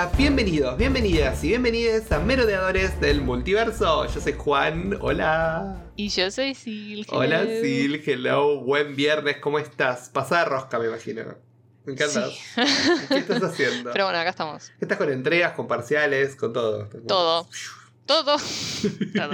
Hola, 0.00 0.12
bienvenidos, 0.16 0.78
bienvenidas 0.78 1.44
y 1.44 1.48
bienvenidas 1.48 2.10
a 2.10 2.20
Merodeadores 2.20 2.98
del 3.02 3.20
Multiverso. 3.20 4.06
Yo 4.06 4.18
soy 4.18 4.32
Juan, 4.32 4.96
hola. 4.98 5.84
Y 5.94 6.08
yo 6.08 6.30
soy 6.30 6.54
Sil. 6.56 7.04
Hola. 7.10 7.44
Sil, 7.44 8.00
hello, 8.06 8.62
buen 8.62 8.96
viernes, 8.96 9.36
¿cómo 9.42 9.58
estás? 9.58 10.08
Pasada 10.08 10.46
rosca, 10.46 10.78
me 10.78 10.86
imagino. 10.86 11.36
Me 11.84 11.92
encanta. 11.92 12.30
Sí. 12.30 12.38
¿Qué 13.08 13.18
estás 13.18 13.42
haciendo? 13.42 13.90
Pero 13.92 14.06
bueno, 14.06 14.18
acá 14.18 14.30
estamos. 14.30 14.72
¿Estás 14.80 14.96
con 14.96 15.12
entregas, 15.12 15.52
con 15.52 15.68
parciales, 15.68 16.34
con 16.34 16.54
todo? 16.54 16.88
Todo. 17.06 17.46
Todo. 18.10 18.36
Todo. 19.14 19.32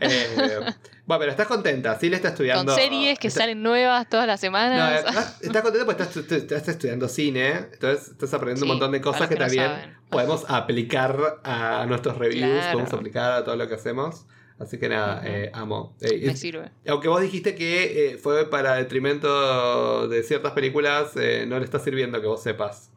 Eh, 0.00 0.64
bueno, 1.04 1.18
pero 1.20 1.30
estás 1.32 1.46
contenta, 1.48 1.98
Sil 1.98 2.14
está 2.14 2.28
estudiando. 2.28 2.72
Con 2.72 2.80
series 2.80 3.18
que 3.18 3.26
está- 3.28 3.40
salen 3.40 3.62
nuevas 3.62 4.08
todas 4.08 4.26
las 4.26 4.38
No, 4.40 4.46
semanas. 4.46 4.98
estás, 5.04 5.42
estás 5.42 5.62
contenta 5.62 5.84
porque 5.86 6.02
estás, 6.04 6.16
estás 6.32 6.68
estudiando 6.68 7.08
cine, 7.08 7.48
entonces 7.72 8.08
estás 8.12 8.32
aprendiendo 8.34 8.64
un 8.64 8.68
Sí, 8.68 8.72
montón 8.72 8.92
de 8.92 9.00
cosas 9.00 9.28
que, 9.28 9.34
que 9.34 9.40
no 9.40 9.46
también 9.46 9.64
saben. 9.66 9.96
podemos 10.10 10.44
aplicar 10.48 11.40
a 11.42 11.84
nuestros 11.88 12.18
reviews, 12.18 12.50
Claro. 12.60 12.72
podemos 12.72 12.92
aplicar 12.94 13.32
a 13.32 13.44
todo 13.44 13.56
lo 13.56 13.68
que 13.68 13.74
hacemos. 13.74 14.26
Así 14.58 14.78
que 14.78 14.88
nada, 14.88 15.16
Ujú. 15.18 15.26
eh, 15.28 15.50
amo. 15.54 15.96
Eh, 16.02 16.20
Me 16.26 16.32
es- 16.32 16.38
sirve. 16.38 16.70
aunque 16.86 17.08
vos 17.08 17.20
dijiste 17.20 17.56
que 17.56 18.12
eh, 18.12 18.16
fue 18.16 18.48
para 18.48 18.76
detrimento 18.76 20.06
de 20.06 20.22
ciertas 20.22 20.52
películas, 20.52 21.16
eh, 21.16 21.46
no 21.48 21.58
le 21.58 21.64
está 21.64 21.80
sirviendo 21.80 22.20
que 22.20 22.28
vos 22.28 22.40
sepas. 22.42 22.90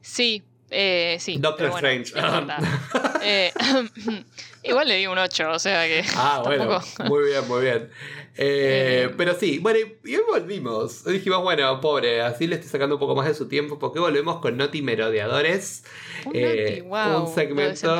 Sí. 0.00 0.42
Eh, 0.70 1.16
sí. 1.20 1.36
Doctor 1.38 1.70
bueno, 1.70 1.88
Strange. 1.88 2.12
Eh, 3.22 3.52
igual 4.62 4.88
le 4.88 4.96
di 4.96 5.06
un 5.06 5.18
8, 5.18 5.50
o 5.50 5.58
sea 5.58 5.86
que. 5.86 6.02
Ah, 6.16 6.40
bueno, 6.42 6.80
muy 7.06 7.24
bien, 7.24 7.46
muy 7.46 7.60
bien. 7.62 7.90
Eh, 8.36 9.04
Eh. 9.08 9.14
pero 9.16 9.34
sí, 9.34 9.58
bueno, 9.58 9.78
y 10.04 10.16
hoy 10.16 10.22
volvimos. 10.26 11.04
Dijimos, 11.04 11.42
bueno, 11.42 11.80
pobre, 11.82 12.22
así 12.22 12.46
le 12.46 12.54
estoy 12.54 12.70
sacando 12.70 12.94
un 12.96 13.00
poco 13.00 13.14
más 13.14 13.26
de 13.26 13.34
su 13.34 13.46
tiempo 13.48 13.78
porque 13.78 13.98
volvemos 13.98 14.40
con 14.40 14.56
Noti 14.56 14.80
Merodeadores. 14.80 15.84
Un 16.24 16.32
Eh, 16.34 16.76
Noti, 16.78 16.80
wow, 16.88 17.16
un 17.16 17.22
lo 17.22 17.34
segmento 17.34 17.94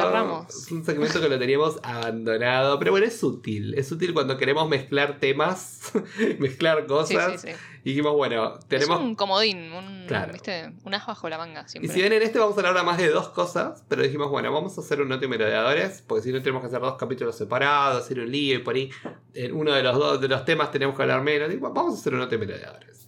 un 0.70 0.84
segmento 0.84 1.20
que 1.20 1.28
lo 1.28 1.39
teníamos 1.39 1.78
abandonado 1.83 2.78
pero 2.78 2.91
bueno 2.91 3.06
es 3.06 3.23
útil 3.23 3.73
es 3.78 3.91
útil 3.92 4.12
cuando 4.12 4.36
queremos 4.36 4.69
mezclar 4.69 5.19
temas 5.19 5.92
mezclar 6.39 6.80
Sí, 6.83 6.86
cosas 6.86 7.41
sí, 7.41 7.48
sí. 7.48 7.55
Y 7.84 7.91
dijimos 7.91 8.14
bueno 8.14 8.59
tenemos 8.69 8.98
Es 8.98 9.05
un 9.05 9.14
comodín, 9.14 9.73
un, 9.73 10.05
Claro. 10.06 10.33
¿viste? 10.33 10.73
un 10.84 10.95
as 10.95 11.06
bajo 11.06 11.28
la 11.28 11.39
manga 11.39 11.64
y 11.81 11.89
si 11.89 11.95
bien 12.00 12.12
en 12.12 12.23
este 12.23 12.39
vamos 12.39 12.56
a 12.59 12.67
hablar 12.69 12.84
más 12.84 12.98
de 12.98 13.09
dos 13.09 13.28
cosas 13.31 13.84
pero 13.89 14.03
dijimos 14.03 14.28
bueno 14.31 14.53
vamos 14.53 14.77
a 14.77 14.81
hacer 14.81 15.00
un 15.00 15.09
noti 15.09 15.27
merodeadores 15.28 16.03
porque 16.06 16.25
si 16.25 16.33
no 16.33 16.39
tenemos 16.41 16.61
que 16.62 16.67
hacer 16.69 16.81
dos 16.81 16.97
capítulos 16.97 17.36
separados 17.36 18.05
hacer 18.05 18.20
un 18.20 18.31
lío 18.31 18.56
y 18.56 18.58
por 18.58 18.75
ahí 18.75 18.91
en 19.34 19.55
uno 19.55 19.73
de 19.73 19.83
los 19.83 19.97
dos 19.98 20.20
de 20.20 20.28
los 20.28 20.45
temas 20.45 20.70
tenemos 20.70 20.97
que 20.97 21.03
hablar 21.03 21.23
menos 21.23 21.48
Digo, 21.48 21.70
vamos 21.73 21.95
a 21.97 22.01
hacer 22.01 22.14
un 22.14 22.20
merodeadores 22.28 23.06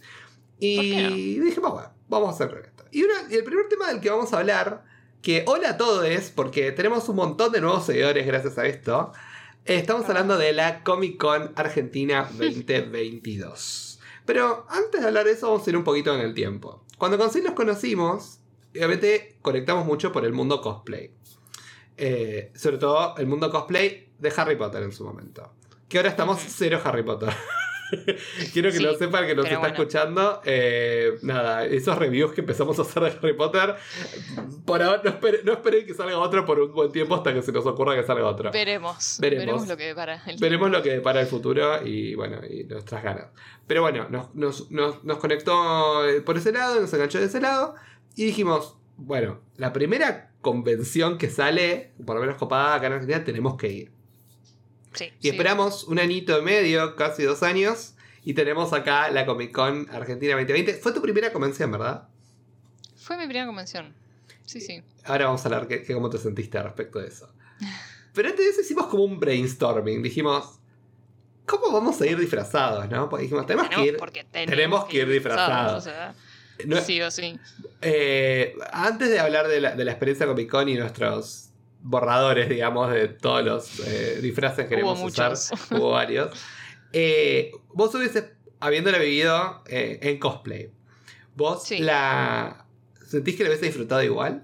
y 0.59 0.75
¿Por 0.75 0.85
qué 0.85 1.01
no? 1.39 1.45
dijimos 1.45 1.71
bueno 1.71 1.89
vamos 2.07 2.29
a 2.29 2.31
hacer 2.45 2.61
esto 2.65 2.85
y, 2.91 3.03
una- 3.03 3.29
y 3.29 3.35
el 3.35 3.43
primer 3.43 3.67
tema 3.67 3.87
del 3.87 3.99
que 4.01 4.09
vamos 4.09 4.31
a 4.33 4.39
hablar 4.39 4.83
que 5.21 5.45
hola 5.47 5.69
a 5.69 5.77
todos, 5.77 6.05
porque 6.35 6.73
tenemos 6.73 7.07
un 7.07 7.15
montón 7.15 7.51
de 7.53 7.61
nuevos 7.61 7.85
seguidores 7.85 8.27
gracias 8.27 8.57
a 8.57 8.65
esto. 8.65 9.13
Estamos 9.63 10.05
hablando 10.09 10.37
de 10.37 10.51
la 10.51 10.83
Comic 10.83 11.17
Con 11.17 11.53
Argentina 11.55 12.27
2022. 12.37 13.92
Pero 14.25 14.65
antes 14.69 15.01
de 15.01 15.07
hablar 15.07 15.25
de 15.25 15.31
eso, 15.31 15.51
vamos 15.51 15.67
a 15.67 15.69
ir 15.69 15.77
un 15.77 15.83
poquito 15.83 16.13
en 16.13 16.21
el 16.21 16.33
tiempo. 16.33 16.83
Cuando 16.97 17.17
con 17.17 17.43
nos 17.43 17.53
conocimos, 17.53 18.39
obviamente 18.71 19.37
conectamos 19.41 19.85
mucho 19.85 20.11
por 20.11 20.25
el 20.25 20.33
mundo 20.33 20.61
cosplay. 20.61 21.11
Eh, 21.97 22.51
sobre 22.55 22.77
todo 22.77 23.15
el 23.17 23.27
mundo 23.27 23.51
cosplay 23.51 24.09
de 24.17 24.33
Harry 24.35 24.55
Potter 24.55 24.83
en 24.83 24.91
su 24.91 25.03
momento. 25.03 25.53
Que 25.89 25.97
ahora 25.97 26.09
estamos 26.09 26.39
cero 26.47 26.79
Harry 26.83 27.03
Potter. 27.03 27.33
Quiero 28.53 28.69
que 28.71 28.77
Sí, 28.77 28.83
lo 28.83 28.95
sepan 28.95 29.25
que 29.27 29.35
nos 29.35 29.45
está 29.45 29.59
bueno. 29.59 29.73
escuchando. 29.75 30.41
Eh, 30.45 31.13
nada, 31.21 31.65
esos 31.65 31.97
reviews 31.97 32.31
que 32.33 32.41
empezamos 32.41 32.77
a 32.79 32.81
hacer 32.83 33.03
de 33.03 33.09
Harry 33.09 33.33
Potter, 33.33 33.75
por 34.65 34.81
ahora 34.81 35.01
no 35.03 35.09
esperen, 35.09 35.41
no 35.43 35.53
esperen 35.53 35.85
que 35.85 35.93
salga 35.93 36.17
otro 36.19 36.45
por 36.45 36.59
un 36.59 36.73
buen 36.73 36.91
tiempo 36.91 37.15
hasta 37.15 37.33
que 37.33 37.41
se 37.41 37.51
nos 37.51 37.65
ocurra 37.65 37.95
que 37.95 38.03
salga 38.03 38.25
otro. 38.25 38.51
Veremos. 38.51 39.17
Veremos. 39.19 39.45
Veremos. 39.45 39.67
lo 39.67 39.77
que 39.77 39.83
depara 39.85 40.21
el 40.25 40.37
Veremos 40.39 40.71
lo 40.71 40.81
que 40.83 41.01
para 41.01 41.21
el 41.21 41.27
futuro 41.27 41.85
y 41.85 42.15
bueno, 42.15 42.39
y 42.49 42.63
nuestras 42.65 43.03
ganas. 43.03 43.27
Pero 43.67 43.81
bueno, 43.81 44.07
nos, 44.09 44.33
nos- 44.35 44.71
nos- 44.71 45.03
nos 45.03 45.17
conectó 45.17 46.07
eh, 46.07 46.21
por 46.21 46.37
ese 46.37 46.51
lado, 46.51 46.79
nos 46.79 46.93
enganchó 46.93 47.19
de 47.19 47.25
ese 47.25 47.39
lado 47.41 47.75
y 48.15 48.25
dijimos, 48.25 48.77
bueno, 48.97 49.39
la 49.57 49.73
primera 49.73 50.31
convención 50.41 51.17
que 51.17 51.29
sale, 51.29 51.93
por 52.05 52.15
lo 52.15 52.21
menos 52.21 52.35
copada 52.37 52.75
acá 52.75 52.87
en 52.87 52.93
Argentina, 52.93 53.23
tenemos 53.23 53.55
que 53.57 53.67
ir. 53.69 53.91
Sí, 54.93 55.05
Y 55.19 55.23
sí. 55.23 55.29
esperamos 55.29 55.83
un 55.85 55.99
añito 55.99 56.37
y 56.37 56.41
medio, 56.41 56.95
casi 56.95 57.23
dos 57.23 57.43
años, 57.43 57.93
y 58.23 58.33
tenemos 58.33 58.73
acá 58.73 59.09
la 59.11 59.25
Comic 59.25 59.51
Con 59.51 59.89
Argentina 59.91 60.33
2020. 60.33 60.75
Fue 60.75 60.91
tu 60.93 61.01
primera 61.01 61.33
convención, 61.33 61.71
¿verdad? 61.71 62.07
Fue 62.95 63.17
mi 63.17 63.25
primera 63.25 63.45
convención. 63.45 63.93
Sí, 64.45 64.61
sí. 64.61 64.81
Ahora 65.05 65.25
vamos 65.25 65.41
a 65.43 65.45
hablar 65.49 65.67
que, 65.67 65.83
que 65.83 65.93
cómo 65.93 66.09
te 66.09 66.17
sentiste 66.17 66.61
respecto 66.61 66.99
de 66.99 67.07
eso. 67.07 67.29
Pero 68.13 68.29
antes 68.29 68.45
de 68.45 68.51
eso 68.51 68.61
hicimos 68.61 68.87
como 68.87 69.03
un 69.03 69.19
brainstorming. 69.19 70.03
Dijimos, 70.03 70.59
¿cómo 71.45 71.71
vamos 71.71 71.99
a 71.99 72.05
ir 72.05 72.17
disfrazados? 72.17 72.87
¿no? 72.89 73.09
Porque 73.09 73.23
dijimos, 73.23 73.45
tenemos 73.45 73.69
que 73.69 73.85
ir. 73.85 73.97
porque 73.97 74.23
tenemos 74.31 74.85
que 74.85 74.97
ir 74.97 75.09
disfrazados. 75.09 75.77
o 75.77 75.89
sea, 75.89 76.13
no- 76.65 76.79
sí 76.81 77.01
o 77.01 77.09
sí. 77.09 77.37
eh, 77.81 78.55
antes 78.71 79.09
de 79.09 79.19
hablar 79.19 79.47
de 79.47 79.59
la, 79.59 79.75
de 79.75 79.83
la 79.83 79.91
experiencia 79.91 80.27
Comic 80.27 80.49
Con 80.49 80.69
y 80.69 80.75
nuestros 80.75 81.49
borradores, 81.83 82.49
digamos, 82.49 82.91
de 82.91 83.09
todos 83.09 83.43
los 83.43 83.79
eh, 83.87 84.19
disfraces 84.21 84.63
que 84.65 84.69
queremos 84.69 84.97
Hubo 84.99 85.07
usar, 85.07 85.33
hubo 85.71 85.91
varios. 85.91 86.29
eh, 86.93 87.51
vos 87.73 87.93
hubiese, 87.93 88.33
habiéndola 88.59 88.97
vivido 88.97 89.63
eh, 89.67 89.99
en 90.01 90.17
cosplay, 90.19 90.71
¿vos 91.35 91.63
Sí. 91.65 91.77
la 91.79 92.65
sentís 93.07 93.35
que 93.35 93.43
la 93.43 93.49
hubiese 93.49 93.65
disfrutado 93.67 94.01
igual? 94.01 94.43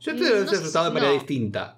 Yo 0.00 0.12
te 0.14 0.18
Mm, 0.20 0.22
lo 0.22 0.26
hubiese 0.28 0.44
no 0.46 0.50
disfrutado 0.52 0.84
de 0.86 0.90
manera 0.92 1.12
no. 1.12 1.18
distinta. 1.18 1.76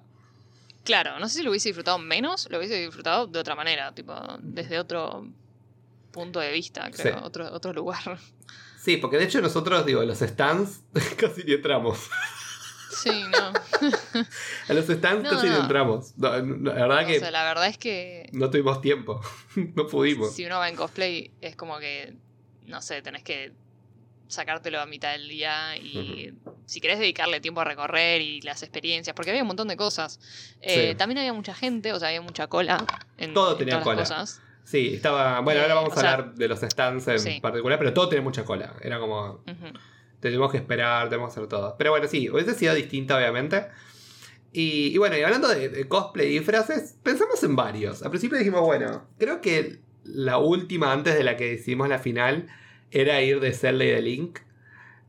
Claro, 0.85 1.19
no 1.19 1.27
sé 1.27 1.37
si 1.39 1.43
lo 1.43 1.49
hubiese 1.51 1.69
disfrutado 1.69 1.97
menos, 1.97 2.47
lo 2.49 2.57
hubiese 2.57 2.75
disfrutado 2.75 3.27
de 3.27 3.39
otra 3.39 3.55
manera, 3.55 3.93
tipo, 3.93 4.13
desde 4.41 4.79
otro 4.79 5.27
punto 6.11 6.39
de 6.39 6.51
vista, 6.51 6.89
creo, 6.91 7.15
Sí. 7.17 7.19
otro, 7.23 7.51
otro 7.53 7.73
lugar. 7.73 8.19
Sí, 8.79 8.97
porque 8.97 9.17
de 9.17 9.23
hecho 9.23 9.41
nosotros, 9.41 9.85
digo, 9.85 10.03
los 10.03 10.19
stands 10.19 10.81
casi 11.17 11.43
ni 11.45 11.53
entramos. 11.53 12.09
Sí, 12.95 13.23
no. 13.31 13.53
A 14.69 14.73
los 14.73 14.85
stands 14.85 15.23
No, 15.23 15.29
casi 15.29 15.47
no. 15.47 15.57
entramos. 15.61 16.13
No, 16.17 16.29
la 16.37 16.73
verdad 16.73 17.03
O 17.03 17.07
que 17.07 17.19
sea, 17.19 17.31
la 17.31 17.43
verdad 17.43 17.67
es 17.67 17.77
que 17.77 18.29
no 18.33 18.49
tuvimos 18.49 18.81
tiempo. 18.81 19.21
no 19.75 19.87
pudimos. 19.87 20.33
si 20.35 20.45
uno 20.45 20.57
va 20.59 20.69
en 20.69 20.75
cosplay 20.75 21.31
es 21.41 21.55
como 21.55 21.79
que, 21.79 22.15
no 22.65 22.81
sé, 22.81 23.01
tenés 23.01 23.23
que 23.23 23.51
sacártelo 24.27 24.79
a 24.81 24.85
mitad 24.85 25.11
del 25.11 25.27
día 25.27 25.77
y 25.77 26.33
si 26.65 26.81
querés 26.81 26.97
dedicarle 26.97 27.39
tiempo 27.39 27.61
a 27.61 27.65
recorrer 27.65 28.21
y 28.21 28.41
las 28.41 28.63
experiencias, 28.63 29.15
porque 29.15 29.29
había 29.29 29.43
un 29.43 29.47
montón 29.47 29.67
de 29.67 29.77
cosas. 29.77 30.19
Eh, 30.61 30.89
Sí. 30.91 30.95
También 30.97 31.19
había 31.19 31.33
mucha 31.33 31.53
gente, 31.53 31.93
o 31.93 31.99
sea, 31.99 32.07
había 32.07 32.21
mucha 32.21 32.47
cola 32.47 32.83
en, 33.17 33.33
Todo 33.33 33.51
en 33.51 33.57
tenía 33.59 33.79
todas 33.81 33.97
las 33.97 34.09
cola. 34.09 34.19
cosas. 34.21 34.41
Sí, 34.63 34.93
estaba. 34.95 35.41
Bueno, 35.41 35.59
ahora 35.61 35.73
Eh, 35.73 35.75
vamos 35.75 35.97
a 35.97 35.99
sea, 36.01 36.13
hablar 36.13 36.35
de 36.35 36.47
los 36.47 36.59
stands 36.61 37.07
en 37.09 37.19
sí. 37.19 37.39
particular, 37.41 37.77
pero 37.77 37.93
todo 37.93 38.07
tenía 38.09 38.23
mucha 38.23 38.45
cola. 38.45 38.73
Era 38.81 38.97
como. 38.97 39.43
Tenemos 40.23 40.51
que 40.51 40.57
esperar, 40.57 41.09
tenemos 41.09 41.33
que 41.33 41.39
hacer 41.39 41.49
todo. 41.49 41.75
Pero 41.77 41.91
bueno, 41.91 42.07
sí, 42.07 42.29
hubiese 42.29 42.53
sido 42.55 42.73
distinta, 42.73 43.15
obviamente. 43.17 43.67
Y, 44.51 44.87
y 44.93 44.97
bueno, 44.97 45.17
y 45.17 45.21
hablando 45.21 45.47
de, 45.47 45.69
de 45.69 45.87
cosplay 45.87 46.27
y 46.27 46.39
disfraces, 46.39 46.95
pensamos 47.03 47.43
en 47.43 47.55
varios. 47.55 48.03
Al 48.03 48.09
principio 48.09 48.37
dijimos, 48.37 48.61
bueno, 48.61 49.07
creo 49.17 49.41
que 49.41 49.79
la 50.03 50.37
última 50.37 50.91
antes 50.91 51.15
de 51.15 51.23
la 51.23 51.37
que 51.37 51.53
hicimos 51.53 51.89
la 51.89 51.99
final 51.99 52.47
era 52.91 53.21
ir 53.21 53.39
de 53.39 53.53
Zelda 53.53 53.83
y 53.83 53.87
de 53.89 54.01
Link. 54.01 54.39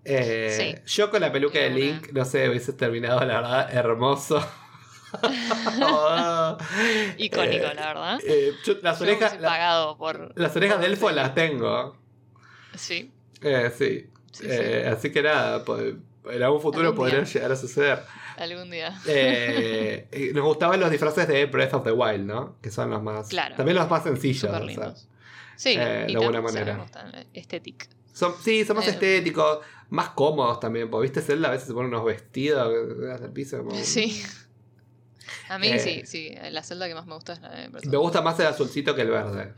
Eh, 0.06 0.82
Yo 0.86 1.10
con 1.10 1.20
la 1.20 1.32
peluca 1.32 1.58
de 1.58 1.70
Link, 1.70 2.12
no 2.12 2.24
sé, 2.24 2.48
hubiese 2.48 2.72
terminado, 2.74 3.20
la 3.20 3.40
verdad, 3.40 3.74
hermoso. 3.74 4.46
Icónico, 7.18 7.66
Eh, 7.66 7.74
la 7.74 7.86
verdad. 7.86 8.18
eh, 8.26 8.52
yo- 8.64 8.74
las 8.82 8.98
Yo 8.98 9.04
orejas, 9.04 9.40
la- 9.40 9.94
por. 9.98 10.32
las 10.38 10.56
orejas 10.56 10.80
de 10.80 10.86
elfo 10.86 11.08
ese- 11.10 11.16
las 11.16 11.34
tengo. 11.34 11.96
Sí. 12.74 13.12
Eh, 13.42 13.70
sí. 13.76 14.06
Sí, 14.34 14.46
Eh, 14.48 14.86
Así 14.92 15.10
que 15.12 15.22
nada, 15.22 15.64
po- 15.64 15.78
en 15.78 16.42
algún 16.42 16.60
futuro 16.60 16.82
Algún 16.88 16.96
podría 16.96 17.20
día. 17.20 17.32
llegar 17.32 17.52
a 17.52 17.56
suceder. 17.56 18.02
Algún 18.36 18.70
día. 18.70 18.98
Eh, 19.06 20.32
nos 20.34 20.44
gustaban 20.44 20.80
los 20.80 20.90
disfraces 20.90 21.28
de 21.28 21.46
Breath 21.46 21.74
of 21.74 21.84
the 21.84 21.92
Wild, 21.92 22.26
¿no? 22.26 22.56
Que 22.60 22.70
son 22.70 22.90
los 22.90 23.02
más. 23.02 23.28
Claro. 23.28 23.54
También 23.56 23.76
los 23.76 23.88
más 23.88 24.02
sencillos. 24.02 24.44
O 24.52 24.68
sea. 24.68 24.94
Sí, 25.56 25.76
eh, 25.78 26.06
de 26.08 26.18
sea, 26.18 26.40
manera. 26.42 26.84
estética. 27.32 27.86
son, 28.12 28.34
sí, 28.42 28.64
son 28.64 28.76
más 28.76 28.86
Eh. 28.88 28.90
estéticos, 28.90 29.58
más 29.90 30.10
cómodos 30.10 30.58
también. 30.60 30.90
Porque 30.90 31.04
viste, 31.04 31.20
Zelda 31.20 31.48
a 31.48 31.52
veces 31.52 31.68
se 31.68 31.74
pone 31.74 31.88
unos 31.88 32.04
vestidos 32.04 32.74
hasta 33.12 33.26
el 33.26 33.32
piso. 33.32 33.58
como- 33.58 33.74
Sí. 33.76 34.22
A 35.48 35.58
mí 35.58 35.68
Eh. 35.68 35.78
sí, 35.78 36.02
sí. 36.06 36.34
La 36.50 36.62
celda 36.62 36.88
que 36.88 36.94
más 36.94 37.06
me 37.06 37.14
gusta 37.14 37.34
es 37.34 37.40
la 37.40 37.50
de 37.50 37.68
Me 37.68 37.96
gusta 37.96 38.20
más 38.22 38.38
el 38.40 38.46
azulcito 38.46 38.94
que 38.94 39.02
el 39.02 39.10
verde. 39.10 39.52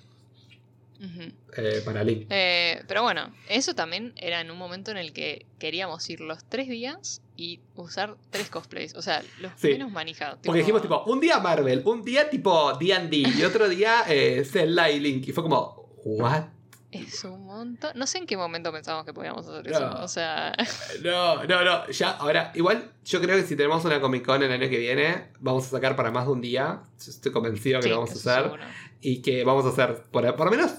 Eh, 1.56 1.82
para 1.84 2.02
Link. 2.04 2.26
Eh, 2.30 2.82
pero 2.88 3.02
bueno, 3.02 3.32
eso 3.48 3.74
también 3.74 4.12
era 4.16 4.40
en 4.40 4.50
un 4.50 4.58
momento 4.58 4.90
en 4.90 4.96
el 4.96 5.12
que 5.12 5.46
queríamos 5.58 6.08
ir 6.10 6.20
los 6.20 6.44
tres 6.48 6.68
días 6.68 7.22
y 7.36 7.60
usar 7.74 8.16
tres 8.30 8.48
cosplays. 8.50 8.94
O 8.94 9.02
sea, 9.02 9.22
los 9.40 9.52
Sí. 9.56 9.68
menos 9.68 9.90
manijados. 9.92 10.38
Porque 10.44 10.60
dijimos, 10.60 10.82
tipo, 10.82 11.02
un 11.04 11.20
día 11.20 11.38
Marvel, 11.38 11.82
un 11.84 12.02
día 12.02 12.30
tipo 12.30 12.72
D&D 12.78 13.16
y 13.38 13.42
otro 13.44 13.68
día 13.68 14.04
eh, 14.08 14.44
Zelda 14.44 14.90
y 14.90 15.00
Link. 15.00 15.28
Y 15.28 15.32
fue 15.32 15.42
como, 15.42 15.90
¿what? 16.04 16.44
Es 16.92 17.24
un 17.24 17.44
montón. 17.44 17.90
No 17.96 18.06
sé 18.06 18.18
en 18.18 18.26
qué 18.26 18.36
momento 18.38 18.72
pensamos 18.72 19.04
que 19.04 19.12
podíamos 19.12 19.46
hacer 19.46 19.66
eso. 19.68 19.90
O 20.00 20.08
sea, 20.08 20.54
No, 21.04 21.44
no, 21.44 21.64
no. 21.64 21.90
Ya, 21.90 22.10
ahora, 22.12 22.52
igual, 22.54 22.92
yo 23.04 23.20
creo 23.20 23.36
que 23.36 23.42
si 23.42 23.54
tenemos 23.54 23.84
una 23.84 24.00
Comic 24.00 24.24
Con 24.24 24.42
el 24.42 24.50
año 24.50 24.70
que 24.70 24.78
viene, 24.78 25.28
vamos 25.40 25.66
a 25.66 25.70
sacar 25.70 25.94
para 25.94 26.10
más 26.10 26.24
de 26.26 26.32
un 26.32 26.40
día. 26.40 26.80
Yo 27.04 27.10
estoy 27.10 27.32
convencido 27.32 27.80
que 27.80 27.84
sí, 27.84 27.88
lo 27.90 27.96
vamos 27.96 28.10
a 28.10 28.14
hacer. 28.14 28.42
seguro. 28.44 28.62
Y 29.02 29.20
que 29.20 29.44
vamos 29.44 29.66
a 29.66 29.68
hacer 29.70 30.04
por, 30.10 30.34
por 30.36 30.46
lo 30.46 30.50
menos 30.50 30.72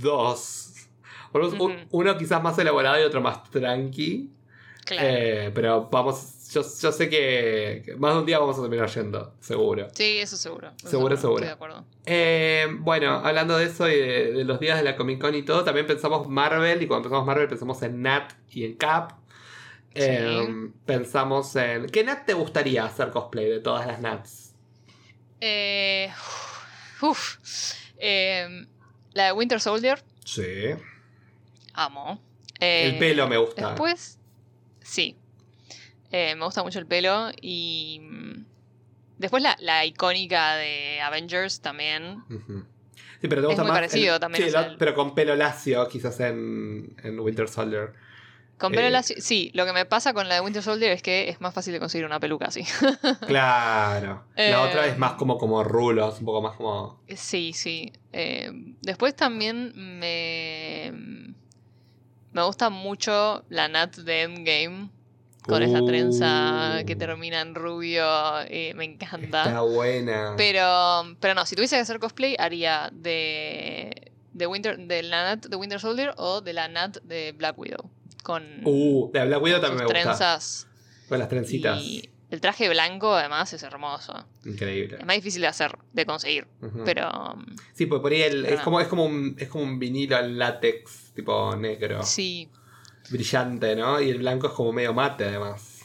dos. 0.00 0.68
Uno 1.90 2.18
quizás 2.18 2.42
más 2.42 2.58
elaborado 2.58 3.00
y 3.00 3.04
otro 3.04 3.20
más 3.20 3.42
tranqui. 3.50 4.30
Claro. 4.84 5.08
Eh, 5.08 5.50
pero 5.54 5.88
vamos. 5.90 6.38
Yo, 6.52 6.60
yo 6.60 6.92
sé 6.92 7.08
que, 7.08 7.94
más 7.98 8.12
de 8.12 8.20
un 8.20 8.26
día 8.26 8.38
vamos 8.38 8.58
a 8.58 8.60
terminar 8.60 8.86
yendo, 8.90 9.34
seguro. 9.40 9.88
sí, 9.94 10.18
eso 10.18 10.36
seguro. 10.36 10.72
Eso 10.76 10.90
Seguro, 10.90 11.16
seguro. 11.16 11.36
Estoy 11.36 11.46
de 11.46 11.54
acuerdo. 11.54 11.84
Eh, 12.04 12.66
bueno, 12.80 13.22
hablando 13.24 13.56
de 13.56 13.64
eso 13.64 13.88
y 13.88 13.94
de, 13.96 14.32
de 14.32 14.44
los 14.44 14.60
días 14.60 14.76
de 14.76 14.84
la 14.84 14.94
Comic 14.94 15.18
Con 15.18 15.34
y 15.34 15.44
todo, 15.44 15.64
también 15.64 15.86
pensamos 15.86 16.28
Marvel. 16.28 16.82
Y 16.82 16.86
cuando 16.86 17.04
pensamos 17.04 17.26
Marvel, 17.26 17.48
pensamos 17.48 17.82
en 17.82 18.02
Nat 18.02 18.32
y 18.50 18.66
en 18.66 18.74
Cap. 18.74 19.12
Eh, 19.94 20.70
pensamos 20.84 21.56
en. 21.56 21.86
¿Qué 21.86 22.04
Nat 22.04 22.26
te 22.26 22.34
gustaría 22.34 22.84
hacer 22.84 23.10
cosplay 23.10 23.48
de 23.48 23.60
todas 23.60 23.86
las 23.86 24.00
Nats? 24.00 24.54
Eh, 25.40 26.10
uf. 27.00 27.38
Eh, 27.96 28.66
la 29.14 29.26
de 29.26 29.32
Winter 29.32 29.60
Soldier, 29.60 30.02
Sí. 30.24 30.44
amo. 31.74 32.20
Eh, 32.60 32.90
El 32.92 32.98
pelo 32.98 33.26
me 33.28 33.36
gusta. 33.36 33.68
Después, 33.70 34.18
sí. 34.80 35.16
Eh, 36.10 36.34
me 36.36 36.44
gusta 36.44 36.62
mucho 36.62 36.78
el 36.78 36.86
pelo. 36.86 37.30
Y. 37.40 38.00
mm, 38.02 38.44
Después 39.18 39.40
la, 39.42 39.56
la 39.60 39.84
icónica 39.84 40.56
de 40.56 41.00
Avengers 41.00 41.60
también. 41.60 42.24
Sí, 43.20 43.28
pero 43.28 43.40
te 43.40 43.46
gusta 43.46 43.62
muy 43.62 43.70
más 43.70 43.76
parecido 43.78 44.14
el- 44.14 44.20
también, 44.20 44.50
sí, 44.50 44.56
el- 44.56 44.76
pero 44.78 44.94
con 44.94 45.14
pelo 45.14 45.36
lacio, 45.36 45.86
quizás 45.88 46.18
en, 46.20 46.96
en 47.04 47.20
Winter 47.20 47.48
Soldier. 47.48 47.92
Con 48.62 48.72
pelo 48.72 48.86
Eh. 48.86 48.90
lacio. 48.90 49.16
Sí, 49.18 49.50
lo 49.54 49.66
que 49.66 49.72
me 49.74 49.84
pasa 49.84 50.14
con 50.14 50.26
la 50.28 50.36
de 50.36 50.40
Winter 50.40 50.62
Soldier 50.62 50.92
es 50.92 51.02
que 51.02 51.28
es 51.28 51.40
más 51.40 51.52
fácil 51.52 51.72
de 51.74 51.80
conseguir 51.80 52.06
una 52.06 52.18
peluca 52.20 52.46
así. 52.46 52.62
Claro. 53.26 54.24
La 54.36 54.48
Eh. 54.48 54.54
otra 54.56 54.86
es 54.86 54.96
más 54.96 55.12
como, 55.14 55.36
como 55.36 55.62
rulos, 55.64 56.18
un 56.20 56.24
poco 56.24 56.40
más 56.42 56.56
como. 56.56 57.00
Sí, 57.14 57.52
sí. 57.52 57.92
Eh, 58.12 58.50
después 58.80 59.14
también 59.14 59.72
me. 59.98 60.92
Me 62.32 62.42
gusta 62.42 62.70
mucho 62.70 63.44
la 63.50 63.68
Nat 63.68 63.96
de 63.96 64.22
Endgame. 64.22 64.88
Con 65.46 65.60
esa 65.64 65.82
Uh, 65.82 65.86
trenza 65.86 66.82
que 66.86 66.94
termina 66.94 67.40
en 67.40 67.56
rubio. 67.56 68.06
eh, 68.48 68.72
me 68.76 68.84
encanta. 68.84 69.42
Está 69.42 69.60
buena. 69.62 70.34
Pero, 70.36 71.16
pero 71.18 71.34
no, 71.34 71.44
si 71.46 71.56
tuviese 71.56 71.74
que 71.74 71.82
hacer 71.82 71.98
cosplay, 71.98 72.36
haría 72.38 72.90
de, 72.92 74.12
de, 74.32 74.46
Winter, 74.46 74.78
de 74.78 75.02
la 75.02 75.24
Nat 75.24 75.46
de 75.46 75.56
Winter 75.56 75.80
Soldier 75.80 76.14
o 76.16 76.40
de 76.42 76.52
la 76.52 76.68
Nat 76.68 76.98
de 77.02 77.32
Black 77.32 77.58
Widow. 77.58 77.90
Con, 78.22 78.42
Uh, 78.64 79.10
de 79.12 79.24
Black 79.26 79.42
Widow 79.42 79.60
con 79.60 79.68
también 79.70 79.88
sus 79.88 79.92
me 79.94 79.98
gusta. 80.04 80.16
trenzas. 80.18 80.66
Con 81.08 81.18
las 81.18 81.28
trencitas. 81.28 81.80
Y 81.82 82.08
el 82.30 82.40
traje 82.40 82.68
blanco, 82.70 83.14
además, 83.14 83.52
es 83.52 83.62
hermoso. 83.62 84.14
Increíble. 84.44 84.96
Es 85.00 85.04
más 85.06 85.16
difícil 85.16 85.42
de 85.42 85.48
hacer, 85.48 85.76
de 85.92 86.06
conseguir. 86.06 86.46
Pero 86.84 87.10
Sí, 87.74 87.86
pues 87.86 88.00
por 88.00 88.12
ahí 88.12 88.22
el- 88.22 88.46
es, 88.46 88.58
no. 88.58 88.64
como, 88.64 88.80
es, 88.80 88.88
como 88.88 89.04
un, 89.04 89.36
es 89.38 89.48
como 89.48 89.64
un 89.64 89.78
vinilo 89.78 90.18
en 90.18 90.38
látex, 90.38 91.12
tipo 91.14 91.54
negro. 91.56 92.02
sí, 92.04 92.48
Brillante, 93.10 93.74
¿no? 93.76 94.00
Y 94.00 94.10
el 94.10 94.18
blanco 94.18 94.46
es 94.46 94.52
como 94.54 94.72
medio 94.72 94.94
mate, 94.94 95.24
además. 95.26 95.80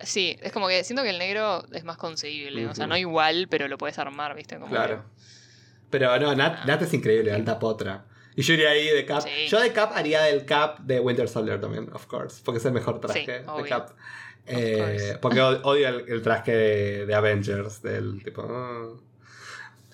es, 0.00 0.08
sí, 0.08 0.38
es 0.40 0.52
como 0.52 0.68
que 0.68 0.84
siento 0.84 1.02
que 1.02 1.10
el 1.10 1.18
negro 1.18 1.64
es 1.72 1.84
más 1.84 1.96
conseguible. 1.98 2.66
O 2.68 2.74
sea, 2.74 2.86
no 2.86 2.96
igual, 2.96 3.48
pero 3.50 3.66
lo 3.68 3.76
puedes 3.76 3.98
armar, 3.98 4.34
¿viste? 4.34 4.54
Como 4.58 4.70
Claro. 4.70 5.04
Pero 5.90 6.18
no, 6.18 6.34
Nat, 6.34 6.58
Ah. 6.60 6.64
Nat 6.66 6.82
es 6.82 6.94
increíble, 6.94 7.32
alta 7.32 7.58
potra. 7.58 8.06
Y 8.36 8.42
yo 8.42 8.54
iría 8.54 8.70
ahí 8.70 8.88
de 8.88 9.04
Cap. 9.06 9.22
Sí. 9.22 9.46
Yo 9.48 9.60
de 9.60 9.72
Cap 9.72 9.92
haría 9.94 10.22
del 10.22 10.44
Cap 10.44 10.78
de 10.80 11.00
Winter 11.00 11.28
Soldier 11.28 11.60
también, 11.60 11.88
of 11.92 12.06
course. 12.06 12.40
Porque 12.44 12.58
es 12.58 12.64
el 12.64 12.72
mejor 12.72 13.00
traje 13.00 13.20
Sí, 13.20 13.26
de. 13.26 13.68
Cap. 13.68 13.90
Eh, 14.46 15.16
porque 15.22 15.40
od- 15.40 15.60
odio 15.64 15.88
el, 15.88 16.04
el 16.08 16.22
traje 16.22 16.52
de, 16.54 17.06
de 17.06 17.14
Avengers, 17.14 17.80
del 17.82 18.22
tipo. 18.22 18.42
ah. 18.48 18.88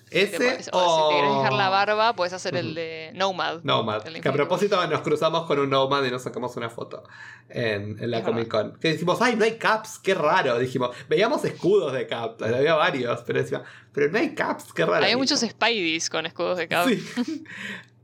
Ese 0.09 0.57
o 0.73 0.77
o 0.77 1.09
si 1.09 1.15
te 1.15 1.21
querés 1.21 1.37
dejar 1.37 1.53
la 1.53 1.69
barba, 1.69 2.13
puedes 2.17 2.33
hacer 2.33 2.57
el 2.57 2.75
de 2.75 3.11
Nomad. 3.15 3.61
Nomad. 3.63 4.01
Que 4.03 4.27
a 4.27 4.33
propósito 4.33 4.85
nos 4.87 4.99
cruzamos 5.03 5.45
con 5.47 5.57
un 5.57 5.69
Nomad 5.69 6.03
y 6.03 6.11
nos 6.11 6.23
sacamos 6.23 6.53
una 6.57 6.69
foto 6.69 7.03
en, 7.47 7.97
en 7.97 8.11
la 8.11 8.17
Es 8.17 8.25
Comic 8.25 8.49
Con. 8.49 8.77
Que 8.77 8.89
decimos, 8.89 9.21
ay, 9.21 9.37
no 9.37 9.45
hay 9.45 9.57
caps, 9.57 9.99
qué 9.99 10.13
raro. 10.13 10.59
Dijimos, 10.59 10.93
veíamos 11.07 11.45
escudos 11.45 11.93
de 11.93 12.07
cap, 12.07 12.41
había 12.43 12.73
varios, 12.75 13.21
pero 13.21 13.39
decíamos, 13.39 13.65
pero 13.93 14.11
no 14.11 14.17
hay 14.19 14.35
caps, 14.35 14.73
qué 14.73 14.83
raro. 14.85 15.01
Había 15.05 15.15
muchos 15.17 15.39
Spideys 15.39 16.09
con 16.09 16.25
escudos 16.25 16.57
de 16.57 16.67
Cap. 16.67 16.89
Sí. 16.89 17.43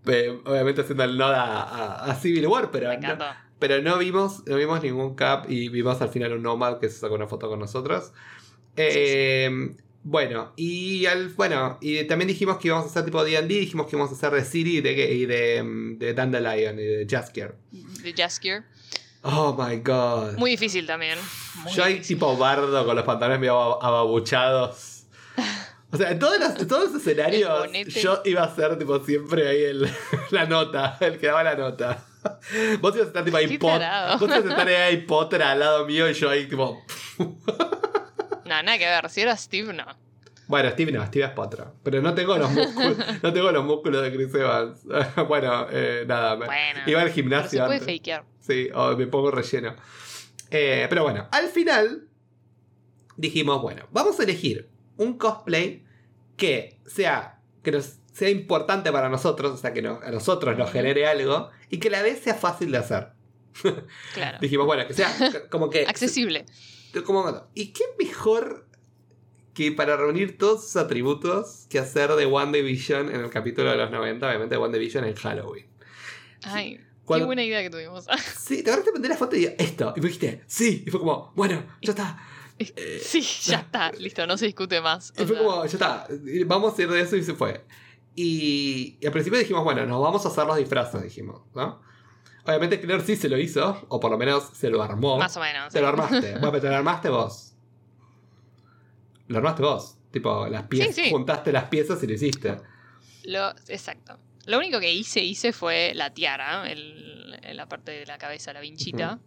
Eh, 0.09 0.39
Obviamente 0.45 0.81
haciendo 0.81 1.03
el 1.03 1.17
nod 1.17 1.31
a, 1.33 1.63
a- 1.63 2.11
a 2.11 2.15
Civil 2.15 2.47
War, 2.47 2.71
pero 2.71 2.89
Me 2.89 2.97
no, 2.97 3.17
pero 3.59 3.81
no 3.81 3.97
vimos, 3.97 4.43
no 4.45 4.55
vimos 4.55 4.81
ningún 4.83 5.15
cap 5.15 5.45
y 5.49 5.69
vimos 5.69 5.99
al 6.01 6.09
final 6.09 6.33
un 6.33 6.43
Nomad 6.43 6.79
que 6.79 6.89
se 6.89 6.99
sacó 6.99 7.15
una 7.15 7.27
foto 7.27 7.49
con 7.49 7.59
nosotros. 7.59 8.11
Eh, 8.75 9.75
Bueno, 10.03 10.53
y 10.55 11.05
al, 11.07 11.29
bueno, 11.29 11.77
y 11.81 12.01
también 12.05 12.29
dijimos 12.29 12.59
que 12.59 12.69
íbamos 12.69 12.85
a 12.85 12.89
hacer 12.89 13.03
tipo 13.03 13.25
D&D, 13.25 13.45
dijimos 13.59 13.87
que 13.87 13.97
íbamos 13.97 14.11
a 14.13 14.15
hacer 14.15 14.31
de 14.31 14.45
City 14.45 14.77
y 14.77 14.81
de, 14.81 15.13
y 15.13 15.25
de, 15.25 15.61
mm, 15.63 15.97
de 15.97 16.13
Dandelion 16.13 16.79
y 16.79 16.83
de 16.83 17.05
Jaskier. 17.09 17.55
De 18.03 18.13
Jaskier. 18.13 18.63
Oh 19.23 19.53
my 19.59 19.77
god. 19.77 20.37
Muy 20.37 20.51
difícil 20.51 20.85
también. 20.87 21.17
Muy 21.55 21.73
Yo 21.73 21.83
hay 21.83 21.99
tipo 21.99 22.37
bardo 22.37 22.85
con 22.85 22.95
los 22.95 23.03
pantalones 23.03 23.39
medio 23.41 23.59
aba- 23.59 23.85
ababuchados. 23.85 24.96
O 25.89 25.97
sea, 25.97 26.11
en 26.11 26.19
todos 26.19 26.37
los, 26.39 26.59
en 26.59 26.67
todos 26.67 26.91
los 26.91 27.01
escenarios 27.01 27.71
yo 28.01 28.21
iba 28.25 28.43
a 28.43 28.53
ser 28.53 28.77
tipo 28.77 28.99
siempre 28.99 29.47
ahí 29.47 29.63
el, 29.63 29.89
la 30.31 30.45
nota, 30.45 30.97
el 30.99 31.17
que 31.17 31.27
daba 31.27 31.43
la 31.43 31.55
nota. 31.55 32.03
Vos 32.81 32.93
ibas 32.93 33.05
a 33.05 33.09
estar 33.09 33.23
tipo 33.23 33.37
ahí. 33.37 33.57
Vos 33.57 33.81
ibas 34.21 34.45
a 34.45 34.49
estar 34.49 34.67
ahí 34.67 34.97
Potter 35.05 35.41
al 35.43 35.59
lado 35.59 35.85
mío 35.85 36.09
y 36.09 36.13
yo 36.13 36.29
ahí 36.29 36.47
tipo. 36.47 36.83
No, 37.17 38.63
nada 38.63 38.77
que 38.77 38.85
ver. 38.85 39.09
Si 39.09 39.21
era 39.21 39.37
Steve, 39.37 39.71
no. 39.73 39.85
Bueno, 40.47 40.69
Steve 40.71 40.91
no, 40.91 41.05
Steve 41.05 41.25
es 41.25 41.31
Potter. 41.31 41.65
Pero 41.83 42.01
no 42.01 42.13
tengo 42.13 42.37
los 42.37 42.49
músculos, 42.51 42.97
no 43.23 43.33
tengo 43.33 43.51
los 43.51 43.63
músculos 43.65 44.01
de 44.01 44.13
Chris 44.13 44.33
Evans. 44.33 44.79
bueno, 45.27 45.67
eh, 45.71 46.03
nada. 46.07 46.35
Bueno. 46.35 46.51
iba 46.85 47.01
al 47.01 47.05
Pero 47.07 47.15
gimnasio 47.15 47.59
se 47.61 47.65
puede 47.65 47.79
antes. 47.79 47.97
fakear. 47.97 48.23
Sí, 48.41 48.69
o 48.73 48.95
me 48.95 49.07
pongo 49.07 49.31
relleno. 49.31 49.75
Eh, 50.49 50.85
pero 50.89 51.03
bueno, 51.03 51.27
al 51.31 51.47
final 51.47 52.07
dijimos, 53.17 53.61
bueno, 53.61 53.87
vamos 53.91 54.19
a 54.19 54.23
elegir 54.23 54.69
un 54.97 55.17
cosplay 55.17 55.83
que 56.35 56.79
sea, 56.85 57.39
que 57.63 57.71
nos 57.71 57.97
sea 58.13 58.29
importante 58.29 58.91
para 58.91 59.09
nosotros, 59.09 59.51
o 59.53 59.57
sea, 59.57 59.73
que 59.73 59.81
no- 59.81 59.99
a 60.03 60.09
nosotros 60.11 60.57
nos 60.57 60.71
genere 60.71 61.05
algo 61.07 61.49
y 61.69 61.77
que 61.79 61.87
a 61.89 61.91
la 61.91 62.01
vez 62.01 62.19
sea 62.19 62.33
fácil 62.35 62.71
de 62.71 62.77
hacer. 62.79 63.09
Claro. 64.13 64.37
Dijimos, 64.41 64.65
bueno, 64.65 64.85
que 64.87 64.93
sea 64.93 65.11
como 65.49 65.69
que... 65.69 65.85
Accesible. 65.87 66.45
como- 67.05 67.47
¿Y 67.53 67.67
qué 67.73 67.83
mejor 67.99 68.67
que 69.53 69.71
para 69.71 69.97
reunir 69.97 70.37
todos 70.37 70.63
sus 70.65 70.75
atributos 70.75 71.65
que 71.69 71.79
hacer 71.79 72.11
de 72.11 72.25
One 72.25 72.55
Division 72.55 73.09
en 73.13 73.21
el 73.21 73.29
capítulo 73.31 73.71
de 73.71 73.77
los 73.77 73.89
90, 73.89 74.27
obviamente 74.27 74.55
de 74.55 74.61
One 74.61 74.77
Division 74.77 75.03
en 75.05 75.15
Halloween? 75.15 75.65
Ay, 76.43 76.79
Cuando- 77.05 77.23
qué 77.23 77.25
buena 77.27 77.43
idea 77.43 77.61
que 77.63 77.69
tuvimos. 77.71 78.05
Sí, 78.37 78.61
te 78.63 78.69
agarraste 78.71 78.91
a 79.05 79.09
la 79.09 79.17
foto 79.17 79.35
y 79.35 79.39
dije, 79.39 79.55
esto. 79.59 79.93
Y 79.95 80.01
me 80.01 80.07
dijiste, 80.07 80.43
sí. 80.47 80.83
Y 80.85 80.91
fue 80.91 80.99
como, 80.99 81.31
bueno, 81.35 81.63
ya 81.81 81.91
está. 81.91 82.19
Eh, 82.59 83.01
sí, 83.03 83.21
ya 83.43 83.59
está. 83.59 83.91
Listo, 83.93 84.25
no 84.27 84.37
se 84.37 84.45
discute 84.45 84.81
más. 84.81 85.13
Y 85.17 85.25
fue 85.25 85.35
sea, 85.35 85.37
como, 85.37 85.65
ya 85.65 85.71
está. 85.73 86.07
Vamos 86.45 86.77
a 86.77 86.81
ir 86.81 86.89
de 86.89 87.01
eso 87.01 87.15
y 87.15 87.23
se 87.23 87.33
fue. 87.33 87.63
Y, 88.15 88.97
y 88.99 89.05
al 89.05 89.11
principio 89.11 89.37
dijimos, 89.37 89.63
bueno, 89.63 89.85
nos 89.85 90.01
vamos 90.01 90.25
a 90.25 90.29
hacer 90.29 90.45
los 90.45 90.57
disfraces, 90.57 91.03
dijimos, 91.03 91.41
¿no? 91.53 91.81
Obviamente 92.45 92.79
Claire 92.79 93.03
sí 93.03 93.17
se 93.17 93.27
lo 93.27 93.37
hizo, 93.37 93.85
o 93.89 93.99
por 93.99 94.09
lo 94.09 94.17
menos 94.17 94.49
se 94.53 94.69
lo 94.69 94.81
armó. 94.81 95.17
Más 95.17 95.35
o 95.35 95.41
menos. 95.41 95.71
Se 95.71 95.81
lo 95.81 95.87
armaste. 95.87 96.31
bueno, 96.31 96.51
pero 96.51 96.61
te 96.61 96.69
lo 96.69 96.75
armaste 96.77 97.09
vos. 97.09 97.53
Lo 99.27 99.37
armaste 99.37 99.61
vos. 99.61 99.97
Tipo, 100.11 100.47
las 100.47 100.63
piezas, 100.63 100.95
Sí, 100.95 101.03
sí. 101.03 101.11
juntaste 101.11 101.51
las 101.51 101.65
piezas 101.65 102.01
y 102.01 102.07
lo 102.07 102.13
hiciste. 102.13 102.57
Lo, 103.25 103.49
exacto. 103.67 104.17
Lo 104.45 104.57
único 104.57 104.79
que 104.79 104.93
hice, 104.93 105.21
hice 105.21 105.51
fue 105.51 105.91
la 105.93 106.13
tiara, 106.13 106.71
el, 106.71 107.37
en 107.43 107.57
la 107.57 107.67
parte 107.67 107.91
de 107.91 108.05
la 108.05 108.17
cabeza, 108.17 108.53
la 108.53 108.61
vinchita, 108.61 109.19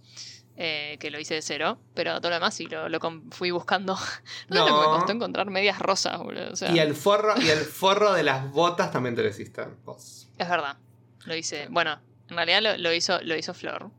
eh, 0.62 0.98
que 1.00 1.10
lo 1.10 1.18
hice 1.18 1.32
de 1.32 1.40
cero, 1.40 1.78
pero 1.94 2.18
todo 2.20 2.28
lo 2.28 2.34
demás 2.34 2.52
sí, 2.52 2.66
lo, 2.66 2.90
lo 2.90 3.00
fui 3.30 3.50
buscando. 3.50 3.94
No, 4.50 4.56
sé 4.56 4.60
lo 4.60 4.64
que 4.66 4.72
me 4.72 4.78
No. 4.78 4.90
costó 4.90 5.12
encontrar 5.12 5.48
medias 5.50 5.78
rosas, 5.78 6.18
boludo. 6.18 6.50
O 6.52 6.56
sea, 6.56 6.70
Y 6.70 6.78
el 6.80 6.94
forro, 6.94 7.34
y 7.40 7.48
el 7.48 7.60
forro 7.60 8.12
de 8.12 8.22
las 8.22 8.50
botas 8.52 8.92
también 8.92 9.14
te 9.16 9.22
lo 9.22 9.28
hiciste 9.30 9.62
vos. 9.86 10.28
Es 10.36 10.48
verdad, 10.48 10.76
lo 11.24 11.34
hice. 11.34 11.66
Bueno, 11.70 11.98
en 12.28 12.36
realidad 12.36 12.60
lo, 12.62 12.76
lo 12.76 12.92
hizo, 12.92 13.20
lo 13.22 13.36
hizo 13.36 13.54
Flor. 13.54 13.90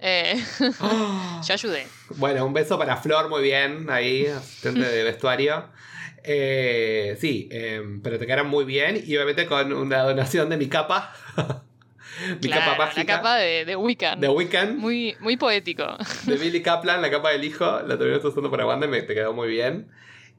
Eh, 0.00 0.38
yo 1.46 1.54
ayudé. 1.54 1.86
Bueno, 2.16 2.44
un 2.44 2.52
beso 2.52 2.76
para 2.78 2.98
Flor, 2.98 3.30
muy 3.30 3.42
bien, 3.42 3.88
ahí, 3.88 4.26
asistente 4.26 4.82
de 4.84 5.04
vestuario. 5.04 5.70
Eh, 6.24 7.16
sí, 7.20 7.48
eh, 7.50 7.80
pero 8.02 8.18
te 8.18 8.26
quedaron 8.26 8.48
muy 8.48 8.64
bien 8.66 9.02
y 9.02 9.16
obviamente 9.16 9.46
con 9.46 9.72
una 9.72 10.02
donación 10.02 10.50
de 10.50 10.58
mi 10.58 10.68
capa. 10.68 11.14
mi 12.28 12.48
Claro, 12.48 12.72
capa 12.72 12.84
mágica. 12.86 13.00
La 13.12 13.16
capa 13.18 13.36
de, 13.36 13.64
de 13.64 13.76
Wiccan. 13.76 14.20
de 14.20 14.28
Weekend, 14.28 14.78
Muy, 14.78 15.16
muy 15.20 15.36
poético. 15.36 15.96
de 16.26 16.36
Billy 16.36 16.62
Kaplan, 16.62 17.00
la 17.02 17.10
capa 17.10 17.30
del 17.30 17.44
hijo. 17.44 17.64
La 17.82 17.96
terminaste 17.98 18.28
usando 18.28 18.50
para 18.50 18.66
Wanda 18.66 18.86
y 18.86 18.90
me 18.90 19.02
te 19.02 19.14
quedó 19.14 19.32
muy 19.32 19.48
bien. 19.48 19.88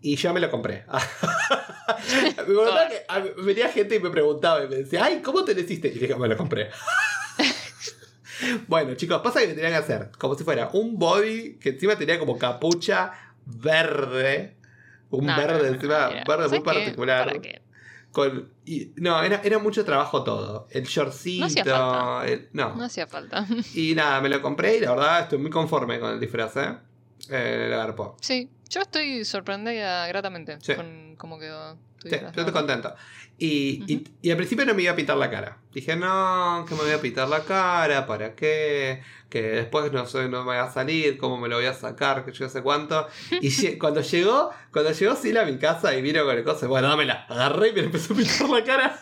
Y 0.02 0.18
yo 0.18 0.34
me 0.34 0.40
lo 0.42 0.52
compré. 0.52 0.84
me 2.48 2.90
que 2.90 3.04
a- 3.08 3.20
venía 3.44 3.70
gente 3.70 3.96
y 3.96 4.00
me 4.00 4.10
preguntaba 4.10 4.64
y 4.64 4.68
me 4.68 4.76
decía, 4.78 5.06
ay, 5.06 5.22
¿cómo 5.22 5.44
te 5.46 5.54
lo 5.54 5.62
hiciste? 5.62 5.88
Y 5.88 5.92
dije, 6.00 6.16
me 6.16 6.28
lo 6.28 6.36
compré. 6.36 6.70
bueno, 8.68 8.96
chicos, 8.96 9.22
pasa 9.22 9.40
que 9.40 9.48
me 9.48 9.54
tenían 9.54 9.72
que 9.72 9.78
hacer 9.78 10.12
como 10.18 10.36
si 10.36 10.44
fuera 10.44 10.70
un 10.74 10.98
body 11.00 11.58
que 11.60 11.70
encima 11.70 11.96
tenía 11.96 12.20
como 12.20 12.38
capucha 12.38 13.14
verde. 13.46 14.58
Un 15.10 15.26
No, 15.28 15.38
verde 15.38 15.54
no, 15.58 15.64
no, 15.64 15.74
encima, 15.76 16.10
verde 16.28 16.48
muy 16.50 16.60
particular. 16.62 17.28
¿Para 17.28 17.42
qué? 17.42 17.62
Con, 18.14 18.50
y, 18.66 18.92
no, 18.98 19.22
era, 19.24 19.42
era 19.44 19.58
mucho 19.60 19.84
trabajo 19.84 20.24
todo. 20.24 20.68
El 20.70 20.84
shortcito. 20.86 21.42
No 21.42 21.46
hacía 21.48 21.66
falta. 21.66 22.28
el- 22.32 22.50
no. 22.54 22.76
No 22.76 22.84
hacía 22.86 23.08
falta. 23.08 23.46
Y 23.74 23.96
nada, 23.96 24.22
me 24.22 24.30
lo 24.30 24.42
compré 24.42 24.78
y 24.78 24.80
la 24.82 24.92
verdad 24.92 25.22
estoy 25.24 25.40
muy 25.40 25.50
conforme 25.50 26.00
con 26.00 26.12
el 26.12 26.20
disfraz, 26.20 26.56
¿eh? 26.58 26.78
Eh, 27.30 27.64
el 27.66 27.72
garpo. 27.72 28.16
Sí, 28.22 28.50
yo 28.70 28.82
estoy 28.82 29.26
sorprendida 29.26 30.08
gratamente 30.08 30.58
Sí. 30.62 30.76
con 30.76 31.16
cómo 31.18 31.40
quedó 31.40 31.74
tu 32.00 32.08
Sí, 32.08 32.10
disfraz, 32.10 32.34
yo 32.36 32.42
estoy 32.42 32.54
contento. 32.54 32.94
Y, 33.38 33.84
y- 33.92 34.08
y 34.22 34.32
al 34.32 34.38
principio 34.38 34.66
no 34.66 34.74
me 34.74 34.84
iba 34.84 34.94
a 34.94 34.96
pintar 34.96 35.18
la 35.18 35.30
cara. 35.30 35.58
Dije, 35.74 35.96
no, 35.96 36.66
que 36.68 36.76
me 36.76 36.82
voy 36.82 36.92
a 36.92 37.02
pintar 37.02 37.28
la 37.28 37.44
cara, 37.44 38.06
¿para 38.06 38.36
qué? 38.36 39.02
Que 39.30 39.42
después 39.42 39.92
no 39.92 40.06
sé, 40.06 40.30
no 40.30 40.44
me 40.44 40.56
va 40.56 40.64
a 40.66 40.72
salir, 40.72 41.18
cómo 41.18 41.38
me 41.40 41.50
lo 41.50 41.56
voy 41.58 41.66
a 41.66 41.74
sacar, 41.74 42.24
que 42.24 42.32
yo 42.32 42.48
sé 42.48 42.62
cuánto. 42.62 43.08
Y 43.42 43.50
cuando 43.80 44.02
llegó, 44.02 44.52
cuando 44.72 44.92
llegó 44.92 45.16
Sila 45.16 45.42
a 45.42 45.46
mi 45.46 45.58
casa 45.58 45.96
y 45.96 46.02
vino 46.04 46.24
con 46.24 46.38
el 46.38 46.44
coso, 46.44 46.68
bueno, 46.70 46.88
dámela. 46.90 47.26
Agarré 47.28 47.70
y 47.70 47.74
me 47.74 47.80
empezó 47.82 48.14
a 48.14 48.18
pintar 48.18 48.50
la 48.50 48.64
cara. 48.64 49.00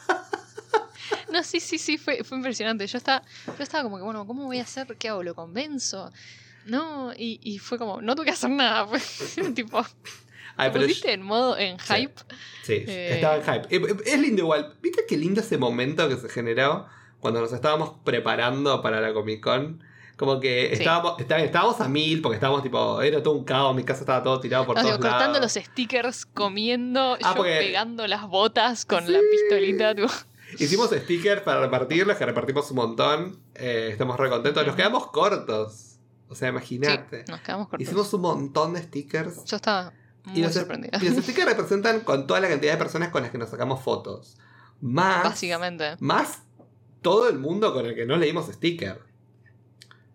No, 1.31 1.43
sí, 1.43 1.59
sí, 1.59 1.77
sí, 1.77 1.97
fue, 1.97 2.23
fue 2.23 2.37
impresionante. 2.37 2.85
Yo 2.87 2.97
estaba, 2.97 3.23
yo 3.45 3.63
estaba 3.63 3.83
como 3.83 3.97
que, 3.97 4.03
bueno, 4.03 4.25
¿cómo 4.27 4.45
voy 4.45 4.59
a 4.59 4.63
hacer? 4.63 4.97
¿Qué 4.97 5.09
hago? 5.09 5.23
¿Lo 5.23 5.33
convenzo? 5.35 6.11
No, 6.65 7.13
y, 7.17 7.39
y 7.41 7.57
fue 7.59 7.77
como, 7.77 8.01
no 8.01 8.15
tuve 8.15 8.25
que 8.25 8.31
hacer 8.31 8.49
nada. 8.49 8.85
Fue 8.99 9.51
tipo, 9.51 9.83
Ay, 10.61 10.69
te 10.69 10.73
pero 10.73 10.85
pusiste 10.85 11.13
en 11.13 11.21
modo 11.23 11.57
en 11.57 11.77
hype. 11.79 12.13
Sí, 12.63 12.83
Eh. 12.87 13.15
estaba 13.15 13.35
en 13.37 13.43
hype. 13.43 13.75
Eh, 13.75 13.81
eh, 13.89 13.95
Es 14.05 14.19
lindo 14.19 14.41
igual. 14.43 14.75
¿Viste 14.81 15.05
qué 15.07 15.17
lindo 15.17 15.41
ese 15.41 15.57
momento 15.57 16.07
que 16.07 16.15
se 16.17 16.29
generó 16.29 16.85
cuando 17.19 17.41
nos 17.41 17.51
estábamos 17.53 17.93
preparando 18.03 18.81
para 18.81 19.01
la 19.01 19.13
Comic 19.13 19.41
Con? 19.43 19.83
Como 20.17 20.39
que 20.39 20.71
estábamos, 20.71 21.19
está- 21.19 21.39
estábamos 21.39 21.81
a 21.81 21.87
mil 21.87 22.21
porque 22.21 22.35
estábamos 22.35 22.61
tipo, 22.61 23.01
era 23.01 23.23
todo 23.23 23.33
un 23.33 23.43
caos, 23.43 23.75
mi 23.75 23.83
casa 23.83 24.01
estaba 24.01 24.21
todo 24.21 24.39
tirado 24.39 24.67
por 24.67 24.75
No, 24.75 24.83
todos 24.83 24.97
digo, 24.97 25.09
cortando 25.09 25.39
lados. 25.39 25.55
los 25.55 25.63
stickers, 25.65 26.25
comiendo, 26.27 27.13
Ah, 27.23 27.29
yo 27.31 27.35
porque- 27.37 27.57
pegando 27.57 28.05
las 28.05 28.27
botas 28.27 28.85
con 28.85 29.05
Sí. 29.07 29.11
la 29.13 29.19
pistolita. 29.31 29.95
tipo, 29.95 30.07
Hicimos 30.59 30.89
stickers 30.91 31.41
para 31.41 31.61
repartirlos, 31.61 32.17
que 32.17 32.25
repartimos 32.25 32.69
un 32.71 32.75
montón. 32.75 33.39
Eh, 33.55 33.87
estamos 33.93 34.17
re 34.17 34.29
contentos. 34.29 34.67
Nos 34.67 34.75
quedamos 34.75 35.07
cortos. 35.07 35.97
O 36.27 36.35
sea, 36.35 36.49
Sí, 36.49 36.51
imagínate. 36.51 37.23
nos 37.29 37.39
quedamos 37.39 37.69
cortos. 37.69 37.87
Hicimos 37.87 38.13
un 38.13 38.21
montón 38.21 38.73
de 38.73 38.83
stickers. 38.83 39.43
Yo 39.45 39.55
estaba 39.55 39.93
Y 40.27 40.29
muy 40.31 40.41
los, 40.43 40.53
sorprendida. 40.53 40.99
y 41.01 41.09
los 41.09 41.17
stickers 41.23 41.47
representan 41.47 42.01
con 42.01 42.27
toda 42.27 42.39
la 42.39 42.47
cantidad 42.49 42.73
de 42.73 42.77
personas 42.77 43.09
con 43.09 43.23
las 43.23 43.31
que 43.31 43.37
nos 43.37 43.49
sacamos 43.49 43.81
fotos. 43.81 44.37
Más. 44.81 45.23
Básicamente. 45.23 45.95
Más 45.99 46.43
todo 47.01 47.27
el 47.29 47.39
mundo 47.39 47.73
con 47.73 47.85
el 47.85 47.95
que 47.95 48.05
no 48.05 48.17
leímos 48.17 48.45
sticker. 48.47 49.01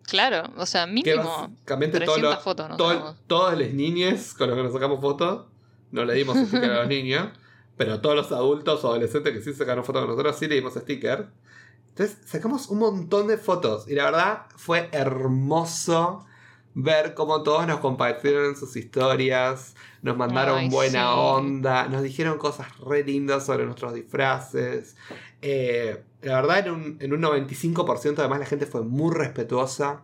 Claro, 0.03 0.49
o 0.55 0.65
sea, 0.65 0.87
mínimo 0.87 1.23
básicamente 1.49 1.99
todos 1.99 2.15
300 2.15 2.35
los- 2.35 2.43
fotos 2.43 2.69
nos 2.69 2.77
todo- 2.77 2.89
sacamos. 2.93 3.15
todas 3.27 3.59
las 3.59 3.73
niñas 3.73 4.33
con 4.33 4.47
los 4.49 4.55
que 4.57 4.63
nos 4.63 4.73
sacamos 4.73 5.01
fotos, 5.01 5.47
no 5.91 6.05
le 6.05 6.13
dimos 6.13 6.37
sticker 6.37 6.71
a 6.71 6.79
los 6.79 6.87
niños, 6.87 7.27
pero 7.75 7.99
todos 7.99 8.15
los 8.15 8.31
adultos 8.31 8.83
o 8.85 8.87
adolescentes 8.87 9.33
que 9.33 9.41
sí 9.41 9.53
sacaron 9.53 9.83
fotos 9.83 10.01
con 10.03 10.11
nosotros 10.11 10.37
sí 10.39 10.47
le 10.47 10.55
dimos 10.55 10.73
sticker. 10.75 11.27
Entonces 11.89 12.17
sacamos 12.25 12.67
un 12.69 12.79
montón 12.79 13.27
de 13.27 13.37
fotos 13.37 13.87
y 13.89 13.95
la 13.95 14.05
verdad 14.05 14.45
fue 14.55 14.87
hermoso 14.93 16.25
ver 16.79 17.15
cómo 17.15 17.41
todos 17.41 17.65
nos 17.65 17.79
compartieron 17.79 18.45
en 18.45 18.55
sus 18.55 18.75
historias, 18.75 19.73
nos 20.03 20.15
mandaron 20.15 20.59
Ay, 20.59 20.69
buena 20.69 21.11
sí. 21.11 21.15
onda, 21.17 21.87
nos 21.87 22.03
dijeron 22.03 22.37
cosas 22.37 22.67
re 22.79 23.03
lindas 23.03 23.47
sobre 23.47 23.65
nuestros 23.65 23.95
disfraces. 23.95 24.95
Eh, 25.41 26.03
la 26.21 26.35
verdad, 26.41 26.67
en 26.67 26.71
un, 26.73 26.97
en 26.99 27.13
un 27.13 27.21
95% 27.23 28.19
además 28.19 28.39
la 28.39 28.45
gente 28.45 28.67
fue 28.67 28.81
muy 28.83 29.11
respetuosa. 29.15 30.03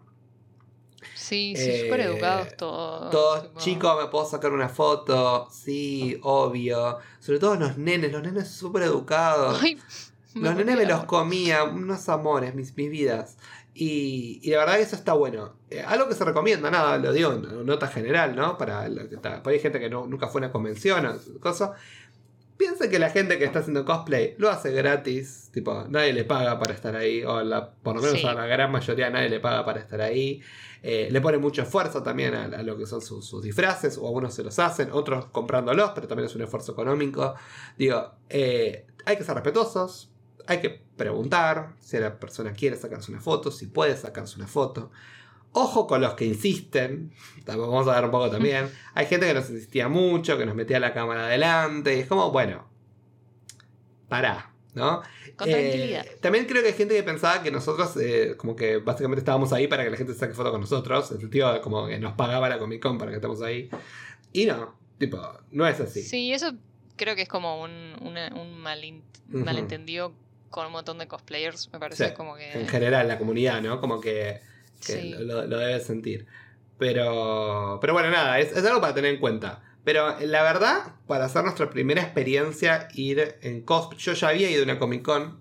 Sí, 1.16 1.54
sí, 1.56 1.70
Eh, 1.70 1.82
súper 1.84 2.00
educados 2.02 2.56
todos. 2.58 3.12
Todos, 3.12 3.44
tipo- 3.44 3.60
chicos, 3.60 4.04
¿me 4.04 4.10
puedo 4.10 4.26
sacar 4.26 4.52
una 4.52 4.70
foto? 4.70 5.48
Sí, 5.52 6.18
obvio. 6.24 6.98
Sobre 7.20 7.38
todo 7.40 7.56
los 7.56 7.78
nenes, 7.78 8.12
los 8.12 8.24
nenes 8.24 8.50
súper 8.50 8.84
educados. 8.84 9.60
Ay, 9.62 9.78
los 10.34 10.56
nenes 10.56 10.76
me 10.76 10.86
los 10.88 11.04
comía, 11.06 11.66
unos 11.66 12.10
amores, 12.10 12.56
mis, 12.56 12.76
mis 12.76 12.90
vidas. 12.90 13.38
Y, 13.76 14.40
y 14.44 14.52
la 14.52 14.60
verdad 14.60 14.76
que 14.76 14.82
eso 14.84 14.96
está 14.96 15.14
bueno. 15.14 15.56
Eh, 15.70 15.82
algo 15.82 16.08
que 16.08 16.14
se 16.16 16.24
recomienda, 16.24 16.70
nada, 16.70 16.98
lo 17.00 17.12
digo 17.12 17.34
en 17.34 17.66
nota 17.66 17.88
general, 17.88 18.36
¿no? 18.36 18.58
Para 18.58 18.88
lo 18.88 19.10
que 19.10 19.16
está. 19.16 19.42
Por 19.42 19.52
ahí 19.52 19.58
hay 19.58 19.62
gente 19.64 19.80
que 19.80 19.90
no- 19.90 20.06
nunca 20.06 20.28
fue 20.28 20.42
a 20.42 20.46
una 20.46 20.52
convención 20.52 21.06
o 21.06 21.40
cosa. 21.40 21.74
Piensa 22.56 22.88
que 22.88 23.00
la 23.00 23.10
gente 23.10 23.40
que 23.40 23.46
está 23.46 23.60
haciendo 23.60 23.84
cosplay 23.84 24.36
lo 24.38 24.50
hace 24.52 24.72
gratis. 24.72 25.50
Tipo, 25.52 25.86
nadie 25.90 26.14
le 26.14 26.24
paga 26.24 26.60
para 26.60 26.74
estar 26.74 26.96
ahí. 26.96 27.24
O 27.24 27.42
la, 27.44 27.72
por 27.72 27.96
lo 27.96 28.02
menos 28.04 28.22
Sí. 28.22 28.28
a 28.28 28.34
la 28.36 28.46
gran 28.46 28.72
mayoría 28.72 29.10
nadie 29.10 29.30
le 29.30 29.40
paga 29.40 29.66
para 29.66 29.80
estar 29.80 30.00
ahí. 30.02 30.40
Eh, 30.84 31.08
le 31.12 31.20
pone 31.20 31.40
mucho 31.40 31.64
esfuerzo 31.64 32.04
también 32.04 32.36
a, 32.36 32.44
a 32.46 32.62
lo 32.62 32.78
que 32.78 32.86
son 32.86 33.02
sus, 33.02 33.26
sus 33.26 33.42
disfraces. 33.42 33.98
O 33.98 34.06
algunos 34.06 34.36
se 34.36 34.44
los 34.44 34.60
hacen, 34.60 34.90
otros 34.92 35.26
comprándolos, 35.32 35.92
pero 35.96 36.08
también 36.08 36.28
es 36.30 36.36
un 36.36 36.44
esfuerzo 36.44 36.74
económico. 36.74 37.34
Digo, 37.76 38.12
eh, 38.30 38.86
hay 39.04 39.18
que 39.18 39.24
ser 39.24 39.34
respetuosos. 39.34 40.12
Hay 40.48 40.60
que 40.60 40.70
preguntar 40.98 41.74
si 41.80 41.98
la 41.98 42.20
persona 42.20 42.54
quiere 42.54 42.76
sacarse 42.76 43.12
una 43.12 43.22
foto, 43.22 43.52
si 43.52 43.68
puede 43.68 43.96
sacarse 43.96 44.36
una 44.38 44.48
foto. 44.48 44.92
Ojo 45.54 45.86
con 45.88 46.02
los 46.02 46.16
que 46.16 46.26
insisten. 46.26 47.12
Vamos 47.46 47.88
a 47.88 47.96
ver 47.96 48.06
un 48.06 48.12
poco 48.12 48.30
también. 48.30 48.70
Hay 48.94 49.06
gente 49.06 49.28
que 49.28 49.34
nos 49.34 49.50
insistía 49.50 49.88
mucho, 49.88 50.38
que 50.38 50.46
nos 50.46 50.56
metía 50.56 50.80
la 50.80 50.94
cámara 50.94 51.28
adelante. 51.28 51.96
Y 51.96 52.00
es 52.02 52.08
como, 52.08 52.32
bueno, 52.32 52.68
pará, 54.10 54.52
¿no? 54.74 55.02
Con 55.36 55.50
Eh, 55.50 55.52
tranquilidad. 55.54 56.06
también 56.22 56.46
creo 56.46 56.62
que 56.62 56.70
hay 56.70 56.74
gente 56.74 56.96
que 56.96 57.04
pensaba 57.04 57.42
que 57.42 57.52
nosotros, 57.52 57.96
eh, 57.98 58.36
como 58.38 58.56
que 58.56 58.78
básicamente 58.78 59.20
estábamos 59.20 59.52
ahí 59.54 59.68
para 59.68 59.84
que 59.84 59.90
la 59.90 59.98
gente 59.98 60.14
se 60.14 60.20
saque 60.20 60.34
foto 60.34 60.52
con 60.52 60.62
nosotros. 60.62 61.12
El 61.12 61.20
sentido 61.20 61.52
de 61.54 61.62
como 61.62 61.88
que 61.88 61.98
nos 62.00 62.14
pagaba 62.14 62.50
la 62.50 62.60
Comic 62.60 62.82
Con 62.82 62.98
para 62.98 63.12
que 63.12 63.16
estemos 63.18 63.42
ahí. 63.42 63.70
Y 64.32 64.46
no, 64.46 64.76
tipo, 64.98 65.20
no 65.52 65.68
es 65.68 65.80
así. 65.80 66.02
Sí. 66.04 66.34
eso 66.34 66.54
creo 66.96 67.16
que 67.16 67.24
es 67.24 67.30
como 67.30 67.62
un, 67.64 67.72
una- 68.02 68.32
un 68.36 68.62
malin- 68.64 69.02
Ujú. 69.30 69.40
malentendido 69.44 70.14
con 70.54 70.68
un 70.68 70.72
montón 70.72 71.00
de 71.00 71.08
cosplayers. 71.08 71.70
Me 71.74 71.80
parece 71.80 72.10
Sí, 72.10 72.14
como 72.14 72.36
que. 72.36 72.52
En 72.54 72.68
general, 72.68 73.08
la 73.08 73.18
comunidad, 73.18 73.62
¿no? 73.62 73.82
Como 73.82 74.00
que, 74.00 74.40
que 74.86 74.94
Sí. 74.94 75.16
lo, 75.20 75.46
lo 75.48 75.58
debe 75.58 75.80
sentir. 75.80 76.26
Pero, 76.78 77.80
pero 77.82 77.94
bueno, 77.94 78.10
nada, 78.12 78.40
es, 78.40 78.52
es 78.56 78.66
algo 78.66 78.82
para 78.82 78.94
tener 78.94 79.14
en 79.14 79.20
cuenta. 79.20 79.62
Pero 79.84 80.18
la 80.22 80.44
verdad, 80.44 80.94
para 81.08 81.26
hacer 81.26 81.44
nuestra 81.44 81.70
primera 81.70 82.02
experiencia, 82.02 82.88
ir 82.94 83.38
en 83.42 83.62
cosplay. 83.62 84.00
Yo 84.00 84.14
ya 84.14 84.30
había 84.30 84.50
ido 84.50 84.62
a 84.62 84.64
una 84.66 84.80
Comic 84.80 85.02
Con, 85.04 85.40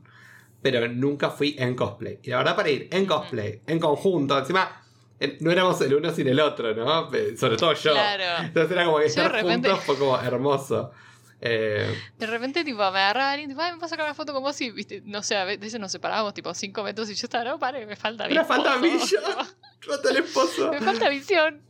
pero 0.63 0.89
nunca 0.89 1.31
fui 1.31 1.55
en 1.59 1.75
cosplay. 1.75 2.19
Y 2.23 2.31
la 2.31 2.39
verdad, 2.39 2.57
para 2.57 2.71
ir 2.71 2.89
en 2.91 3.07
cosplay, 3.07 3.61
en 3.67 3.79
conjunto, 3.79 4.39
encima, 4.39 4.83
eh, 5.21 5.37
no 5.41 5.51
éramos 5.51 5.81
el 5.83 5.95
uno 5.95 6.13
sin 6.13 6.27
el 6.29 6.41
otro, 6.41 6.75
¿no? 6.75 7.13
Eh, 7.15 7.37
Sobre 7.37 7.57
todo 7.57 7.73
yo. 7.75 7.93
Claro. 7.93 8.45
Entonces 8.47 8.73
era 8.73 8.85
como 8.85 8.97
que 8.99 9.03
Yo 9.05 9.09
estar 9.09 9.33
repente- 9.33 9.69
juntos 9.69 9.85
fue 9.85 9.97
como 9.99 10.19
hermoso. 10.21 10.91
Eh, 11.45 11.93
De 12.19 12.27
repente, 12.27 12.65
tipo, 12.65 12.79
me 12.79 12.85
agarraba 13.01 13.33
alguien, 13.33 13.51
tipo, 13.51 13.61
ay, 13.61 13.73
me 13.73 13.79
puedo 13.79 13.89
sacar 13.89 14.05
una 14.07 14.15
foto 14.15 14.33
con 14.33 14.43
vos 14.45 14.61
y, 14.61 14.71
viste, 14.71 15.03
no 15.05 15.23
sé, 15.25 15.37
a 15.37 15.45
veces 15.45 15.81
nos 15.81 15.91
separábamos, 15.91 16.35
tipo, 16.35 16.55
cinco 16.55 16.85
metros 16.85 17.11
y 17.11 17.15
yo 17.15 17.27
estaba, 17.27 17.43
no, 17.45 17.59
pare, 17.59 17.85
me 17.85 17.97
falta 17.97 18.29
Me 18.29 18.45
falta 18.45 18.75
esposo". 18.77 19.17
Villa. 19.17 19.47
Rota 19.83 20.11
el 20.11 20.17
esposo. 20.19 20.71
Me 20.71 20.81
falta 20.81 21.09
visión. 21.09 21.61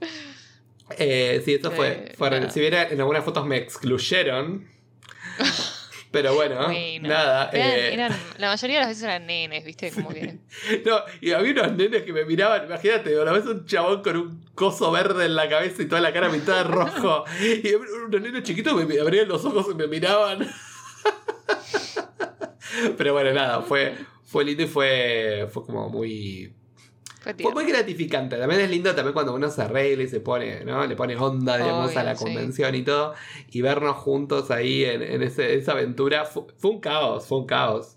Eh, 0.98 1.40
sí, 1.44 1.54
eso 1.54 1.70
fue. 1.70 1.88
Eh, 1.88 2.14
fue 2.18 2.50
si 2.50 2.60
bien 2.60 2.74
en 2.74 3.00
algunas 3.00 3.24
fotos 3.24 3.46
me 3.46 3.56
excluyeron. 3.56 4.68
Pero 6.12 6.34
bueno, 6.34 6.66
Bueno. 6.66 7.08
nada. 7.08 7.50
Eran- 7.52 7.70
eh, 7.70 7.94
eran- 7.94 8.12
la 8.38 8.48
mayoría 8.50 8.76
de 8.76 8.80
las 8.82 8.88
veces 8.90 9.02
eran 9.04 9.26
nenes, 9.26 9.64
viste, 9.64 9.90
como 9.90 10.10
que. 10.10 10.38
no, 10.84 11.00
y 11.20 11.32
había 11.32 11.52
unos 11.62 11.72
nenes 11.76 12.02
que 12.02 12.12
me 12.12 12.24
miraban. 12.26 12.66
Imagínate, 12.66 13.18
una 13.18 13.32
vez 13.32 13.46
un 13.46 13.64
chabón 13.66 14.02
con 14.02 14.16
un 14.16 14.44
coso 14.54 14.92
verde 14.92 15.24
en 15.24 15.34
la 15.34 15.48
cabeza 15.48 15.82
y 15.82 15.86
toda 15.88 16.02
la 16.02 16.12
cara 16.12 16.30
pintada 16.30 16.64
de 16.64 16.70
rojo. 16.70 17.24
Y 17.40 17.74
unos 17.74 18.20
nenes 18.20 18.42
chiquitos 18.42 18.74
me 18.86 19.00
abrían 19.00 19.26
los 19.26 19.44
ojos 19.44 19.66
y 19.72 19.74
me 19.74 19.86
miraban. 19.88 20.46
Pero 22.96 23.12
bueno, 23.12 23.32
nada, 23.32 23.62
fue, 23.62 23.94
fue 24.24 24.44
lindo 24.44 24.62
y 24.62 24.66
fue, 24.66 25.48
fue 25.52 25.64
como 25.64 25.88
muy. 25.88 26.52
Fue 27.22 27.52
muy 27.52 27.64
gratificante. 27.66 28.36
También 28.36 28.60
es 28.62 28.70
lindo 28.70 28.94
también 28.94 29.12
cuando 29.14 29.34
uno 29.34 29.48
se 29.50 29.62
arregla 29.62 30.02
y 30.04 30.08
se 30.08 30.20
pone, 30.20 30.64
¿no? 30.64 30.84
Le 30.86 30.96
pone 30.96 31.16
onda, 31.16 31.56
digamos, 31.56 31.90
Obvio, 31.90 32.00
a 32.00 32.02
la 32.04 32.16
sí. 32.16 32.24
convención 32.24 32.74
y 32.74 32.82
todo. 32.82 33.14
Y 33.50 33.60
vernos 33.62 33.96
juntos 33.96 34.50
ahí 34.50 34.84
en, 34.84 35.02
en 35.02 35.22
ese- 35.22 35.54
esa 35.54 35.72
aventura 35.72 36.24
fue, 36.24 36.44
fue 36.58 36.70
un 36.72 36.80
caos, 36.80 37.26
fue 37.26 37.38
un 37.38 37.46
caos. 37.46 37.96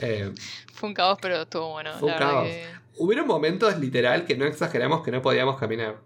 Eh, 0.00 0.32
Fue 0.72 0.88
un 0.88 0.94
caos, 0.94 1.18
pero 1.20 1.42
estuvo 1.42 1.70
bueno. 1.72 1.92
Fue 1.98 2.08
un 2.08 2.14
la 2.14 2.18
caos. 2.18 2.44
que- 2.48 2.64
hubieron 2.96 3.26
momentos 3.26 3.78
literal 3.78 4.24
que 4.24 4.36
no 4.36 4.44
exageramos 4.46 5.02
que 5.02 5.10
no 5.10 5.20
podíamos 5.22 5.58
caminar. 5.58 6.00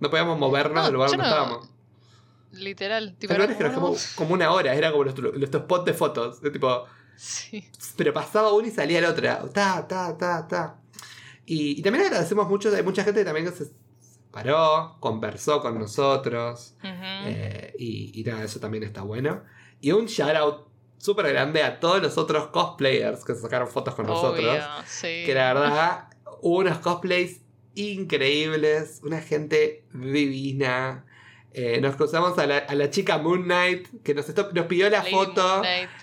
No 0.00 0.10
podíamos 0.10 0.38
movernos 0.38 0.76
No, 0.76 0.82
del 0.84 0.92
lugar 0.94 1.10
donde 1.10 1.24
no- 1.24 1.28
estábamos. 1.28 1.68
Literal. 2.52 3.14
Tipo, 3.18 3.32
Pero 3.32 3.44
era 3.44 3.52
es 3.52 3.58
que 3.58 3.64
nos 3.64 3.72
como, 3.74 3.86
quedamos 3.88 4.12
como 4.14 4.34
una 4.34 4.50
hora, 4.52 4.74
era 4.74 4.90
como 4.90 5.04
nuestro, 5.04 5.32
nuestro 5.32 5.60
spot 5.60 5.86
de 5.86 5.94
fotos. 5.94 6.40
de 6.40 6.50
tipo, 6.50 6.84
Sí. 7.16 7.68
pero 7.96 8.12
pasaba 8.12 8.52
una 8.52 8.68
y 8.68 8.70
salía 8.70 9.00
la 9.00 9.10
otra. 9.10 9.40
Ta, 9.52 9.86
ta, 9.86 10.16
ta, 10.16 10.46
ta. 10.48 10.77
Y, 11.50 11.78
y 11.78 11.82
también 11.82 12.04
agradecemos 12.04 12.46
mucho, 12.46 12.74
hay 12.74 12.82
mucha 12.82 13.02
gente 13.02 13.24
también 13.24 13.46
que 13.46 13.52
se 13.52 13.70
paró, 14.30 14.98
conversó 15.00 15.62
con 15.62 15.78
nosotros. 15.78 16.74
Ujú. 16.80 16.90
eh, 17.26 17.74
y, 17.78 18.20
y 18.20 18.24
nada, 18.24 18.44
eso 18.44 18.60
también 18.60 18.84
está 18.84 19.00
bueno. 19.00 19.42
Y 19.80 19.92
un 19.92 20.04
shout 20.06 20.36
out 20.36 20.68
súper 20.98 21.28
grande 21.32 21.62
a 21.62 21.80
todos 21.80 22.02
los 22.02 22.18
otros 22.18 22.48
cosplayers 22.48 23.24
que 23.24 23.34
se 23.34 23.40
sacaron 23.40 23.66
fotos 23.68 23.94
con 23.94 24.06
nosotros. 24.06 24.44
Obvio, 24.44 24.62
sí. 24.86 25.22
Que 25.24 25.32
la 25.34 25.54
verdad, 25.54 26.08
hubo 26.42 26.58
unos 26.58 26.78
cosplays 26.78 27.40
increíbles, 27.74 29.00
una 29.02 29.20
gente 29.22 29.86
divina. 29.94 31.06
Eh, 31.60 31.80
nos 31.80 31.96
cruzamos 31.96 32.38
a 32.38 32.46
la, 32.46 32.58
a 32.58 32.74
la 32.76 32.88
chica 32.88 33.18
Moon 33.18 33.42
Knight 33.42 33.88
que 34.04 34.14
nos, 34.14 34.28
esto- 34.28 34.50
nos 34.52 34.66
pidió 34.66 34.88
la 34.88 34.98
Lady 34.98 35.10
foto. 35.10 35.62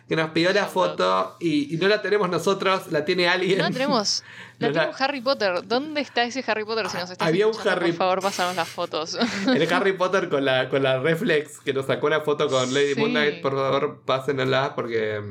Que 0.10 0.16
nos 0.18 0.32
pidió 0.32 0.52
la 0.52 0.62
Shout 0.64 0.72
foto 0.74 1.38
y, 1.40 1.74
y 1.74 1.78
no 1.78 1.88
la 1.88 2.02
tenemos 2.02 2.30
nosotros, 2.30 2.92
la 2.92 3.06
tiene 3.06 3.30
alguien. 3.30 3.58
No 3.60 3.72
tenemos. 3.72 4.24
La 4.60 4.68
No 4.70 4.74
la- 4.74 4.82
tengo 4.86 4.96
Harry 5.00 5.20
Potter. 5.22 5.68
¿Dónde 5.68 6.00
está 6.02 6.24
ese 6.24 6.42
Harry 6.48 6.64
Potter? 6.64 6.90
Si 6.90 6.98
nos 6.98 7.10
estás 7.10 7.28
Había 7.28 7.46
un 7.48 7.54
Harry- 7.68 7.88
Por 7.92 7.98
favor, 7.98 8.22
pasanos 8.22 8.56
las 8.56 8.68
fotos. 8.70 9.18
El 9.48 9.74
Harry 9.74 9.94
Potter 9.94 10.30
con 10.30 10.46
la, 10.46 10.70
con 10.70 10.82
la 10.84 11.00
reflex 11.00 11.60
que 11.60 11.74
nos 11.74 11.86
sacó 11.88 12.08
una 12.08 12.22
foto 12.22 12.48
con 12.50 12.74
Lady 12.74 12.94
Sí. 12.94 13.00
Moon 13.00 13.12
Knight, 13.12 13.42
por 13.42 13.54
favor, 13.54 14.02
pásenla 14.06 14.74
porque. 14.76 15.22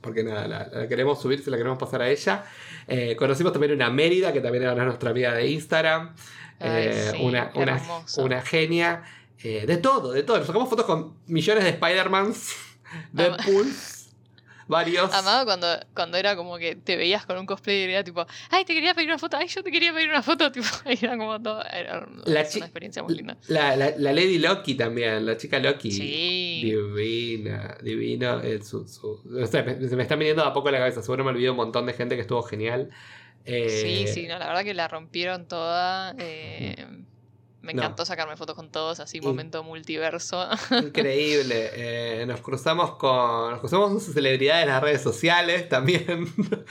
Porque 0.00 0.24
nada, 0.24 0.48
la, 0.48 0.66
la 0.72 0.88
queremos 0.88 1.20
subir, 1.22 1.42
se 1.44 1.50
la 1.50 1.56
queremos 1.56 1.78
pasar 1.78 2.02
a 2.02 2.08
ella. 2.08 2.44
Eh, 2.88 3.14
conocimos 3.16 3.52
también 3.52 3.72
una 3.72 3.88
Mérida, 3.88 4.32
que 4.32 4.40
también 4.40 4.64
era 4.64 4.74
nuestra 4.84 5.10
amiga 5.10 5.32
de 5.34 5.46
Instagram. 5.48 6.14
Ay, 6.60 6.70
Eh, 6.86 7.08
sí, 7.12 7.18
una, 7.22 7.50
una, 7.54 7.82
una 8.18 8.42
genia. 8.42 9.02
Eh, 9.44 9.64
de 9.66 9.76
todo, 9.78 10.12
de 10.12 10.22
todo. 10.22 10.38
Nos 10.38 10.46
sacamos 10.46 10.68
fotos 10.70 10.86
con 10.86 11.14
millones 11.26 11.64
de 11.64 11.70
Spider-Mans, 11.70 12.52
Deadpools, 13.12 14.14
varios. 14.68 15.12
Amaba 15.12 15.44
cuando, 15.44 15.66
cuando 15.94 16.16
era 16.16 16.36
como 16.36 16.56
que 16.58 16.76
te 16.76 16.96
veías 16.96 17.26
con 17.26 17.36
un 17.38 17.46
cosplayer 17.46 17.90
y 17.90 17.92
era 17.94 18.04
tipo, 18.04 18.24
ay, 18.50 18.64
te 18.64 18.72
quería 18.74 18.94
pedir 18.94 19.08
una 19.08 19.18
foto, 19.18 19.36
ay, 19.36 19.48
yo 19.48 19.62
te 19.64 19.72
quería 19.72 19.92
pedir 19.92 20.08
una 20.08 20.22
foto, 20.22 20.52
tipo, 20.52 20.66
era 20.86 21.16
como 21.16 21.42
todo, 21.42 21.60
era 21.64 22.06
La 22.24 22.40
una 22.40 22.40
experiencia 22.40 23.02
muy 23.02 23.16
linda. 23.16 23.36
La, 23.48 23.74
la, 23.76 23.90
la 23.96 24.12
Lady 24.12 24.38
Loki 24.38 24.74
también, 24.76 25.26
la 25.26 25.36
chica 25.36 25.58
Loki. 25.58 25.90
Sí. 25.90 26.60
Divina, 26.64 27.76
divino. 27.82 28.40
el 28.40 28.62
su, 28.64 28.86
su- 28.86 29.20
o 29.42 29.46
sea, 29.46 29.62
me- 29.64 29.88
se 29.88 29.96
me 29.96 30.02
está 30.04 30.14
viniendo 30.16 30.42
de 30.42 30.48
a 30.48 30.52
poco 30.52 30.70
la 30.70 30.78
cabeza. 30.78 31.02
Seguro 31.02 31.24
me 31.24 31.30
olvidé 31.30 31.50
un 31.50 31.56
montón 31.56 31.86
de 31.86 31.94
gente 31.94 32.14
que 32.14 32.20
estuvo 32.22 32.42
genial. 32.44 32.90
Eh, 33.44 34.06
Sí, 34.06 34.12
sí, 34.12 34.26
no, 34.28 34.38
la 34.38 34.46
verdad 34.48 34.64
que 34.64 34.74
la 34.74 34.88
rompieron 34.88 35.46
toda. 35.48 36.14
eh, 36.18 36.86
me 37.60 37.74
No. 37.74 37.82
encantó 37.82 38.04
sacarme 38.04 38.36
fotos 38.36 38.56
con 38.56 38.70
todos, 38.72 38.98
así, 38.98 39.20
momento 39.20 39.62
multiverso. 39.62 40.48
Increíble. 40.82 41.70
Eh, 41.74 42.24
nos 42.26 42.40
cruzamos 42.40 42.96
con. 42.96 43.50
Nos 43.52 43.60
cruzamos 43.60 43.88
con 43.90 44.00
celebridades 44.00 44.64
en 44.64 44.68
las 44.70 44.82
redes 44.82 45.00
sociales 45.02 45.68
también. 45.68 46.26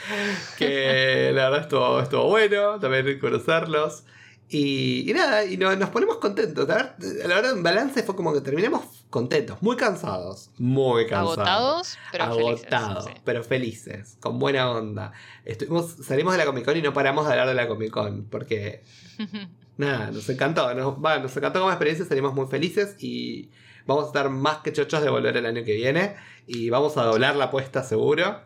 que 0.58 1.32
la 1.34 1.50
verdad 1.50 1.62
estuvo, 1.62 2.00
estuvo 2.02 2.26
bueno 2.28 2.80
también 2.80 3.20
conocerlos. 3.20 4.04
Y, 4.50 5.10
y 5.10 5.14
nada, 5.14 5.46
y 5.46 5.56
no- 5.56 5.74
nos 5.78 5.90
ponemos 5.90 6.18
contentos. 6.18 6.68
La 6.68 6.76
verdad, 6.76 6.96
a 7.24 7.28
la 7.30 7.38
hora 7.38 7.48
de 7.50 7.54
un 7.54 7.64
balance 7.64 8.04
fue 8.04 8.16
como 8.16 8.34
que 8.34 8.42
terminamos 8.42 9.01
contentos, 9.12 9.62
muy 9.62 9.76
cansados. 9.76 10.50
Muy 10.58 11.06
cansados. 11.06 11.38
Agotados, 11.38 11.98
pero 12.12 12.24
agotados, 12.24 13.04
felices. 13.04 13.22
pero 13.24 13.44
felices, 13.44 14.18
con 14.20 14.40
buena 14.40 14.72
onda. 14.72 15.12
Estuvimos, 15.46 15.92
salimos 16.04 16.34
de 16.34 16.40
la 16.40 16.46
Comic 16.46 16.66
Con 16.66 16.78
y 16.78 16.82
no 16.82 16.94
paramos 16.94 17.26
de 17.28 17.32
hablar 17.34 17.48
de 17.48 17.54
la 17.54 17.68
Comic 17.68 17.92
Con, 17.92 18.24
porque 18.26 18.84
nada, 19.78 20.10
nos 20.10 20.28
encantó, 20.30 20.74
nos, 20.74 20.96
va, 20.96 21.20
nos 21.20 21.38
encantó 21.38 21.60
como 21.60 21.72
experiencia, 21.72 22.06
salimos 22.06 22.34
muy 22.34 22.48
felices 22.48 22.96
y 23.04 23.52
vamos 23.86 24.06
a 24.06 24.08
estar 24.08 24.30
más 24.30 24.60
que 24.60 24.74
chochos 24.74 25.04
de 25.04 25.10
volver 25.12 25.38
el 25.38 25.46
año 25.46 25.64
que 25.64 25.74
viene 25.76 26.16
y 26.48 26.70
vamos 26.72 26.98
a 26.98 27.04
doblar 27.04 27.36
la 27.36 27.46
apuesta 27.46 27.84
seguro. 27.84 28.42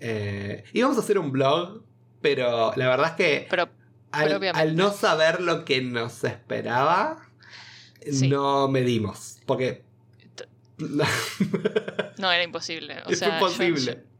Eh, 0.00 0.64
y 0.72 0.82
vamos 0.82 0.96
a 0.98 1.00
hacer 1.00 1.16
un 1.18 1.30
blog, 1.30 1.82
pero 2.20 2.72
la 2.76 2.88
verdad 2.88 3.06
es 3.10 3.12
que 3.12 3.46
pero 3.48 3.68
al, 4.10 4.74
no 4.76 4.92
saber 4.92 5.40
lo 5.40 5.64
que 5.64 5.80
nos 5.80 6.24
esperaba, 6.24 7.28
Sí. 8.10 8.28
no 8.28 8.66
medimos, 8.66 9.38
porque... 9.46 9.84
No, 12.18 12.30
era 12.30 12.42
imposible. 12.42 12.96
O 13.06 13.10
es 13.10 13.18
sea, 13.18 13.34
imposible. 13.34 13.80
yo- 13.80 14.12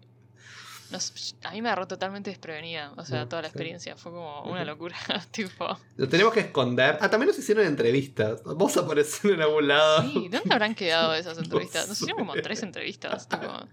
no 0.90 1.00
sé, 1.00 1.34
a 1.44 1.52
mí 1.52 1.62
me 1.62 1.68
agarró 1.70 1.88
totalmente 1.88 2.28
desprevenida. 2.28 2.92
O 2.98 3.04
sea, 3.06 3.26
toda 3.26 3.40
la 3.40 3.48
sí. 3.48 3.52
experiencia 3.52 3.96
fue 3.96 4.12
como 4.12 4.42
una 4.42 4.62
locura. 4.64 4.94
tipo, 5.30 5.78
Lo 5.96 6.06
tenemos 6.08 6.34
que 6.34 6.40
esconder. 6.40 6.98
Ah, 7.00 7.08
también 7.08 7.28
nos 7.28 7.38
hicieron 7.38 7.64
entrevistas. 7.64 8.42
Vamos 8.44 8.76
a 8.76 8.80
aparecer 8.80 9.30
en 9.32 9.40
algún 9.40 9.68
lado. 9.68 10.02
sí, 10.02 10.28
¿dónde 10.30 10.52
habrán 10.52 10.74
quedado 10.74 11.14
esas 11.16 11.38
entrevistas? 11.38 11.88
Nos 11.88 11.96
hicieron 12.00 12.18
como 12.26 12.34
tres 12.42 12.62
entrevistas. 12.62 13.26
Tipo, 13.28 13.66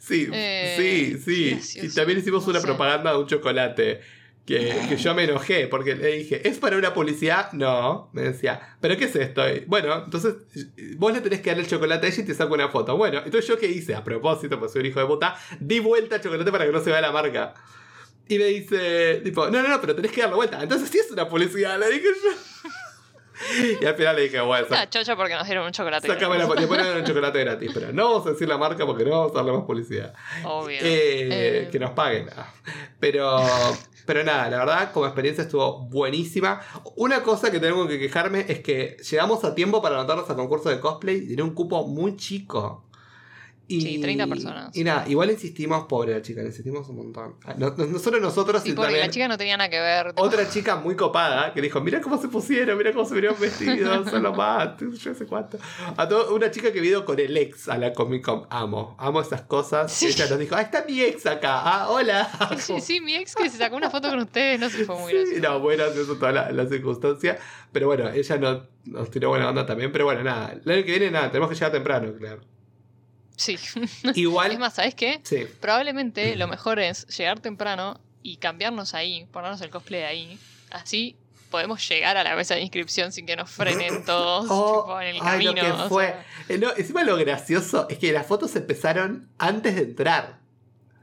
Sí, 0.00 0.28
Eh, 0.32 0.74
sí, 0.78 1.18
sí. 1.24 1.50
gracioso, 1.50 1.86
Y 1.86 1.94
también 1.94 2.18
hicimos 2.20 2.44
no 2.44 2.50
una 2.50 2.60
sé. 2.60 2.66
propaganda 2.66 3.12
de 3.12 3.18
un 3.18 3.26
chocolate. 3.28 4.00
Que, 4.48 4.86
que 4.88 4.96
yo 4.96 5.14
me 5.14 5.24
enojé 5.24 5.66
porque 5.66 5.94
le 5.94 6.08
dije, 6.16 6.48
¿es 6.48 6.56
para 6.56 6.78
una 6.78 6.94
publicidad? 6.94 7.52
No, 7.52 8.08
me 8.14 8.22
decía, 8.22 8.78
¿pero 8.80 8.96
qué 8.96 9.04
es 9.04 9.14
esto? 9.14 9.46
Y, 9.46 9.66
bueno, 9.66 10.04
entonces 10.06 10.36
vos 10.96 11.12
le 11.12 11.20
tenés 11.20 11.42
que 11.42 11.50
dar 11.50 11.58
el 11.58 11.66
chocolate 11.66 12.06
a 12.06 12.08
ella 12.08 12.22
y 12.22 12.24
te 12.24 12.34
saco 12.34 12.54
una 12.54 12.70
foto. 12.70 12.96
Bueno, 12.96 13.18
entonces 13.18 13.46
yo 13.46 13.58
qué 13.58 13.66
hice, 13.66 13.94
a 13.94 14.02
propósito, 14.02 14.58
pues 14.58 14.72
soy 14.72 14.80
un 14.80 14.86
hijo 14.86 15.00
de 15.00 15.06
puta, 15.06 15.36
di 15.60 15.80
vuelta 15.80 16.14
al 16.14 16.22
chocolate 16.22 16.50
para 16.50 16.64
que 16.64 16.72
no 16.72 16.80
se 16.80 16.90
vea 16.90 17.02
la 17.02 17.12
marca. 17.12 17.52
Y 18.26 18.38
me 18.38 18.46
dice, 18.46 19.20
tipo, 19.22 19.50
no, 19.50 19.62
no, 19.62 19.68
no, 19.68 19.80
pero 19.82 19.94
tenés 19.94 20.12
que 20.12 20.22
darle 20.22 20.36
vuelta. 20.36 20.62
Entonces 20.62 20.88
sí 20.88 20.96
es 20.96 21.10
una 21.10 21.28
publicidad, 21.28 21.78
le 21.78 21.90
dije 21.90 22.06
yo. 22.06 22.70
Y 23.80 23.84
al 23.84 23.94
final 23.94 24.16
le 24.16 24.22
dije, 24.22 24.40
bueno, 24.40 24.66
Una 24.68 24.88
chocha 24.90 25.16
porque 25.16 25.34
nos 25.34 25.44
dieron 25.46 25.66
un 25.66 25.72
chocolate. 25.72 26.06
Sácame 26.06 26.38
la 26.38 26.46
gratis. 26.46 26.60
después 26.60 26.82
le 26.82 26.92
un 27.00 27.04
chocolate 27.04 27.40
gratis, 27.44 27.70
pero 27.72 27.92
no 27.92 28.04
vamos 28.10 28.26
a 28.26 28.30
decir 28.30 28.48
la 28.48 28.58
marca 28.58 28.86
porque 28.86 29.04
no 29.04 29.10
vamos 29.10 29.32
a 29.32 29.34
darle 29.36 29.52
más 29.52 29.62
publicidad. 29.62 30.14
Obvio. 30.44 30.78
Eh, 30.80 31.28
Eh, 31.30 31.68
Que 31.70 31.78
nos 31.78 31.90
paguen. 31.90 32.28
Ah. 32.36 32.52
Pero, 33.00 33.40
pero 34.06 34.24
nada, 34.24 34.48
la 34.50 34.58
verdad, 34.58 34.92
como 34.92 35.06
experiencia 35.06 35.42
estuvo 35.44 35.80
buenísima. 35.88 36.60
Una 36.96 37.22
cosa 37.22 37.50
que 37.50 37.60
tengo 37.60 37.86
que 37.86 37.98
quejarme 37.98 38.46
es 38.48 38.60
que 38.60 38.96
llegamos 39.10 39.44
a 39.44 39.54
tiempo 39.54 39.80
para 39.82 39.96
anotarnos 39.96 40.28
al 40.30 40.36
concurso 40.36 40.68
de 40.68 40.80
cosplay 40.80 41.16
y 41.16 41.28
tenía 41.28 41.44
un 41.44 41.54
cupo 41.54 41.86
muy 41.86 42.16
chico. 42.16 42.87
Y, 43.70 43.82
Sí, 43.82 44.00
30 44.00 44.26
personas. 44.26 44.74
Y 44.74 44.82
nada, 44.82 45.06
igual 45.08 45.30
insistimos, 45.30 45.84
pobre 45.84 46.14
la 46.14 46.22
chica, 46.22 46.42
insistimos 46.42 46.88
un 46.88 46.96
montón. 46.96 47.34
Ah, 47.44 47.54
No, 47.58 47.74
solo 47.98 48.18
nosotros, 48.18 48.62
Sí, 48.62 48.70
sino 48.70 48.80
porque 48.80 48.98
la 48.98 49.10
chica 49.10 49.28
no 49.28 49.36
tenía 49.36 49.58
nada 49.58 49.68
que 49.68 49.78
ver. 49.78 50.06
tipo, 50.08 50.22
otra 50.22 50.48
chica 50.48 50.76
muy 50.76 50.96
copada 50.96 51.52
que 51.52 51.60
dijo, 51.60 51.78
mira 51.82 52.00
cómo 52.00 52.16
se 52.18 52.28
pusieron, 52.28 52.78
mira 52.78 52.92
cómo 52.94 53.04
se 53.04 53.12
vinieron 53.14 53.38
vestidos, 53.38 54.08
son 54.10 54.22
lo 54.22 54.32
más, 54.32 54.70
yo 54.80 55.14
sé 55.14 55.26
cuánto. 55.26 55.58
A 55.98 56.08
to- 56.08 56.34
una 56.34 56.50
chica 56.50 56.72
que 56.72 56.80
vino 56.80 57.04
con 57.04 57.20
el 57.20 57.36
ex 57.36 57.68
a 57.68 57.76
la 57.76 57.92
Comic 57.92 58.24
Con, 58.24 58.46
amo, 58.48 58.96
amo 58.98 59.20
esas 59.20 59.42
cosas. 59.42 59.92
Sí. 59.92 60.06
Ella 60.06 60.26
nos 60.30 60.38
dijo, 60.38 60.54
ah, 60.56 60.62
está 60.62 60.84
mi 60.88 61.02
ex 61.02 61.26
acá, 61.26 61.60
ah, 61.62 61.90
hola. 61.90 62.26
Sí, 62.58 62.80
sí, 62.80 63.00
mi 63.02 63.16
ex 63.16 63.34
que 63.34 63.50
se 63.50 63.58
sacó 63.58 63.76
una 63.76 63.90
foto 63.90 64.08
con 64.08 64.18
ustedes, 64.20 64.58
no 64.58 64.70
sé, 64.70 64.86
fue 64.86 64.96
muy 64.98 65.10
Sí, 65.12 65.18
gracioso. 65.18 65.42
no, 65.42 65.58
muy 65.60 65.76
gracioso 65.76 66.14
toda 66.16 66.32
la, 66.32 66.50
la 66.52 66.66
circunstancia. 66.66 67.38
Pero 67.70 67.86
bueno, 67.88 68.08
ella 68.08 68.36
no, 68.38 68.62
nos 68.86 69.10
tiró 69.10 69.28
buena 69.28 69.46
onda 69.50 69.66
también. 69.66 69.92
Pero 69.92 70.06
bueno, 70.06 70.22
nada, 70.22 70.52
el 70.52 70.70
año 70.72 70.84
que 70.86 70.90
viene 70.92 71.10
nada, 71.10 71.28
tenemos 71.30 71.50
que 71.50 71.54
llegar 71.54 71.70
temprano, 71.72 72.14
claro. 72.18 72.40
Sí. 73.38 73.58
Igual, 74.14 74.52
Es 74.52 74.58
más, 74.58 74.74
¿sabes 74.74 74.94
qué? 74.94 75.20
sí, 75.22 75.46
Probablemente 75.60 76.36
lo 76.36 76.46
mejor 76.48 76.78
es 76.80 77.06
llegar 77.06 77.40
temprano 77.40 77.98
y 78.22 78.36
cambiarnos 78.36 78.92
ahí, 78.94 79.26
ponernos 79.32 79.60
el 79.62 79.70
cosplay 79.70 80.02
ahí. 80.02 80.38
Así 80.70 81.16
podemos 81.50 81.88
llegar 81.88 82.18
a 82.18 82.24
la 82.24 82.36
mesa 82.36 82.56
de 82.56 82.60
inscripción 82.60 83.10
sin 83.12 83.24
que 83.24 83.34
nos 83.36 83.48
frenen 83.50 84.04
todos 84.04 84.46
Oh, 84.50 84.82
tipo, 84.82 85.00
en 85.00 85.08
el 85.16 85.22
ay, 85.22 85.44
lo 85.44 85.54
camino. 85.54 85.76
que 85.76 85.82
o 85.84 85.88
fue. 85.88 86.06
sea, 86.08 86.26
Eh, 86.50 86.58
no, 86.58 86.70
encima 86.76 87.02
lo 87.04 87.16
gracioso 87.16 87.86
es 87.88 87.96
que 87.98 88.12
las 88.12 88.26
fotos 88.26 88.54
empezaron 88.56 89.30
antes 89.38 89.74
de 89.76 89.82
entrar. 89.82 90.40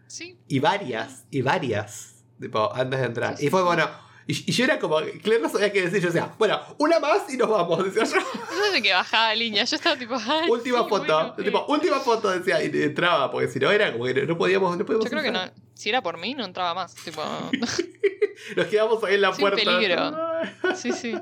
sí, 0.07 0.37
Y 0.47 0.59
varias, 0.59 1.23
y 1.31 1.41
varias, 1.41 2.23
tipo, 2.39 2.71
antes 2.75 2.99
de 2.99 3.05
entrar. 3.07 3.37
Sí, 3.37 3.41
sí, 3.41 3.47
y 3.47 3.49
fue 3.49 3.63
bueno. 3.63 3.89
Y, 4.27 4.49
y 4.49 4.51
yo 4.53 4.65
era 4.65 4.79
como, 4.79 4.97
Claire 4.97 5.39
no 5.41 5.49
sabía 5.49 5.71
qué 5.71 5.81
decir. 5.83 5.99
Yo 6.01 6.07
decía, 6.07 6.33
bueno, 6.39 6.59
una 6.79 6.99
más 6.99 7.31
y 7.31 7.37
nos 7.37 7.47
vamos, 7.49 7.83
decía 7.85 8.03
yo. 8.05 8.15
yo 8.19 8.71
sé 8.73 8.81
que 8.81 8.91
bajaba 8.93 9.35
línea, 9.35 9.63
yo 9.65 9.75
estaba 9.75 9.95
tipo, 9.97 10.15
ay, 10.15 10.49
última 10.49 10.83
sí, 10.83 10.89
foto, 10.89 11.17
bueno, 11.17 11.35
tipo, 11.35 11.65
última 11.67 11.99
foto, 11.99 12.31
decía, 12.31 12.63
y 12.63 12.71
entraba, 12.83 13.29
porque 13.31 13.47
si 13.47 13.59
no 13.59 13.69
era 13.71 13.91
como 13.93 14.05
que 14.05 14.25
no, 14.25 14.37
podíamos, 14.37 14.77
no 14.77 14.85
podíamos 14.85 15.05
Yo 15.05 15.09
creo 15.11 15.21
que 15.21 15.27
entrar. 15.27 15.53
no, 15.55 15.63
si 15.75 15.89
era 15.89 16.01
por 16.01 16.17
mí 16.17 16.33
no 16.33 16.43
entraba 16.45 16.73
más, 16.73 16.95
tipo, 16.95 17.21
Nos 18.55 18.67
quedamos 18.67 19.03
ahí 19.03 19.15
en 19.15 19.21
la 19.21 19.33
Sin 19.33 19.41
puerta. 19.41 19.57
peligro. 19.63 20.11
sí, 20.75 20.91
sí. 20.91 21.15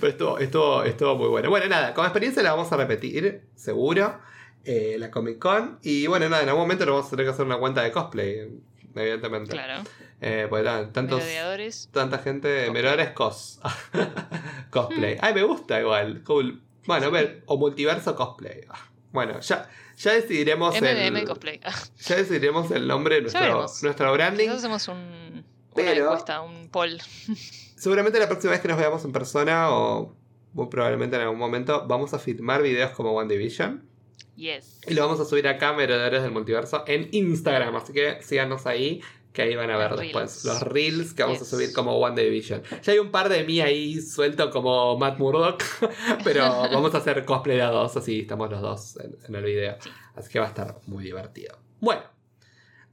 Pero 0.00 0.10
estuvo, 0.10 0.38
estuvo, 0.38 0.82
estuvo 0.82 1.14
muy 1.16 1.28
bueno. 1.28 1.48
Bueno, 1.50 1.66
nada, 1.68 1.94
como 1.94 2.06
experiencia 2.06 2.42
la 2.42 2.52
vamos 2.52 2.72
a 2.72 2.76
repetir, 2.76 3.42
seguro. 3.54 4.18
eh, 4.64 4.96
la 4.98 5.10
Comic 5.10 5.38
Con. 5.38 5.78
Y 5.82 6.06
bueno, 6.06 6.28
nada, 6.28 6.42
en 6.42 6.48
algún 6.48 6.62
momento 6.64 6.84
nos 6.86 6.94
vamos 6.94 7.06
a 7.06 7.10
tener 7.10 7.26
que 7.26 7.32
hacer 7.32 7.46
una 7.46 7.58
cuenta 7.58 7.82
de 7.82 7.92
cosplay, 7.92 8.48
evidentemente. 8.94 9.52
Claro. 9.52 9.82
Eh, 10.20 10.46
porque 10.48 10.64
nada, 10.64 10.92
tantos, 10.92 11.18
Merodeadores. 11.20 11.88
tanta 11.92 12.18
gente. 12.18 12.66
Cosplay. 12.66 13.14
Cos. 13.14 13.60
cosplay. 14.70 15.18
Ay, 15.20 15.34
me 15.34 15.42
gusta 15.42 15.80
igual. 15.80 16.22
Cool. 16.24 16.62
Bueno, 16.86 17.06
a 17.06 17.10
ver, 17.10 17.42
o 17.46 17.56
multiverso 17.56 18.14
cosplay. 18.16 18.62
Ah, 18.68 18.78
Bueno, 19.12 19.40
ya, 19.40 19.68
ya 19.96 20.12
decidiremos 20.12 20.74
MDM 20.80 21.16
el. 21.18 21.24
cosplay. 21.26 21.60
Ya 22.06 22.16
decidiremos 22.16 22.70
el 22.70 22.86
nombre 22.86 23.16
de 23.16 23.22
nuestro, 23.22 23.66
nuestro 23.82 24.12
branding. 24.12 24.44
Quizás 24.44 24.58
hacemos 24.58 24.88
un, 24.88 24.96
una 24.96 25.44
Pero- 25.74 26.04
encuesta, 26.06 26.40
un 26.40 26.68
poll. 26.70 26.98
Seguramente 27.76 28.18
la 28.18 28.28
próxima 28.28 28.52
vez 28.52 28.60
que 28.60 28.68
nos 28.68 28.76
veamos 28.78 29.04
en 29.04 29.12
persona 29.12 29.70
o 29.70 30.14
muy 30.52 30.66
probablemente 30.66 31.16
en 31.16 31.22
algún 31.22 31.38
momento 31.38 31.86
vamos 31.86 32.12
a 32.12 32.18
filmar 32.18 32.60
videos 32.60 32.90
como 32.90 33.12
One 33.12 33.32
Division 33.32 33.88
Yes. 34.36 34.80
y 34.86 34.94
lo 34.94 35.02
vamos 35.02 35.20
a 35.20 35.24
subir 35.26 35.46
acá 35.48 35.72
Merodeadores 35.74 36.22
del 36.22 36.30
Multiverso 36.32 36.84
en 36.86 37.08
Instagram, 37.12 37.76
así 37.76 37.92
que 37.92 38.22
síganos 38.22 38.64
ahí 38.66 39.02
Que 39.32 39.42
ahí 39.42 39.54
van 39.54 39.70
a 39.70 39.76
ver 39.76 39.90
Los 39.92 40.00
después 40.00 40.42
reels. 40.42 40.44
los 40.44 40.62
reels 40.62 41.14
que 41.14 41.22
vamos 41.22 41.40
a 41.42 41.44
subir 41.44 41.72
como 41.72 41.96
One 41.98 42.20
Division. 42.20 42.62
Ya 42.82 42.92
hay 42.92 42.98
un 42.98 43.10
par 43.12 43.28
de 43.28 43.44
mí 43.44 43.60
ahí 43.60 44.00
suelto 44.00 44.50
como 44.50 44.96
Matt 44.98 45.18
Murdock, 45.18 45.62
pero 46.24 46.42
vamos 46.72 46.94
a 46.94 46.98
hacer 46.98 47.24
cosplay 47.24 47.56
de 47.58 47.62
a 47.62 47.70
dos, 47.70 47.96
así 47.96 48.20
estamos 48.20 48.50
los 48.50 48.60
dos 48.60 48.96
en, 48.96 49.16
en 49.28 49.34
el 49.36 49.44
video. 49.44 49.76
Sí. 49.80 49.90
Así 50.16 50.30
que 50.32 50.38
va 50.40 50.46
a 50.46 50.48
estar 50.48 50.80
muy 50.86 51.04
divertido. 51.04 51.56
Bueno, 51.80 52.02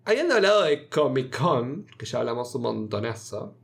habiendo 0.06 0.36
hablado 0.36 0.62
de 0.64 0.88
Comic 0.90 1.36
Con, 1.36 1.86
que 1.98 2.06
ya 2.06 2.20
hablamos 2.20 2.54
un 2.54 2.62
montonazo, 2.62 3.56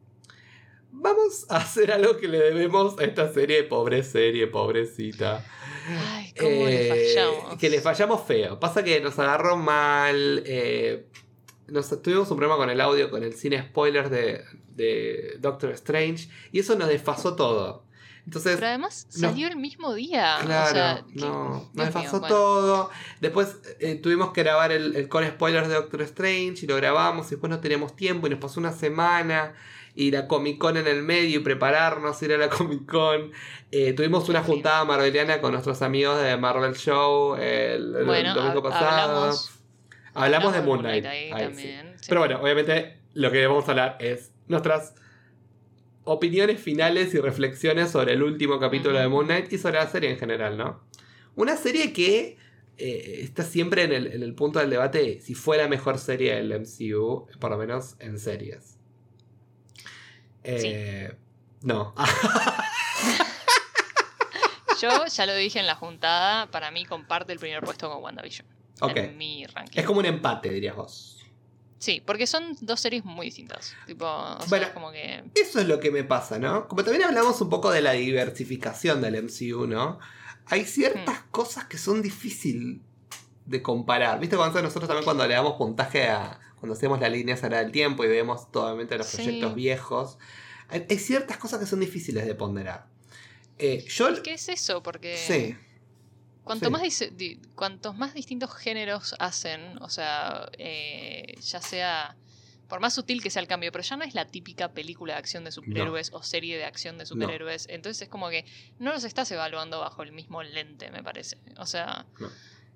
vamos 0.92 1.46
a 1.50 1.58
hacer 1.58 1.92
algo 1.92 2.18
que 2.18 2.28
le 2.28 2.40
debemos 2.40 2.98
a 3.00 3.04
esta 3.04 3.32
serie, 3.32 3.64
pobre 3.64 4.02
serie, 4.04 4.48
pobrecita. 4.48 5.46
Ay, 5.88 6.34
cómo 6.40 6.66
le 6.66 6.88
Eh, 6.88 6.90
fallamos. 7.16 7.58
Que 7.60 7.70
le 7.70 7.82
fallamos 7.82 8.22
feo. 8.26 8.60
Pasa 8.60 8.84
que 8.84 9.00
nos 9.02 9.18
agarró 9.20 9.58
mal. 9.58 10.44
eh, 10.46 11.08
nos, 11.68 11.90
tuvimos 12.02 12.30
un 12.30 12.38
problema 12.38 12.58
con 12.58 12.70
el 12.70 12.80
audio, 12.82 13.10
con 13.10 13.24
el 13.24 13.34
cine 13.34 13.62
spoilers 13.64 14.10
de, 14.10 14.44
de 14.76 15.38
Doctor 15.40 15.72
Strange. 15.72 16.30
Y 16.52 16.60
eso 16.60 16.76
nos 16.76 16.88
desfasó 16.90 17.36
todo. 17.36 17.84
Entonces, 18.26 18.56
Pero 18.56 18.68
además 18.68 19.08
no. 19.16 19.28
salió 19.30 19.48
el 19.50 19.58
mismo 19.58 19.94
día. 19.94 20.38
claro, 20.46 20.70
o 20.70 20.74
sea, 20.74 21.06
¿qué- 21.14 21.20
no, 21.20 21.70
nos 21.74 21.86
desfasó 21.86 22.20
bueno. 22.22 22.28
todo. 22.36 22.90
Después 23.20 23.58
eh, 23.82 23.96
tuvimos 23.96 24.32
que 24.32 24.44
grabar 24.44 24.72
el, 24.72 24.96
el 24.96 25.10
con 25.10 25.26
spoilers 25.28 25.68
de 25.68 25.74
Doctor 25.76 26.02
Strange 26.04 26.64
y 26.64 26.68
lo 26.68 26.76
grabamos. 26.78 27.28
Y 27.28 27.30
después 27.32 27.50
no 27.50 27.60
teníamos 27.60 27.96
tiempo 27.98 28.28
y 28.28 28.30
nos 28.30 28.40
pasó 28.40 28.60
una 28.62 28.72
semana. 28.72 29.54
Y 29.96 30.12
la 30.12 30.28
Comic 30.28 30.58
Con 30.58 30.78
en 30.78 30.88
el 30.88 31.04
medio 31.04 31.40
y 31.40 31.44
prepararnos, 31.44 32.22
ir 32.24 32.34
a 32.34 32.38
la 32.38 32.50
Comic 32.50 32.86
Con. 32.86 33.32
Eh, 33.72 33.94
tuvimos 33.94 34.28
una 34.30 34.44
juntada 34.44 34.84
marveliana 34.86 35.42
con 35.42 35.52
nuestros 35.52 35.82
amigos 35.82 36.22
de 36.22 36.36
Marvel 36.38 36.76
Show 36.76 37.36
el, 37.36 37.94
domingo 37.94 38.64
pasado. 38.64 39.14
hablamos, 39.14 39.52
Hablamos 40.14 40.54
de 40.54 40.62
Moon 40.62 40.80
Knight. 40.80 41.06
ahí 41.06 41.30
también. 41.30 41.94
sí. 41.98 42.06
Pero 42.08 42.22
bueno, 42.22 42.40
obviamente 42.42 42.98
lo 43.14 43.32
que 43.32 43.46
vamos 43.46 43.68
a 43.68 43.72
hablar 43.72 43.98
es 44.00 44.32
nuestras 44.48 44.96
opiniones 46.04 46.60
finales 46.60 47.14
y 47.14 47.20
reflexiones 47.20 47.92
sobre 47.92 48.14
el 48.14 48.24
último 48.24 48.60
capítulo 48.60 49.00
de 49.00 49.08
Moon 49.08 49.26
Knight 49.26 49.52
y 49.54 49.58
sobre 49.58 49.76
la 49.76 49.88
serie 49.88 50.12
en 50.12 50.18
general, 50.18 50.58
¿no? 50.58 50.82
Una 51.36 51.56
serie 51.56 51.94
que 51.94 52.38
eh, 52.78 53.20
está 53.22 53.44
siempre 53.44 53.84
en 53.84 53.92
el, 53.92 54.08
en 54.08 54.24
el 54.24 54.34
punto 54.34 54.60
del 54.60 54.70
debate 54.70 55.20
si 55.22 55.36
fue 55.36 55.58
la 55.58 55.68
mejor 55.68 55.98
serie 55.98 56.36
del 56.36 56.60
MCU, 56.60 57.28
por 57.40 57.52
lo 57.52 57.58
menos 57.58 57.96
en 58.00 58.20
series. 58.20 58.73
Eh, 60.44 61.16
No. 61.62 61.94
Yo 64.82 65.06
ya 65.08 65.26
lo 65.26 65.36
dije 65.36 65.60
en 65.60 65.68
la 65.68 65.76
juntada, 65.76 66.48
para 66.52 66.72
mí 66.72 66.86
comparte 66.86 67.34
el 67.34 67.40
primer 67.40 67.62
puesto 67.64 67.90
con 67.90 68.04
WandaVision. 68.04 68.48
ok. 68.82 68.96
En 68.98 69.18
mi 69.18 69.46
ranking. 69.46 69.80
Es 69.80 69.86
como 69.86 70.00
un 70.00 70.06
empate, 70.06 70.50
dirías 70.50 70.76
vos. 70.76 71.10
Sí, 71.80 72.02
porque 72.06 72.28
son 72.28 72.56
dos 72.62 72.80
series 72.80 73.04
muy 73.04 73.26
distintas. 73.28 73.76
Tipo, 73.86 74.06
o 74.06 74.38
sea, 74.40 74.48
Bueno. 74.48 74.66
es 74.68 74.72
como 74.72 74.92
que. 74.92 75.24
Eso 75.36 75.60
es 75.60 75.68
lo 75.68 75.80
que 75.82 75.92
me 75.92 76.04
pasa, 76.06 76.40
¿no? 76.40 76.68
Como 76.68 76.84
también 76.84 77.04
hablamos 77.06 77.40
un 77.42 77.50
poco 77.50 77.72
de 77.72 77.82
la 77.82 77.92
diversificación 77.92 79.02
del 79.02 79.16
MCU, 79.24 79.68
¿no? 79.68 80.00
Hay 80.46 80.64
ciertas 80.66 81.20
Hmm. 81.20 81.30
cosas 81.32 81.66
que 81.66 81.78
son 81.78 82.02
difíciles 82.02 82.78
de 83.46 83.62
comparar. 83.62 84.20
¿Viste? 84.20 84.38
Cuando 84.38 84.62
nosotros 84.62 84.88
también 84.88 85.04
cuando 85.04 85.28
le 85.28 85.34
damos 85.34 85.54
puntaje 85.58 86.08
a. 86.10 86.40
Cuando 86.64 86.76
hacemos 86.78 87.02
la 87.02 87.10
línea 87.10 87.36
esa 87.36 87.50
del 87.50 87.74
tiempo 87.74 88.06
y 88.06 88.08
vemos 88.08 88.50
totalmente 88.50 88.98
los 88.98 89.08
Sí. 89.08 89.18
proyectos 89.18 89.54
viejos. 89.54 90.18
Hay, 90.70 90.86
hay 90.90 90.98
ciertas 90.98 91.36
cosas 91.36 91.60
que 91.60 91.66
son 91.66 91.82
difíciles 91.82 92.26
de 92.26 92.36
ponderar. 92.36 92.86
Eh, 93.60 93.84
yo. 93.90 94.24
¿Qué 94.24 94.36
es 94.36 94.48
eso? 94.48 94.82
Porque. 94.82 95.18
Sí. 95.18 95.58
Cuanto 96.46 96.68
sí. 96.68 96.72
más 96.72 96.82
di- 97.18 97.42
cuantos 97.56 97.98
más 97.98 98.14
distintos 98.14 98.56
géneros 98.56 99.14
hacen, 99.20 99.78
o 99.82 99.90
sea, 99.90 100.50
eh, 100.58 101.36
ya 101.42 101.62
sea, 101.62 102.16
por 102.70 102.80
más 102.80 102.94
sutil 102.94 103.22
que 103.22 103.30
sea 103.30 103.42
el 103.42 103.50
cambio, 103.50 103.70
pero 103.74 103.84
ya 103.84 103.98
no 103.98 104.06
es 104.06 104.16
la 104.16 104.24
típica 104.28 104.72
película 104.72 105.16
de 105.16 105.20
acción 105.20 105.44
de 105.44 105.52
superhéroes 105.52 106.12
o 106.14 106.24
serie 106.24 106.58
de 106.58 106.64
acción 106.64 106.98
de 106.98 107.06
superhéroes, 107.06 107.68
entonces 107.70 108.04
es 108.04 108.08
como 108.08 108.30
que 108.30 108.46
no 108.80 108.94
los 108.94 109.04
estás 109.04 109.30
evaluando 109.32 109.82
bajo 109.82 110.02
el 110.02 110.14
mismo 110.14 110.42
lente, 110.44 110.90
me 110.92 111.04
parece. 111.04 111.38
O 111.58 111.66
sea, 111.66 112.06
No. 112.22 112.30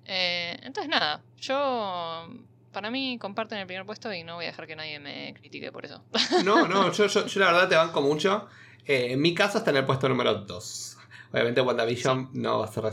eh, 0.04 0.58
entonces 0.62 0.90
nada, 0.90 1.22
yo, 1.38 2.28
para 2.72 2.90
mí 2.90 3.18
comparten 3.18 3.58
el 3.58 3.66
primer 3.66 3.84
puesto 3.86 4.12
y 4.12 4.22
no 4.24 4.36
voy 4.36 4.44
a 4.44 4.48
dejar 4.48 4.66
que 4.66 4.76
nadie 4.76 4.98
me 5.00 5.34
critique 5.34 5.72
por 5.72 5.84
eso. 5.84 6.02
No, 6.44 6.66
no, 6.68 6.92
yo, 6.92 7.06
yo, 7.06 7.26
yo 7.26 7.40
la 7.40 7.46
verdad 7.52 7.68
te 7.68 7.76
banco 7.76 8.00
mucho. 8.02 8.46
Eh, 8.86 9.12
en 9.12 9.20
mi 9.20 9.34
caso 9.34 9.58
está 9.58 9.70
en 9.70 9.78
el 9.78 9.84
puesto 9.86 10.08
número 10.08 10.34
2. 10.34 10.94
Obviamente 11.30 11.60
WandaVision 11.60 12.30
no 12.32 12.60
va 12.60 12.64
a 12.64 12.68
ser 12.72 12.84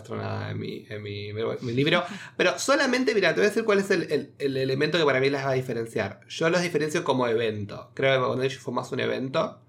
en 0.52 0.60
mi, 0.60 0.86
en 0.90 1.02
mi, 1.02 1.32
mi 1.34 1.72
libro. 1.72 2.04
Pero 2.36 2.60
solamente, 2.60 3.16
mira, 3.16 3.30
te 3.30 3.36
voy 3.36 3.46
a 3.46 3.50
decir 3.50 3.64
cuál 3.64 3.80
es 3.80 3.90
el, 3.92 4.12
el- 4.12 4.34
el 4.40 4.58
elemento 4.58 4.98
que 4.98 5.06
para 5.06 5.22
mí 5.22 5.30
las 5.30 5.46
va 5.46 5.52
a 5.52 5.54
diferenciar. 5.54 6.20
Yo 6.28 6.50
los 6.50 6.62
diferencio 6.62 7.04
como 7.06 7.28
evento. 7.28 7.92
Creo 7.94 8.20
que 8.22 8.28
WandaVision 8.28 8.62
fue 8.62 8.74
más 8.74 8.92
un 8.92 9.00
evento. 9.00 9.62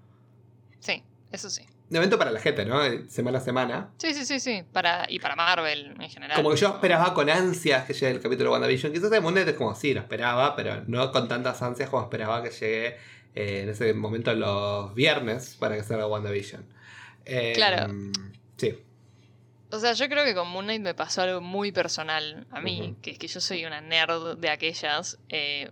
sí, 0.79 1.01
eso 1.31 1.49
sí. 1.49 1.63
Un 1.89 1.95
evento 1.95 2.17
para 2.17 2.31
la 2.31 2.39
gente, 2.39 2.65
¿no? 2.65 2.81
Semana 3.07 3.37
a 3.37 3.41
semana. 3.41 3.89
Sí, 3.97 4.13
sí, 4.13 4.25
sí, 4.25 4.39
sí, 4.41 4.63
para, 4.73 5.05
y 5.07 5.19
para 5.19 5.35
Marvel 5.37 5.95
en 5.99 6.09
general. 6.09 6.35
Como 6.35 6.49
que 6.51 6.57
yo 6.57 6.67
esperaba 6.67 7.13
con 7.13 7.29
ansias 7.29 7.85
que 7.85 7.93
llegue 7.93 8.11
el 8.11 8.19
capítulo 8.19 8.49
de 8.49 8.53
WandaVision. 8.53 8.91
Quizás 8.91 9.09
de 9.09 9.21
Moon 9.21 9.33
Knight 9.33 9.47
es 9.47 9.55
como, 9.55 9.73
sí, 9.73 9.93
lo 9.93 10.01
esperaba, 10.01 10.55
pero 10.55 10.83
no 10.87 11.11
con 11.13 11.29
tantas 11.29 11.61
ansias 11.61 11.89
como 11.89 12.03
esperaba 12.03 12.43
que 12.43 12.49
llegue 12.49 12.97
eh, 13.35 13.61
en 13.63 13.69
ese 13.69 13.93
momento 13.93 14.33
los 14.33 14.93
viernes 14.95 15.55
para 15.59 15.77
que 15.77 15.83
salga 15.83 16.07
WandaVision. 16.07 16.65
Eh, 17.25 17.53
Claro. 17.55 17.93
Sí. 18.57 18.77
O 19.69 19.79
sea, 19.79 19.93
yo 19.93 20.07
creo 20.09 20.25
que 20.25 20.33
con 20.33 20.49
Moon 20.49 20.65
Knight 20.65 20.81
me 20.81 20.93
pasó 20.93 21.21
algo 21.21 21.41
muy 21.41 21.71
personal 21.71 22.47
a 22.51 22.61
mí, 22.61 22.95
que 23.01 23.11
es 23.11 23.19
que 23.19 23.27
yo 23.27 23.39
soy 23.41 23.65
una 23.65 23.81
nerd 23.81 24.37
de 24.37 24.49
aquellas, 24.49 25.19
eh, 25.29 25.71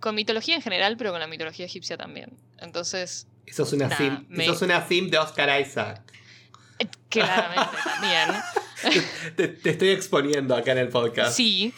con 0.00 0.14
mitología 0.14 0.54
en 0.54 0.62
general, 0.62 0.96
pero 0.96 1.10
con 1.10 1.20
la 1.20 1.26
mitología 1.26 1.66
egipcia 1.66 1.96
también. 1.96 2.36
Entonces, 2.58 3.26
Eso 3.52 3.64
es 3.64 3.72
una 3.74 3.88
Nah, 3.88 3.96
sim. 3.96 4.24
me- 4.30 4.44
Eso 4.44 4.54
es 4.54 4.62
una 4.62 4.80
sim 4.88 5.10
de 5.10 5.18
Oscar 5.18 5.60
Isaac. 5.60 6.00
eh, 6.78 6.88
claramente 7.10 7.76
también. 7.84 8.42
Te, 9.36 9.48
te 9.48 9.70
estoy 9.70 9.90
exponiendo 9.90 10.56
acá 10.56 10.72
en 10.72 10.78
el 10.78 10.88
podcast. 10.88 11.36
Sí. 11.36 11.72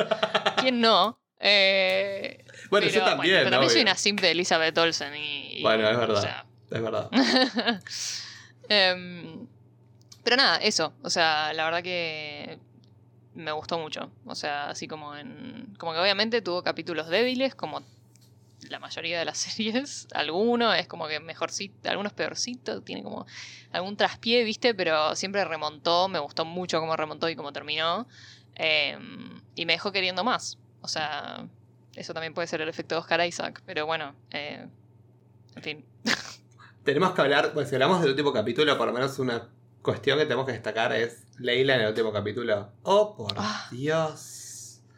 ¿Quién 0.60 0.80
no? 0.82 1.18
Eh, 1.40 2.44
bueno, 2.70 2.86
yo 2.88 2.92
pero, 2.92 3.04
también. 3.06 3.36
pero 3.38 3.50
también 3.50 3.70
soy 3.70 3.80
obvio. 3.80 3.90
una 3.90 3.96
sim 3.96 4.16
de 4.16 4.30
Elizabeth 4.32 4.76
Olsen 4.78 5.14
y... 5.16 5.58
y, 5.58 5.62
Bueno, 5.62 5.88
es 5.88 5.96
o 5.96 6.00
verdad. 6.00 6.20
sea, 6.22 6.46
Es 6.70 6.82
verdad. 6.82 7.10
Em, 8.68 9.46
pero 10.22 10.36
nada, 10.36 10.56
eso. 10.58 10.94
O 11.02 11.10
sea, 11.10 11.52
la 11.52 11.64
verdad 11.64 11.82
que 11.82 12.58
me 13.34 13.52
gustó 13.52 13.78
mucho. 13.78 14.10
O 14.24 14.34
sea, 14.34 14.70
así 14.70 14.86
como 14.88 15.16
en. 15.16 15.74
Como 15.78 15.92
que 15.92 15.98
obviamente 15.98 16.40
tuvo 16.42 16.62
capítulos 16.62 17.08
débiles, 17.08 17.54
como 17.54 17.82
la 18.68 18.78
mayoría 18.78 19.18
de 19.18 19.24
las 19.24 19.38
series. 19.38 20.06
Algunos 20.14 20.76
es 20.76 20.86
como 20.86 21.06
que 21.08 21.20
mejorcito, 21.20 21.90
algunos 21.90 22.12
peorcitos, 22.12 22.84
tiene 22.84 23.02
como 23.02 23.26
algún 23.72 23.96
traspié, 23.96 24.44
¿viste? 24.44 24.74
Pero 24.74 25.14
siempre 25.16 25.44
remontó. 25.44 26.08
Me 26.08 26.18
gustó 26.18 26.44
mucho 26.44 26.80
cómo 26.80 26.96
remontó 26.96 27.28
y 27.28 27.36
cómo 27.36 27.52
terminó. 27.52 28.06
Em, 28.54 29.40
y 29.54 29.66
me 29.66 29.72
dejó 29.74 29.92
queriendo 29.92 30.24
más. 30.24 30.58
O 30.80 30.88
sea, 30.88 31.46
eso 31.96 32.12
también 32.14 32.34
puede 32.34 32.46
ser 32.48 32.60
el 32.60 32.68
efecto 32.68 32.94
de 32.94 33.00
Oscar 33.00 33.24
Isaac. 33.26 33.62
Pero 33.66 33.86
bueno, 33.86 34.14
eh, 34.30 34.66
en 35.56 35.62
fin. 35.62 35.84
Tenemos 36.84 37.12
que 37.14 37.22
hablar, 37.22 37.52
pues 37.54 37.68
si 37.70 37.74
hablamos 37.76 38.00
del 38.00 38.10
último 38.10 38.32
capítulo, 38.32 38.76
por 38.76 38.86
lo 38.86 38.92
menos 38.92 39.18
una 39.18 39.48
cuestión 39.82 40.18
que 40.18 40.24
tenemos 40.24 40.46
que 40.46 40.52
destacar 40.52 40.92
es 40.92 41.24
Leila 41.38 41.74
en 41.76 41.80
el 41.82 41.88
último 41.88 42.12
capítulo. 42.12 42.70
Oh, 42.82 43.16
por 43.16 43.34
Ah. 43.38 43.68
Dios. 43.70 44.33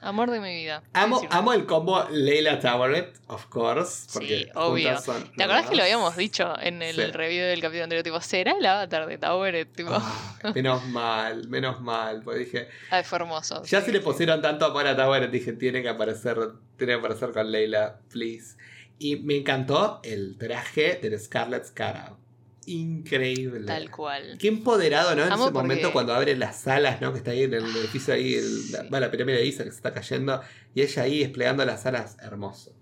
Amor 0.03 0.31
de 0.31 0.41
mi 0.41 0.55
vida. 0.55 0.83
Amo, 0.93 1.21
amo 1.31 1.53
el 1.53 1.65
combo 1.67 2.05
Leila 2.11 2.61
Toweret, 2.61 3.19
of 3.29 3.47
course. 3.47 4.07
Porque 4.13 4.45
Sí, 4.45 4.49
obvio. 4.55 5.01
son 5.01 5.33
¿Te 5.37 5.43
acordás 5.43 5.69
que 5.71 5.75
lo 5.77 5.83
habíamos 5.83 6.17
dicho 6.17 6.55
en 6.61 6.83
el 6.83 6.95
Sí. 6.95 7.03
review 7.13 7.45
del 7.47 7.61
capítulo 7.61 7.85
anterior? 7.85 8.05
Tipo, 8.05 8.21
¿será 8.21 8.53
el 8.53 8.65
avatar 8.67 9.07
de 9.07 9.19
Tower? 9.19 9.67
Tipo, 9.75 9.91
Ah, 9.95 10.33
menos 10.55 10.85
mal, 10.89 11.49
menos 11.49 11.81
mal. 11.81 12.23
Porque 12.23 12.41
dije, 12.41 12.69
ay, 12.91 13.05
fue 13.05 13.19
hermoso. 13.19 13.63
ya 13.65 13.81
sí, 13.81 13.87
si 13.87 13.93
le 13.93 14.01
pusieron 14.01 14.43
tanto 14.43 14.67
amor 14.67 14.87
a 14.87 14.95
Tower, 14.97 15.31
dije, 15.31 15.55
tiene 15.55 15.83
que 15.83 15.89
aparecer, 15.89 16.37
tiene 16.77 16.93
que 16.93 16.99
aparecer 16.99 17.33
con 17.33 17.51
Leila, 17.51 17.99
please. 18.13 18.57
Y 18.99 19.17
me 19.17 19.37
encantó 19.37 20.01
el 20.05 20.37
traje 20.39 20.99
del 21.03 21.19
Scarlet 21.19 21.65
Scarab. 21.65 22.17
Increíble. 22.67 23.65
Tal 23.67 23.91
cual. 23.91 24.37
Qué 24.39 24.49
empoderado, 24.49 25.15
¿no? 25.15 25.23
En 25.25 25.33
Amo 25.33 25.45
ese 25.45 25.53
porque- 25.53 25.69
momento 25.69 25.93
cuando 25.93 26.15
abre 26.15 26.37
las 26.37 26.67
alas, 26.67 27.01
¿no? 27.01 27.13
Que 27.13 27.19
está 27.19 27.31
ahí 27.31 27.45
en 27.45 27.55
el 27.55 27.65
edificio 27.65 28.13
ahí, 28.15 28.35
el- 28.35 28.73
la, 28.73 28.83
Sí. 28.83 28.89
va, 28.89 29.01
la 29.01 29.11
pirámide 29.11 29.39
de 29.39 29.47
Isa 29.47 29.65
que 29.65 29.71
se 29.71 29.77
está 29.77 29.93
cayendo. 29.95 30.41
Y 30.75 30.83
ella 30.83 31.03
ahí 31.03 31.21
desplegando 31.21 31.65
las 31.65 31.87
alas, 31.87 32.17
hermoso. 32.21 32.73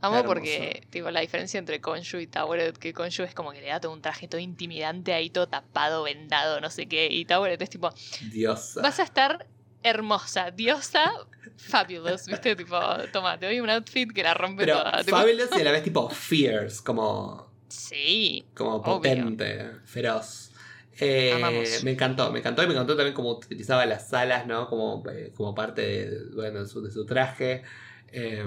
Amo 0.00 0.16
Hermoso. 0.16 0.34
porque, 0.34 0.84
tipo, 0.90 1.10
la 1.12 1.20
diferencia 1.20 1.58
entre 1.58 1.80
Konshu 1.80 2.18
y 2.18 2.26
Tower, 2.26 2.72
que 2.72 2.92
Konshu 2.92 3.22
es 3.22 3.34
como 3.34 3.52
que 3.52 3.60
le 3.60 3.68
da 3.68 3.78
todo 3.78 3.92
un 3.92 4.02
traje 4.02 4.26
todo 4.26 4.40
intimidante 4.40 5.12
ahí, 5.12 5.30
todo 5.30 5.46
tapado, 5.48 6.02
vendado, 6.02 6.60
no 6.60 6.70
sé 6.70 6.86
qué. 6.86 7.06
Y 7.08 7.24
Tower 7.24 7.62
es 7.62 7.70
tipo, 7.70 7.92
Diosa. 8.32 8.80
vas 8.82 8.98
a 8.98 9.04
estar 9.04 9.46
hermosa, 9.84 10.50
diosa, 10.50 11.12
fabulous, 11.56 12.26
¿viste? 12.26 12.56
Tipo, 12.56 12.78
toma, 13.12 13.38
te 13.38 13.46
doy 13.46 13.60
un 13.60 13.70
outfit 13.70 14.10
que 14.12 14.22
la 14.24 14.34
rompe 14.34 14.64
Pero 14.64 14.78
toda. 14.78 15.04
tipo, 15.04 15.16
fabulous 15.16 15.50
y 15.56 15.60
a 15.60 15.64
la 15.64 15.72
vez 15.72 15.82
tipo 15.84 16.08
fierce, 16.10 16.82
como, 16.82 17.51
sí, 17.72 18.44
como 18.54 18.76
Obvio. 18.76 18.96
potente, 19.00 19.70
feroz. 19.84 20.50
Eh, 20.98 21.34
me 21.82 21.92
encantó, 21.92 22.30
me 22.30 22.40
encantó 22.40 22.62
y 22.62 22.66
me 22.66 22.74
encantó 22.74 22.94
también 22.96 23.14
cómo 23.14 23.30
utilizaba 23.30 23.86
las 23.86 24.12
alas, 24.12 24.46
¿no? 24.46 24.68
Como, 24.68 25.02
eh, 25.10 25.32
como 25.34 25.54
parte 25.54 25.82
de, 25.82 26.18
bueno, 26.34 26.60
de, 26.60 26.66
su, 26.68 26.82
de 26.82 26.90
su 26.90 27.06
traje. 27.06 27.62
Eh, 28.08 28.44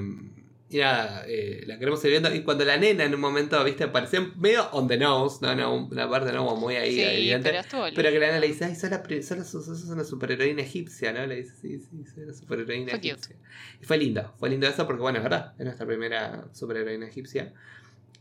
y 0.67 0.77
nada, 0.77 1.25
eh, 1.27 1.63
la 1.67 1.77
queremos 1.77 2.03
ir 2.05 2.11
viendo. 2.11 2.33
Y 2.33 2.43
cuando 2.43 2.65
la 2.65 2.77
nena 2.77 3.03
en 3.05 3.13
un 3.13 3.19
momento, 3.21 3.63
viste, 3.63 3.87
parecía 3.87 4.21
medio 4.35 4.67
on 4.71 4.87
the 4.87 4.97
nose, 4.97 5.37
¿no? 5.41 5.55
no 5.55 5.75
una 5.87 6.09
parte 6.09 6.31
no 6.31 6.45
como 6.45 6.59
muy 6.61 6.75
ahí 6.75 6.95
Sí, 6.95 7.01
evidente. 7.01 7.51
pero 7.51 7.93
Pero 7.95 8.09
que 8.11 8.19
la 8.19 8.27
nena 8.27 8.39
le 8.39 8.47
dice, 8.47 8.65
ay, 8.65 8.75
sos, 8.75 8.89
la 8.89 9.03
sos, 9.21 9.37
la- 9.37 9.43
sos- 9.43 9.83
una 9.85 10.03
superheroína 10.03 10.61
egipcia, 10.61 11.13
¿no? 11.13 11.25
Le 11.25 11.35
dice, 11.37 11.55
sí, 11.55 11.79
sí, 11.79 12.03
soy 12.13 12.23
una 12.23 12.33
superheroína 12.33 12.91
cute. 12.93 13.07
egipcia. 13.09 13.35
Y 13.81 13.85
fue 13.85 13.97
lindo, 13.97 14.33
fue 14.37 14.49
lindo 14.49 14.67
eso 14.67 14.85
porque, 14.87 15.01
bueno, 15.01 15.17
es 15.19 15.23
verdad, 15.23 15.53
es 15.57 15.65
nuestra 15.65 15.85
primera 15.85 16.47
superheroína 16.53 17.07
egipcia. 17.07 17.53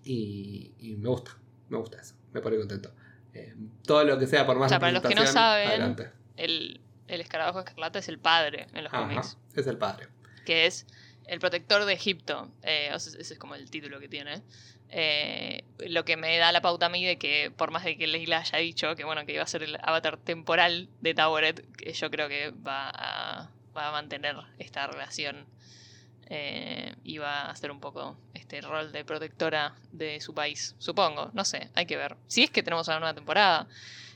Y, 0.05 0.73
y 0.79 0.97
me 0.97 1.09
gusta, 1.09 1.37
me 1.69 1.79
gusta 1.79 2.01
eso, 2.01 2.15
me 2.33 2.41
pone 2.41 2.57
contento. 2.59 2.93
Eh, 3.33 3.55
todo 3.87 4.05
lo 4.05 4.19
que 4.19 4.27
sea 4.27 4.47
por 4.47 4.57
más 4.59 4.67
O 4.67 4.69
sea, 4.69 4.79
para 4.79 4.93
los 4.93 5.03
que 5.03 5.15
no 5.15 5.27
saben, 5.27 5.69
adelante. 5.69 6.11
El, 6.37 6.81
el 7.09 7.21
escarabajo 7.21 7.61
escarlata 7.61 7.99
es 7.99 8.09
el 8.09 8.19
padre 8.19 8.67
en 8.75 8.85
los 8.85 8.93
Ajá, 8.93 9.03
cómics. 9.03 9.39
es 9.55 9.67
el 9.67 9.79
padre. 9.79 10.09
que 10.45 10.67
es 10.67 10.87
el 11.27 11.41
protector 11.41 11.85
de 11.85 11.95
Egipto. 11.95 12.51
Eh, 12.63 12.91
o 12.95 12.99
sea, 12.99 13.19
ese 13.19 13.35
es 13.35 13.39
como 13.39 13.55
el 13.55 13.71
título 13.71 13.99
que 13.99 14.09
tiene. 14.09 14.43
Eh, 14.91 15.65
lo 15.89 16.05
que 16.05 16.17
me 16.17 16.37
da 16.39 16.53
la 16.53 16.61
pauta 16.61 16.87
a 16.87 16.89
mí 16.89 17.05
de 17.05 17.19
que, 17.19 17.51
por 17.57 17.71
más 17.73 17.83
de 17.83 17.97
que 17.97 18.07
Leila 18.07 18.39
haya 18.39 18.59
dicho 18.59 18.95
que 18.95 19.03
bueno 19.05 19.27
que 19.27 19.33
iba 19.33 19.43
a 19.43 19.47
ser 19.47 19.63
el 19.63 19.77
avatar 19.83 20.19
temporal 20.19 20.89
de 21.01 21.15
que 21.77 21.93
yo 21.95 22.11
creo 22.11 22.29
que 22.29 22.51
va 22.51 22.91
a, 22.91 23.51
va 23.77 23.89
a 23.89 23.93
mantener 23.93 24.37
esta 24.59 24.87
relación 24.87 25.47
eh, 26.27 26.95
y 27.03 27.19
va 27.19 27.43
a 27.43 27.51
hacer 27.51 27.71
un 27.71 27.81
poco 27.81 28.17
este 28.57 28.67
rol 28.69 28.93
de 28.93 29.05
protectora 29.05 29.75
de 29.93 30.21
su 30.21 30.33
país. 30.35 30.75
Supongo, 30.79 31.31
no 31.35 31.45
sé, 31.45 31.71
hay 31.75 31.87
que 31.87 31.97
ver. 31.97 32.17
Si 32.29 32.45
es 32.45 32.51
que 32.51 32.63
tenemos 32.63 32.87
una 32.89 33.01
nueva 33.01 33.15
temporada, 33.15 33.67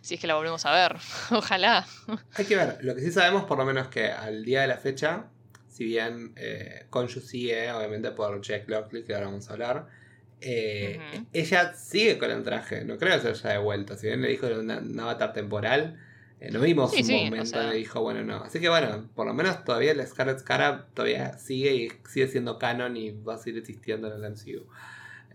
si 0.00 0.14
es 0.14 0.20
que 0.20 0.26
la 0.26 0.34
volvemos 0.36 0.64
a 0.64 0.72
ver, 0.72 0.96
ojalá. 1.30 1.86
Hay 2.34 2.44
que 2.44 2.56
ver, 2.56 2.78
lo 2.82 2.94
que 2.94 3.00
sí 3.02 3.10
sabemos 3.10 3.44
por 3.44 3.58
lo 3.58 3.64
menos 3.64 3.88
que 3.88 4.10
al 4.10 4.44
día 4.44 4.60
de 4.62 4.68
la 4.68 4.76
fecha, 4.76 5.24
si 5.68 5.84
bien 5.84 6.32
eh, 6.36 6.86
Conju 6.90 7.20
sigue, 7.20 7.72
obviamente 7.72 8.10
por 8.12 8.40
Jack 8.40 8.68
Lockley, 8.68 9.04
que 9.04 9.14
ahora 9.14 9.26
vamos 9.26 9.48
a 9.48 9.52
hablar, 9.54 9.86
eh, 10.40 11.00
ella 11.32 11.74
sigue 11.74 12.16
con 12.18 12.30
el 12.30 12.44
traje, 12.44 12.84
no 12.84 12.96
creo 12.96 13.20
que 13.20 13.34
se 13.34 13.48
haya 13.48 13.58
de 13.58 13.64
vuelta, 13.64 13.96
si 13.96 14.06
bien 14.06 14.22
le 14.22 14.28
dijo 14.28 14.46
una- 14.46 14.78
un 14.78 14.98
avatar 15.00 15.32
temporal, 15.32 15.98
eh, 16.40 16.50
no 16.50 16.60
vimos 16.60 16.90
Sí, 16.92 17.00
un 17.00 17.06
sí, 17.06 17.14
o 17.14 17.24
momento 17.24 17.46
sea- 17.46 17.62
donde 17.62 17.76
dijo, 17.76 18.00
bueno, 18.00 18.22
no. 18.22 18.36
Así 18.44 18.60
que 18.60 18.68
bueno, 18.68 19.08
por 19.14 19.26
lo 19.26 19.34
menos 19.34 19.64
todavía 19.64 19.94
la 19.94 20.06
Scarlet 20.06 20.38
Scarab 20.38 20.86
todavía 20.94 21.36
sigue 21.38 21.74
y 21.74 21.88
sigue 22.08 22.28
siendo 22.28 22.58
canon 22.58 22.96
y 22.96 23.10
va 23.10 23.34
a 23.34 23.38
seguir 23.38 23.58
existiendo 23.60 24.06
en 24.08 24.14
el 24.24 24.24
MCU. 24.32 24.66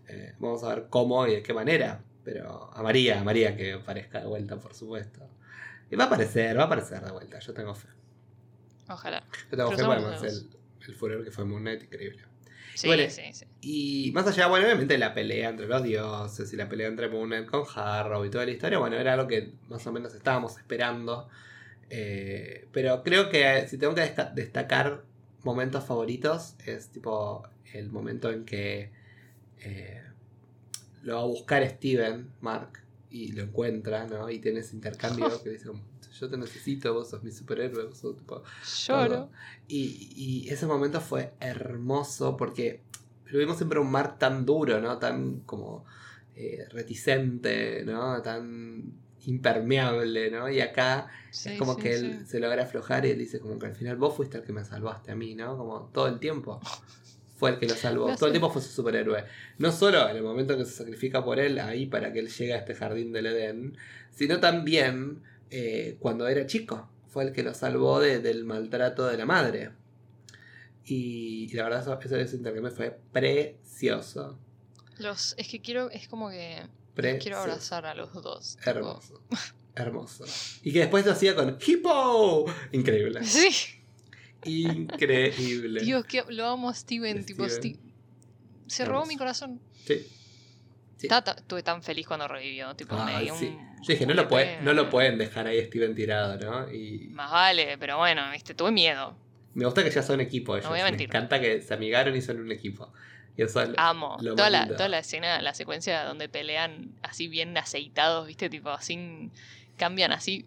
Eh, 0.07 0.33
vamos 0.39 0.63
a 0.63 0.69
ver 0.75 0.87
cómo 0.89 1.25
y 1.27 1.35
de 1.35 1.43
qué 1.43 1.53
manera. 1.53 2.03
Pero 2.23 2.73
a 2.73 2.81
María, 2.81 3.19
a 3.19 3.23
María 3.23 3.55
que 3.57 3.73
aparezca 3.73 4.19
de 4.21 4.27
vuelta, 4.27 4.57
por 4.57 4.73
supuesto. 4.73 5.27
Y 5.91 5.95
va 5.97 6.05
a 6.05 6.07
aparecer, 6.07 6.57
va 6.57 6.63
a 6.63 6.65
aparecer 6.67 7.01
de 7.03 7.11
vuelta, 7.11 7.39
yo 7.39 7.53
tengo 7.53 7.75
fe. 7.75 7.89
Ojalá. 8.87 9.23
Yo 9.51 9.57
tengo 9.57 9.69
Pero 9.71 9.81
fe, 9.81 9.85
bueno, 9.85 10.13
el, 10.23 10.49
el 10.87 10.95
furor 10.95 11.23
que 11.23 11.31
fue 11.31 11.45
Moon 11.45 11.61
Knight, 11.61 11.83
increíble. 11.83 12.23
Sí, 12.75 12.87
Bueno, 12.87 13.03
sí, 13.09 13.21
sí. 13.33 13.45
Y 13.61 14.11
más 14.13 14.27
allá, 14.27 14.47
bueno, 14.47 14.65
obviamente 14.65 14.97
la 14.97 15.13
pelea 15.13 15.49
entre 15.49 15.67
los 15.67 15.83
dioses 15.83 16.51
y 16.51 16.55
la 16.55 16.67
pelea 16.67 16.87
entre 16.87 17.07
Moon 17.07 17.29
Knight 17.29 17.47
con 17.47 17.63
Harrow 17.75 18.25
y 18.25 18.29
toda 18.29 18.45
la 18.45 18.51
historia, 18.51 18.79
bueno, 18.79 18.97
era 18.97 19.13
algo 19.13 19.27
que 19.27 19.53
más 19.69 19.85
o 19.87 19.91
menos 19.91 20.13
estábamos 20.13 20.57
esperando. 20.57 21.29
Eh, 21.89 22.67
pero 22.71 23.03
creo 23.03 23.29
que 23.29 23.67
si 23.67 23.77
tengo 23.77 23.93
que 23.93 24.13
destacar 24.33 25.03
momentos 25.43 25.83
favoritos, 25.83 26.55
es 26.65 26.89
tipo 26.89 27.47
el 27.73 27.91
momento 27.91 28.31
en 28.31 28.45
que 28.45 28.91
eh, 29.61 30.01
lo 31.03 31.15
va 31.15 31.21
a 31.21 31.25
buscar 31.25 31.67
Steven, 31.67 32.31
Mark, 32.41 32.79
y 33.09 33.31
lo 33.33 33.43
encuentra, 33.43 34.05
¿no? 34.07 34.29
Y 34.29 34.39
tiene 34.39 34.61
ese 34.61 34.75
intercambio 34.75 35.27
que 35.43 35.51
dice, 35.51 35.67
como, 35.67 35.83
yo 36.19 36.29
te 36.29 36.37
necesito, 36.37 36.93
vos 36.93 37.09
sos 37.09 37.23
mi 37.23 37.31
superhéroe, 37.31 37.85
vos 37.85 37.97
sos 37.97 38.15
tipo... 38.17 38.43
Lloro. 38.85 39.29
Y, 39.67 40.13
y 40.15 40.49
ese 40.49 40.65
momento 40.65 41.01
fue 41.01 41.33
hermoso 41.39 42.37
porque 42.37 42.81
lo 43.25 43.39
vimos 43.39 43.57
siempre 43.57 43.79
un 43.79 43.89
Mark 43.91 44.19
tan 44.19 44.45
duro, 44.45 44.79
¿no? 44.79 44.99
Tan 44.99 45.39
como 45.41 45.85
eh, 46.35 46.65
reticente, 46.71 47.83
¿no? 47.85 48.21
Tan 48.21 48.93
impermeable, 49.25 50.29
¿no? 50.29 50.49
Y 50.49 50.59
acá 50.61 51.09
Sí, 51.31 51.53
es 51.53 51.59
como 51.59 51.73
sí, 51.75 51.81
que 51.81 51.95
él 51.95 52.17
sí. 52.19 52.25
se 52.27 52.39
logra 52.39 52.63
aflojar 52.63 53.05
y 53.05 53.09
él 53.09 53.17
dice 53.17 53.39
como 53.39 53.57
que 53.57 53.65
al 53.65 53.73
final 53.73 53.95
vos 53.95 54.15
fuiste 54.15 54.37
el 54.37 54.43
que 54.43 54.53
me 54.53 54.63
salvaste 54.63 55.11
a 55.11 55.15
mí, 55.15 55.33
¿no? 55.33 55.57
Como 55.57 55.89
todo 55.91 56.07
el 56.07 56.19
tiempo. 56.19 56.59
Fue 57.35 57.49
el 57.49 57.57
que 57.57 57.67
lo 57.67 57.73
salvó. 57.73 58.15
Todo 58.15 58.27
el 58.27 58.31
tiempo 58.33 58.51
fue 58.51 58.61
su 58.61 58.69
superhéroe. 58.69 59.25
No 59.57 59.71
solo 59.71 60.07
en 60.07 60.15
el 60.15 60.23
momento 60.23 60.53
en 60.53 60.59
que 60.59 60.65
se 60.65 60.73
sacrifica 60.73 61.25
por 61.25 61.39
él, 61.39 61.57
ahí 61.59 61.87
para 61.87 62.13
que 62.13 62.19
él 62.19 62.29
llegue 62.29 62.53
a 62.53 62.57
este 62.57 62.75
jardín 62.75 63.11
del 63.11 63.25
Edén, 63.25 63.75
sino 64.11 64.39
también 64.39 65.23
eh, 65.51 65.97
cuando 65.99 66.27
era 66.27 66.45
chico. 66.45 66.89
Fue 67.07 67.23
el 67.25 67.31
que 67.31 67.43
lo 67.43 67.53
salvó 67.53 67.99
de- 67.99 68.19
del 68.19 68.43
maltrato 68.45 69.05
de 69.05 69.17
la 69.17 69.25
madre. 69.25 69.71
Y, 70.85 71.47
y 71.51 71.53
la 71.55 71.63
verdad, 71.65 71.81
eso, 71.81 71.99
eso- 71.99 72.15
ese 72.17 72.35
intercambio 72.37 72.71
fue 72.71 72.99
precioso. 73.11 74.37
Los, 74.97 75.35
es 75.37 75.47
que 75.47 75.61
quiero, 75.61 75.89
es 75.91 76.07
como 76.07 76.29
que 76.29 76.63
quiero 77.19 77.37
abrazar 77.37 77.85
a 77.85 77.93
los 77.95 78.13
dos. 78.13 78.57
tipo. 78.57 78.69
Hermoso. 78.69 79.21
Hermoso. 79.75 80.25
Y 80.63 80.71
que 80.73 80.79
después 80.79 81.05
lo 81.05 81.11
hacía 81.13 81.35
con 81.35 81.57
Hippo. 81.65 82.45
Increíble. 82.71 83.21
Sí, 83.23 83.49
Increíble. 84.45 85.81
Dios, 85.81 86.05
que 86.05 86.23
lo 86.29 86.45
amo 86.47 86.69
a 86.69 86.73
Steven, 86.73 87.25
tipo. 87.25 87.47
Steve. 87.47 87.79
Se 88.67 88.83
robó 88.85 89.05
mi 89.05 89.15
corazón. 89.17 89.61
Sí. 89.85 90.05
Sí. 90.97 91.07
Estuve 91.07 91.63
tan 91.63 91.83
feliz 91.83 92.07
cuando 92.07 92.27
revivió, 92.27 92.73
tipo, 92.75 92.95
me 93.03 93.21
dio 93.23 93.35
sí. 93.35 93.47
un- 93.47 93.81
Yo 93.81 93.87
dije, 93.93 94.05
no 94.05 94.13
lo, 94.13 94.27
puede- 94.29 94.61
no 94.61 94.73
lo 94.73 94.89
pueden 94.89 95.17
dejar 95.17 95.47
ahí 95.47 95.61
Steven 95.65 95.93
tirado, 95.95 96.37
¿no? 96.37 96.71
Y 96.71 97.09
Más 97.11 97.29
vale, 97.31 97.77
pero 97.77 97.97
bueno, 97.97 98.21
viste, 98.31 98.53
tuve 98.53 98.71
miedo. 98.71 99.15
me 99.53 99.65
gusta 99.65 99.83
que 99.83 99.91
ya 99.91 100.01
son 100.01 100.21
equipo 100.21 100.55
ellos. 100.55 100.69
voy 100.69 100.79
a 100.79 100.89
Me 100.89 101.03
encanta 101.03 101.39
que 101.41 101.61
se 101.61 101.73
amigaron 101.73 102.15
y 102.15 102.21
son 102.21 102.39
un 102.39 102.51
equipo. 102.51 102.91
Y 103.35 103.41
eso 103.41 103.61
es- 103.61 103.69
Amo. 103.77 104.17
lo 104.21 104.35
Toda 104.35 104.49
la, 104.49 104.67
toda 104.67 104.87
la 104.89 104.99
escena, 104.99 105.41
la 105.41 105.53
secuencia 105.53 106.05
donde 106.05 106.29
pelean 106.29 106.91
así 107.01 107.27
bien 107.27 107.57
aceitados, 107.57 108.27
viste, 108.27 108.49
tipo 108.49 108.69
así 108.69 109.29
cambian 109.77 110.11
así 110.11 110.45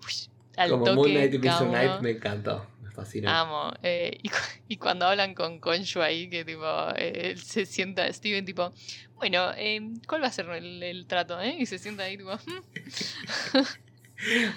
al 0.57 0.71
como 0.71 0.85
toque. 0.85 0.97
Moon 0.97 1.11
Knight 1.11 1.35
y 1.35 1.39
Vision 1.39 1.69
Knight 1.69 2.01
me 2.01 2.11
encantó. 2.13 2.67
Me 2.83 2.91
fascinó. 2.93 3.29
Amo. 3.31 3.73
Eh, 3.83 4.19
y, 4.23 4.29
cu- 4.29 4.37
y 4.69 4.77
cuando 4.77 5.05
hablan 5.07 5.35
con 5.35 5.59
Conju 5.59 6.01
ahí, 6.01 6.31
que 6.31 6.45
tipo, 6.45 6.65
eh, 6.97 7.33
él 7.33 7.39
se 7.39 7.67
sienta 7.67 8.11
Steven, 8.13 8.45
tipo, 8.45 8.73
bueno, 9.17 9.51
eh, 9.57 9.81
¿cuál 10.07 10.23
va 10.23 10.29
a 10.29 10.33
ser 10.33 10.49
el, 10.51 10.83
el 10.83 11.07
trato? 11.07 11.41
Eh? 11.41 11.57
Y 11.59 11.67
se 11.67 11.79
sienta 11.79 12.05
ahí, 12.05 12.17
tipo. 12.17 12.31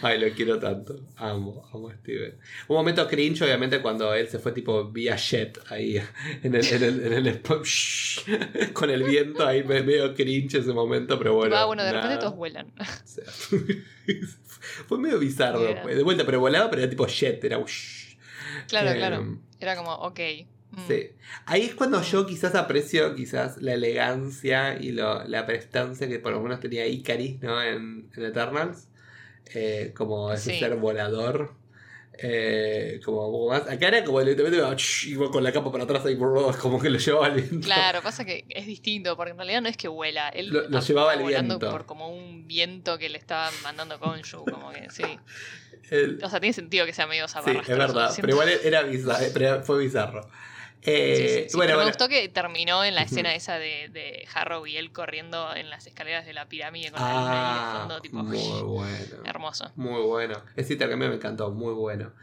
Ay, 0.02 0.17
lo 0.19 0.30
quiero 0.34 0.58
tanto. 0.58 1.02
Amo, 1.17 1.67
amo 1.74 1.89
a 1.89 1.93
Steven. 1.95 2.34
Un 2.69 2.78
momento 2.78 3.06
cringe, 3.10 3.41
obviamente, 3.41 3.82
cuando 3.82 4.13
él 4.13 4.26
se 4.30 4.39
fue 4.39 4.54
tipo 4.54 4.86
vía 4.89 5.17
jet 5.17 5.60
ahí 5.69 5.98
en 6.43 6.56
el, 6.56 6.65
en 6.65 6.84
el, 6.84 7.06
en 7.08 7.13
el 7.13 7.28
spot, 7.36 7.65
shh, 7.65 8.72
con 8.72 8.89
el 8.89 9.04
viento 9.04 9.45
ahí 9.45 9.63
me- 9.65 9.84
medio 9.84 10.15
cringe 10.15 10.56
ese 10.60 10.72
momento, 10.72 11.17
pero 11.17 11.34
bueno. 11.36 11.58
Ah, 11.58 11.65
bueno, 11.65 11.84
de 11.84 11.91
repente 11.91 12.17
todos 12.19 12.36
vuelan. 12.38 12.72
O 12.80 12.86
sea, 13.04 13.26
fue 14.88 14.98
medio 14.98 15.19
bizarro. 15.19 15.67
Era. 15.67 15.86
De 15.86 16.04
vuelta, 16.04 16.26
pero 16.26 16.39
volaba, 16.39 16.69
pero 16.69 16.82
era 16.84 16.89
tipo 16.89 17.06
jet, 17.08 17.43
era 17.43 17.60
shh. 17.65 18.15
claro, 18.69 18.91
Eh, 18.91 18.95
claro. 18.95 19.39
Era 19.60 19.76
como, 19.76 19.93
ok. 19.93 20.19
Mm. 20.71 20.88
Sí. 20.88 21.10
Ahí 21.45 21.63
es 21.63 21.75
cuando 21.75 22.01
yo 22.01 22.25
quizás 22.25 22.55
aprecio 22.55 23.15
quizás 23.15 23.62
la 23.62 23.73
elegancia 23.73 24.77
y 24.79 24.91
lo- 24.91 25.23
la 25.27 25.45
prestancia 25.45 26.08
que 26.08 26.19
por 26.19 26.32
lo 26.34 26.41
menos 26.41 26.60
tenía 26.60 26.86
Icaris, 26.88 27.39
¿no? 27.41 27.62
En, 27.62 28.10
en 28.15 28.23
Eternals. 28.25 28.88
Eh, 29.55 29.93
como 29.95 30.32
ese 30.32 30.53
Sí. 30.53 30.60
ser 30.60 30.75
volador. 30.75 31.53
Eh, 32.21 32.99
como 33.05 33.27
un 33.27 33.32
poco 33.32 33.49
más. 33.51 33.62
Acá 33.73 33.88
era 33.88 34.03
como 34.03 34.19
literalmente 34.19 34.58
iba, 34.58 34.75
iba 35.23 35.32
con 35.32 35.41
la 35.41 35.53
capa 35.53 35.71
para 35.71 35.86
atrás 35.86 36.03
como 36.60 36.77
que 36.82 36.89
lo 36.89 36.97
llevaba 36.99 37.27
al 37.27 37.36
viento. 37.36 37.65
Claro, 37.65 38.01
pasa 38.01 38.25
que 38.25 38.43
es 38.49 38.65
distinto, 38.65 39.15
porque 39.15 39.32
en 39.32 39.38
realidad 39.38 39.62
no 39.62 39.69
es 39.69 39.77
que 39.77 39.88
vuela, 39.88 40.27
él 40.29 40.49
Lo- 40.49 40.67
lo 40.67 40.79
llevaba 40.82 41.15
volando 41.15 41.58
viento. 41.60 41.71
por 41.71 41.86
como 41.86 42.10
un 42.13 42.45
viento 42.45 42.97
que 42.97 43.08
le 43.08 43.17
estaba 43.17 43.49
mandando 43.63 43.99
Conju, 43.99 44.43
como 44.43 44.71
que 44.71 44.89
sí. 44.89 45.03
El- 45.91 46.19
O 46.21 46.29
sea, 46.29 46.39
tiene 46.41 46.53
sentido 46.53 46.86
que 46.86 46.93
sea 46.93 47.08
medio 47.08 47.27
sí, 47.27 47.34
zaparrastroso, 47.36 47.71
es 47.71 47.77
verdad. 47.88 48.13
Pero 48.17 48.29
igual 48.34 48.49
era 48.63 48.82
bizarro, 48.84 49.63
fue 49.63 49.79
bizarro. 49.79 50.29
Eh, 50.82 51.44
sí, 51.44 51.50
sí, 51.50 51.58
bueno, 51.58 51.68
pero 51.68 51.78
me 51.80 51.84
bueno. 51.84 51.89
gustó 51.89 52.08
que 52.08 52.30
terminó 52.30 52.84
en 52.86 52.96
la 52.96 53.02
escena 53.02 53.36
esa 53.36 53.60
de, 53.60 53.89
de 53.89 54.26
Harrow 54.34 54.65
y 54.65 54.78
él 54.78 54.92
corriendo 54.94 55.54
en 55.56 55.70
las 55.70 55.86
escaleras 55.88 56.26
de 56.26 56.34
la 56.34 56.48
pirámide 56.48 56.89
con 56.92 57.04
la 57.04 57.13
luna 57.13 57.38
ahí 57.38 57.54
Ah, 57.54 57.72
de 57.74 57.80
fondo, 57.80 58.02
tipo, 58.02 58.24
muy 58.24 58.62
bueno. 58.63 59.24
hermoso. 59.26 59.72
Muy 59.76 60.02
bueno. 60.04 60.42
Ese 60.56 60.74
intercambio 60.74 61.10
me 61.10 61.15
encantó, 61.15 61.52
muy 61.52 61.74
bueno. 61.74 62.13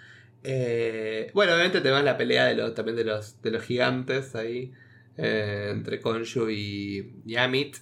Eh, 0.43 1.31
bueno, 1.35 1.53
obviamente 1.55 1.81
tenemos 1.81 2.05
la 2.05 2.17
pelea 2.17 2.47
de 2.47 2.55
los, 2.55 2.75
también 2.75 2.97
de 2.97 3.05
los, 3.05 3.41
de 3.43 3.51
los 3.51 3.63
gigantes 3.63 4.35
ahí. 4.35 4.73
eh, 5.19 5.69
entre 5.73 6.01
Konju 6.01 6.49
y, 6.51 7.23
y 7.25 7.37
Amit. 7.37 7.77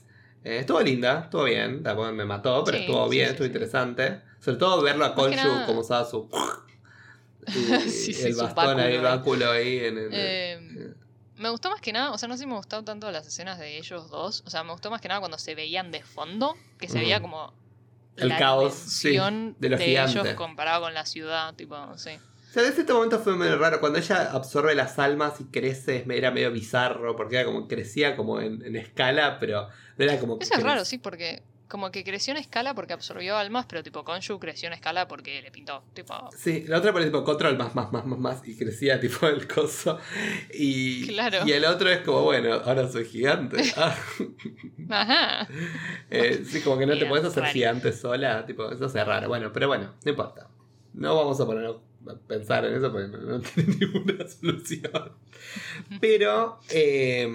Eh, 0.45 0.59
estuvo 0.59 0.81
linda, 0.81 1.23
estuvo 1.25 1.45
bien. 1.45 1.83
Tampoco 1.83 2.13
me 2.13 2.25
mató, 2.25 2.63
pero 2.65 2.77
Sí, 2.79 2.83
estuvo 2.83 3.09
bien, 3.09 3.27
sí, 3.27 3.31
estuvo 3.33 3.47
sí. 3.47 3.53
interesante. 3.53 4.21
Sobre 4.41 4.59
todo 4.59 4.83
verlo 4.83 5.05
a 5.05 5.09
nada- 5.09 5.67
como 5.67 5.81
usaba 5.81 6.05
su. 6.05 6.29
Y 7.49 7.51
Sí, 7.91 8.13
sí, 8.15 8.27
el 8.29 8.35
bastón 8.35 8.81
ahí, 8.81 8.95
el 8.95 9.03
báculo. 9.03 9.51
ahí 9.51 9.79
en 9.79 9.99
el. 9.99 10.09
Eh, 10.13 10.95
me 11.37 11.51
gustó 11.51 11.71
más 11.71 11.81
que 11.81 11.93
nada, 11.93 12.13
o 12.13 12.19
sea, 12.19 12.29
no 12.29 12.37
sé 12.37 12.45
si 12.45 12.47
me 12.47 12.55
gustaron 12.55 12.85
tanto 12.85 13.11
las 13.11 13.27
escenas 13.27 13.59
de 13.59 13.77
ellos 13.77 14.09
dos. 14.11 14.43
O 14.47 14.51
sea, 14.51 14.63
me 14.63 14.73
gustó 14.73 14.91
más 14.91 15.01
que 15.01 15.09
nada 15.09 15.21
cuando 15.21 15.39
se 15.39 15.55
veían 15.55 15.91
de 15.91 16.03
fondo, 16.03 16.57
que 16.79 16.89
se 16.89 16.99
veía 16.99 17.21
como 17.21 17.53
El 18.17 18.29
la 18.29 18.39
caos, 18.39 18.75
sí, 18.75 19.11
de 19.11 19.69
los 19.69 19.81
ellos 19.81 20.11
gigantes. 20.13 20.35
comparado 20.35 20.83
con 20.83 20.95
la 20.95 21.05
ciudad, 21.05 21.55
tipo, 21.55 21.77
sí. 21.99 22.11
sea, 22.53 22.63
en 22.63 22.73
ese 22.73 22.85
momento 22.93 23.19
fue 23.19 23.37
medio 23.37 23.59
raro. 23.59 23.81
Cuando 23.81 23.99
ella 23.99 24.31
absorbe 24.31 24.75
las 24.77 24.99
almas 25.01 25.41
y 25.41 25.45
crece, 25.45 26.07
era 26.09 26.31
medio 26.31 26.53
bizarro, 26.53 27.17
porque 27.17 27.37
era 27.37 27.45
como 27.45 27.67
crecía 27.67 28.15
como 28.15 28.41
en, 28.41 28.65
en 28.65 28.77
escala, 28.77 29.39
pero 29.41 29.69
no 29.99 30.05
era 30.05 30.21
como. 30.21 30.39
Eso 30.41 30.55
es 30.55 30.63
raro, 30.63 30.85
sí, 30.85 30.99
porque 30.99 31.43
como 31.75 31.91
que 31.91 32.05
creció 32.05 32.31
en 32.31 32.37
escala 32.39 32.73
porque 32.73 32.93
absorbió 32.93 33.37
almas, 33.37 33.67
pero 33.69 33.83
tipo 33.83 34.05
Konshu 34.05 34.39
creció 34.39 34.69
en 34.69 34.75
escala 34.75 35.09
porque 35.09 35.43
le 35.43 35.51
pintó. 35.51 35.83
Tipo. 35.93 36.31
Sí, 36.37 36.65
la 36.69 36.79
otra 36.79 36.93
ponía 36.93 37.09
tipo 37.09 37.25
control 37.25 37.59
más, 37.59 37.75
más, 37.75 37.91
más, 37.93 38.07
más, 38.07 38.17
más, 38.21 38.47
y 38.49 38.57
crecía 38.57 39.01
tipo 39.05 39.27
el 39.27 39.49
coso. 39.49 39.99
Y, 40.53 41.09
Claro. 41.09 41.39
y 41.45 41.51
el 41.51 41.65
otro 41.65 41.91
es 41.91 42.03
como, 42.03 42.23
bueno, 42.23 42.55
ahora 42.65 42.87
soy 42.89 43.07
gigante. 43.07 43.57
Ah. 43.77 43.97
Ajá. 44.89 45.49
Eh, 46.11 46.45
sí, 46.47 46.61
como 46.61 46.79
que 46.79 46.87
no 46.87 46.97
te 46.97 47.07
puedes 47.07 47.25
hacer 47.27 47.43
raro. 47.43 47.53
gigante 47.53 47.93
sola, 47.93 48.47
tipo, 48.47 48.71
eso 48.71 48.87
es 48.87 48.95
raro. 48.95 49.27
Bueno, 49.27 49.51
pero 49.53 49.67
bueno, 49.67 49.95
no 50.05 50.11
importa. 50.11 50.49
No 50.93 51.17
vamos 51.17 51.41
a 51.41 51.45
poner 51.47 51.67
a 51.67 52.15
pensar 52.29 52.65
en 52.67 52.75
eso 52.75 52.93
porque 52.93 53.09
no, 53.09 53.19
no 53.19 53.41
tiene 53.41 53.75
ninguna 53.81 54.29
solución. 54.29 55.13
Pero 56.01 56.61
eh, 56.71 57.29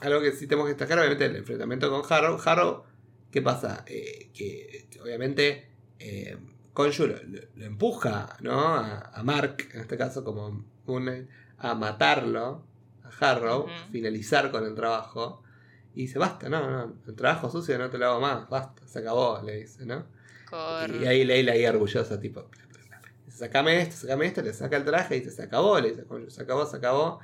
algo 0.00 0.20
que 0.20 0.30
sí 0.30 0.46
tenemos 0.46 0.66
que 0.66 0.74
destacar, 0.74 1.00
obviamente, 1.00 1.24
el 1.24 1.34
enfrentamiento 1.34 1.90
con 1.90 2.02
Harrow. 2.08 2.38
Harrow, 2.44 2.84
¿qué 3.32 3.42
pasa? 3.42 3.84
Eh, 3.86 4.30
que, 4.32 4.86
que 4.90 5.00
obviamente 5.00 5.66
eh, 5.98 6.36
Konshu 6.72 7.06
lo, 7.08 7.14
lo- 7.24 7.40
lo 7.56 7.64
empuja, 7.64 8.36
¿no? 8.40 8.60
A, 8.76 9.10
a 9.14 9.22
Mark, 9.24 9.56
en 9.74 9.80
este 9.80 9.96
caso, 9.98 10.22
como 10.22 10.64
un, 10.86 11.28
a 11.58 11.74
matarlo, 11.74 12.64
a 13.04 13.08
Harrow, 13.30 13.62
Ujú. 13.64 13.70
finalizar 13.90 14.50
con 14.52 14.64
el 14.64 14.74
trabajo. 14.74 15.42
Y 15.94 16.02
dice, 16.02 16.18
basta, 16.18 16.48
no, 16.48 16.70
no, 16.70 16.94
el 17.06 17.14
trabajo 17.14 17.50
sucio 17.50 17.76
no 17.78 17.90
te 17.90 17.98
lo 17.98 18.06
hago 18.06 18.20
más, 18.20 18.48
basta, 18.48 18.86
se 18.86 19.00
acabó, 19.00 19.42
le 19.42 19.56
dice, 19.62 19.84
¿no? 19.84 20.06
Y 21.02 21.04
ahí 21.06 21.24
Leila 21.24 21.52
ahí 21.52 21.66
orgullosa, 21.66 22.18
tipo, 22.18 22.48
dice, 23.26 23.38
sacame 23.38 23.80
esto, 23.82 23.96
sacame 23.96 24.26
esto, 24.26 24.40
le 24.42 24.54
saca 24.54 24.76
el 24.76 24.84
traje 24.84 25.16
y 25.16 25.20
dice, 25.20 25.30
se 25.32 25.42
acabó, 25.42 25.78
le 25.80 25.90
dice, 25.90 26.04
"Coño, 26.04 26.30
se 26.30 26.42
acabó, 26.42 26.64
se 26.66 26.76
acabó. 26.78 27.20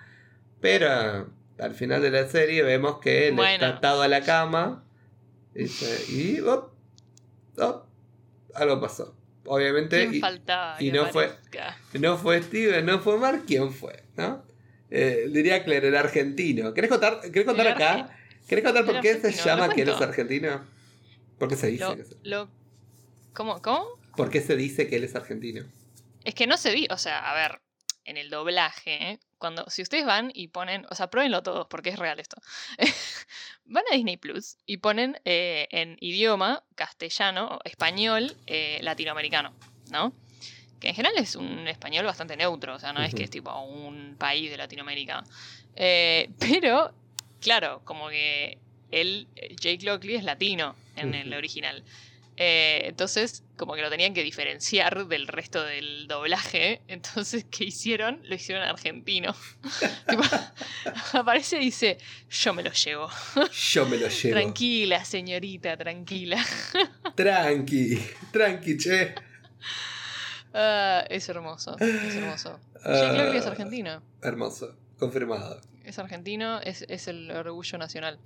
Pero 0.60 1.28
al 1.58 1.74
final 1.74 2.02
de 2.02 2.10
la 2.10 2.26
serie 2.28 2.62
vemos 2.62 2.98
que 2.98 3.30
Bueno. 3.34 3.52
está 3.52 3.68
atado 3.78 4.02
a 4.02 4.08
la 4.08 4.22
cama. 4.22 4.84
Y 6.08 6.40
op, 6.40 6.72
op, 7.58 7.84
algo 8.54 8.80
pasó. 8.80 9.14
Obviamente, 9.46 9.98
¿Quién 10.02 10.14
y- 10.14 10.20
faltaba? 10.20 10.76
y 10.82 10.92
no 10.92 11.06
fue- 11.06 11.32
no 11.94 12.18
fue 12.18 12.42
Steven, 12.42 12.84
no 12.84 13.00
fue 13.00 13.16
Mark, 13.18 13.44
¿quién 13.46 13.72
fue? 13.72 14.04
¿No? 14.16 14.44
Eh, 14.90 15.28
diría 15.30 15.64
que 15.64 15.76
era 15.76 16.00
argentino. 16.00 16.74
¿Querés 16.74 16.90
contar, 16.90 17.20
¿querés 17.20 17.44
contar 17.44 17.66
El 17.66 17.72
acá? 17.72 18.16
¿Querés 18.46 18.64
contar 18.64 18.84
por 18.84 18.96
el 18.96 19.00
qué 19.02 19.14
se 19.20 19.32
llama 19.32 19.68
que 19.70 19.82
él 19.82 19.88
es 19.90 20.00
argentino? 20.00 20.64
¿Por 21.38 21.48
qué 21.48 21.56
se 21.56 21.66
dice 21.68 21.84
Lo, 21.84 21.96
que 21.96 22.04
lo- 22.22 22.48
¿Cómo? 23.34 23.62
¿Cómo? 23.62 23.86
¿Por 24.16 24.30
qué 24.30 24.40
se 24.40 24.56
dice 24.56 24.88
que 24.88 24.96
él 24.96 25.04
es 25.04 25.14
argentino? 25.14 25.64
Es 26.24 26.34
que 26.34 26.46
no 26.46 26.56
se 26.56 26.72
vi, 26.74 26.86
o 26.90 26.98
sea, 26.98 27.30
a 27.30 27.34
ver, 27.34 27.60
en 28.08 28.16
el 28.16 28.30
doblaje, 28.30 29.10
¿eh? 29.10 29.20
cuando 29.38 29.68
si 29.68 29.82
ustedes 29.82 30.04
van 30.04 30.30
y 30.34 30.48
ponen, 30.48 30.86
o 30.90 30.94
sea, 30.94 31.08
pruébenlo 31.08 31.42
todos 31.42 31.66
porque 31.68 31.90
es 31.90 31.98
real 31.98 32.18
esto. 32.18 32.40
van 33.66 33.84
a 33.90 33.94
Disney 33.94 34.16
Plus 34.16 34.56
y 34.66 34.78
ponen 34.78 35.20
eh, 35.24 35.68
en 35.70 35.96
idioma 36.00 36.64
castellano, 36.74 37.60
español, 37.64 38.34
eh, 38.46 38.78
latinoamericano, 38.82 39.52
¿no? 39.90 40.12
Que 40.80 40.88
en 40.88 40.94
general 40.94 41.18
es 41.18 41.36
un 41.36 41.68
español 41.68 42.04
bastante 42.06 42.36
neutro, 42.36 42.76
o 42.76 42.78
sea, 42.78 42.92
no 42.92 43.02
es 43.02 43.14
que 43.14 43.24
es 43.24 43.30
tipo 43.30 43.56
un 43.60 44.16
país 44.16 44.50
de 44.50 44.56
Latinoamérica. 44.56 45.24
Eh, 45.76 46.30
pero, 46.38 46.92
claro, 47.40 47.82
como 47.84 48.08
que 48.08 48.58
él, 48.90 49.26
eh, 49.36 49.54
Jake 49.60 49.84
Lockley 49.84 50.14
es 50.14 50.24
latino 50.24 50.76
en 50.96 51.14
el 51.14 51.34
original. 51.34 51.84
Eh, 52.40 52.82
entonces, 52.84 53.42
como 53.56 53.74
que 53.74 53.82
lo 53.82 53.90
tenían 53.90 54.14
que 54.14 54.22
diferenciar 54.22 55.06
del 55.08 55.26
resto 55.26 55.64
del 55.64 56.06
doblaje. 56.06 56.82
Entonces, 56.86 57.44
¿qué 57.50 57.64
hicieron? 57.64 58.20
Lo 58.24 58.36
hicieron 58.36 58.62
argentino. 58.62 59.34
Tipo, 60.08 60.22
aparece 61.14 61.56
y 61.56 61.64
dice, 61.66 61.98
yo 62.30 62.54
me 62.54 62.62
lo 62.62 62.70
llevo. 62.72 63.08
Yo 63.72 63.86
me 63.86 63.96
lo 63.98 64.08
llevo. 64.08 64.34
Tranquila, 64.38 65.04
señorita, 65.04 65.76
tranquila. 65.76 66.44
Tranqui, 67.16 67.98
tranqui, 68.32 68.76
che. 68.78 69.14
Ah, 70.54 71.04
es 71.10 71.28
hermoso, 71.28 71.76
es 71.78 72.14
hermoso. 72.16 72.58
Jake 72.84 73.18
Lockley 73.18 73.38
es 73.38 73.46
Ah, 73.46 73.50
argentino. 73.50 74.02
Hermoso, 74.22 74.76
confirmado. 74.98 75.60
Es 75.88 75.98
argentino, 75.98 76.60
es, 76.60 76.84
es 76.88 77.08
el 77.08 77.30
orgullo 77.30 77.78
nacional. 77.78 78.18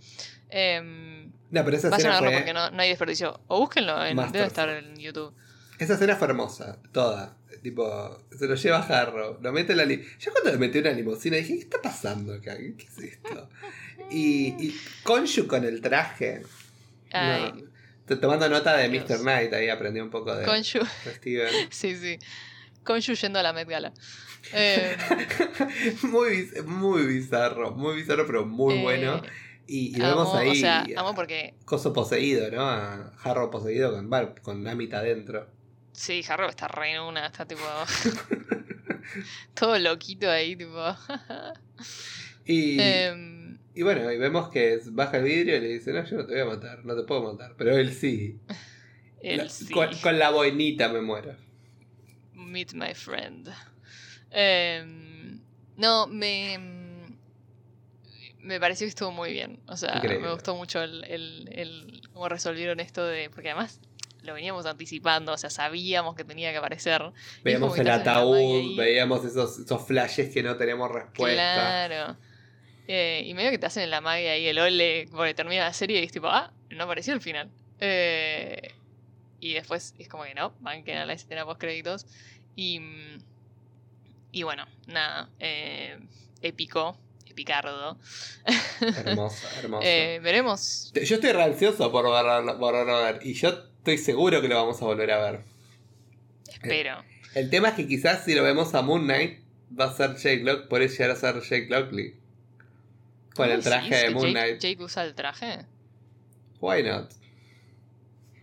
Em, 0.51 1.31
No, 1.51 1.65
pero 1.65 1.77
esa 1.77 1.91
vayan 1.91 2.13
a 2.13 2.15
verlo 2.21 2.31
fue, 2.31 2.39
porque 2.39 2.53
no, 2.53 2.71
no 2.71 2.83
hay 2.83 2.89
desperdicio. 2.89 3.41
O 3.47 3.61
búsquenlo, 3.61 4.05
en, 4.05 4.17
debe 4.33 4.47
estar 4.47 4.69
en 4.69 4.97
YouTube. 4.97 5.33
esa 5.79 5.95
escena 5.95 6.17
fue 6.17 6.29
hermosa, 6.29 6.79
toda. 6.93 7.37
Tipo, 7.63 8.21
se 8.37 8.49
lo 8.49 8.57
lleva 8.57 8.79
a 8.79 8.83
Jarro, 8.83 9.39
lo 9.41 9.53
mete 9.53 9.73
en 9.73 9.79
la 9.79 9.85
li- 9.85 10.05
Yo 10.19 10.33
cuando 10.33 10.51
le 10.51 10.59
metí 10.59 10.79
una 10.79 10.91
limusina 10.91 11.37
dije, 11.37 11.55
¿qué 11.55 11.61
está 11.61 11.81
pasando 11.81 12.35
acá? 12.35 12.57
¿Qué 12.57 12.75
es 12.85 12.99
esto? 12.99 13.49
Y, 14.11 14.49
y 14.59 14.81
Konshu 15.05 15.47
con 15.47 15.65
el 15.65 15.81
traje. 15.81 16.43
Ay, 17.13 17.53
no. 18.09 18.19
Tomando 18.19 18.49
nota 18.49 18.77
de 18.77 18.89
Dios. 18.89 19.09
Mr. 19.09 19.21
Knight, 19.21 19.53
ahí 19.55 19.69
aprendí 19.69 20.01
un 20.01 20.11
poco 20.11 20.35
de, 20.35 20.45
Konshu, 20.45 20.81
de 21.05 21.15
Steven. 21.15 21.53
sí, 21.71 21.97
sí. 21.97 22.19
Konshu 22.85 23.15
yendo 23.15 23.39
a 23.39 23.43
la 23.45 23.53
Met 23.53 23.69
Gala. 23.69 23.93
Em, 24.53 24.97
muy, 26.11 26.49
muy 26.67 27.07
bizarro, 27.07 27.73
muy 27.73 27.97
bizarro, 27.97 28.27
pero 28.27 28.45
muy 28.47 28.75
eh, 28.75 28.83
bueno. 28.83 29.23
Y, 29.67 29.97
y 29.97 30.03
amo, 30.03 30.09
vemos 30.25 30.35
ahí 30.35 30.51
O 30.51 30.55
sea, 30.57 30.81
a 30.97 31.01
amo 31.01 31.15
porque, 31.15 31.55
Coso 31.65 31.93
poseído, 31.93 32.51
¿no? 32.51 32.63
A 32.63 33.13
Jarro 33.17 33.51
poseído 33.51 33.93
con, 33.93 34.11
bueno, 34.11 34.35
con 34.43 34.63
Namita 34.63 34.99
adentro. 34.99 35.47
sí, 35.93 36.23
Harrow 36.29 36.49
está 36.51 36.67
re 36.69 36.95
en 36.95 37.01
una, 37.03 37.27
está 37.27 37.47
tipo... 37.47 37.63
todo 39.55 39.79
loquito 39.79 40.31
ahí, 40.31 40.57
tipo... 40.57 40.79
Y, 42.45 42.77
Em, 42.81 43.57
y 43.73 43.83
bueno, 43.83 44.11
y 44.11 44.19
vemos 44.19 44.49
que 44.51 44.81
baja 44.87 45.19
el 45.19 45.23
vidrio 45.25 45.57
y 45.59 45.61
le 45.61 45.69
dice, 45.69 45.93
no, 45.93 46.05
yo 46.05 46.17
no 46.17 46.27
te 46.27 46.33
voy 46.33 46.43
a 46.43 46.57
matar, 46.57 46.85
no 46.85 46.97
te 46.97 47.05
puedo 47.05 47.23
matar. 47.33 47.55
Pero 47.57 47.77
él 47.77 47.95
sí. 47.95 48.37
él 49.23 49.39
La- 49.39 49.49
sí. 49.49 49.73
con, 49.73 49.89
con 50.03 50.19
la 50.19 50.31
boinita 50.31 50.89
me 50.89 51.01
muero. 51.01 51.37
Meet 52.35 52.75
my 52.75 52.95
friend. 52.95 53.49
Em, 54.33 55.41
no, 55.77 56.07
me. 56.07 56.59
Me 58.39 58.59
pareció 58.59 58.87
que 58.87 58.89
estuvo 58.89 59.13
muy 59.13 59.33
bien. 59.33 59.61
O 59.69 59.77
sea, 59.77 59.97
Increíble. 59.97 60.27
me 60.27 60.33
gustó 60.33 60.57
mucho 60.57 60.83
el, 60.83 61.05
el, 61.05 61.49
el 61.53 62.03
cómo 62.13 62.29
resolvieron 62.29 62.81
esto 62.81 63.07
de. 63.07 63.31
Porque 63.31 63.51
además 63.51 63.81
lo 64.23 64.35
veníamos 64.35 64.67
anticipando, 64.67 65.33
o 65.33 65.39
sea, 65.39 65.51
sabíamos 65.51 66.15
que 66.15 66.25
tenía 66.25 66.51
que 66.53 66.59
aparecer. 66.59 67.03
Veíamos 67.43 67.79
el 67.79 67.91
ataúd, 67.91 68.77
veíamos 68.77 69.25
esos, 69.25 69.59
esos 69.59 69.87
flashes 69.87 70.33
que 70.33 70.43
no 70.43 70.57
tenemos 70.57 70.91
respuesta. 70.91 71.87
Claro. 71.89 72.17
Eh, 72.89 73.23
y 73.27 73.35
medio 73.35 73.51
que 73.51 73.59
te 73.59 73.67
hacen 73.67 73.89
la 73.91 74.01
magia 74.01 74.33
ahí, 74.33 74.47
el 74.47 74.59
ole, 74.59 75.09
porque 75.11 75.35
termina 75.35 75.65
la 75.65 75.73
serie 75.73 76.01
y 76.01 76.05
es 76.05 76.13
tipo, 76.13 76.29
ah, 76.29 76.53
no 76.71 76.85
apareció 76.85 77.15
el 77.15 77.21
final. 77.21 77.51
Eh, 77.81 78.75
y 79.41 79.55
después 79.55 79.95
es 79.99 80.09
como 80.09 80.25
que 80.25 80.35
no, 80.35 80.55
banquen 80.61 80.99
a 80.99 81.07
la 81.07 81.13
escena 81.13 81.45
post 81.45 81.61
créditos. 81.61 82.07
Y, 82.55 82.81
mm, 82.81 83.19
y 84.33 84.43
bueno, 84.43 84.67
nada, 84.87 85.29
eh, 85.39 85.99
épico, 86.41 86.97
epicardo. 87.27 87.99
Hermoso, 88.81 89.47
hermoso. 89.59 89.87
Eh, 89.87 90.21
veremos. 90.23 90.91
Yo 90.95 91.17
estoy 91.17 91.33
re 91.33 91.43
ansioso 91.43 91.93
por 91.93 92.07
volverlo, 92.07 92.59
volverlo 92.59 92.97
a 92.97 93.13
ver. 93.13 93.27
Y 93.27 93.35
yo 93.35 93.51
estoy 93.51 93.99
seguro 93.99 94.41
que 94.41 94.49
lo 94.49 94.57
vamos 94.57 94.81
a 94.81 94.87
volver 94.87 95.11
a 95.11 95.31
ver. 95.31 95.41
Espero. 96.51 97.05
El 97.35 97.51
tema 97.51 97.69
es 97.69 97.75
que 97.75 97.87
quizás 97.87 98.25
si 98.25 98.35
lo 98.35 98.43
vemos 98.43 98.75
a 98.75 98.83
Moon 98.83 99.05
Knight, 99.05 99.41
va 99.79 99.87
a 99.87 99.95
ser 99.95 100.17
Jake 100.17 100.43
Lock, 100.45 100.69
puede 100.69 100.89
llegar 100.89 101.11
a 101.11 101.17
ser 101.17 101.41
Jake 101.41 101.69
Lockley. 101.69 102.13
Con 103.35 103.47
¿Cómo 103.47 103.53
el 103.53 103.63
traje 103.63 103.95
de 103.95 104.11
Moon 104.11 104.27
Jake, 104.27 104.33
Knight. 104.33 104.61
Jake 104.61 104.83
usa 104.83 105.05
el 105.05 105.15
traje? 105.15 105.67
Why 106.61 106.83
not? 106.83 107.11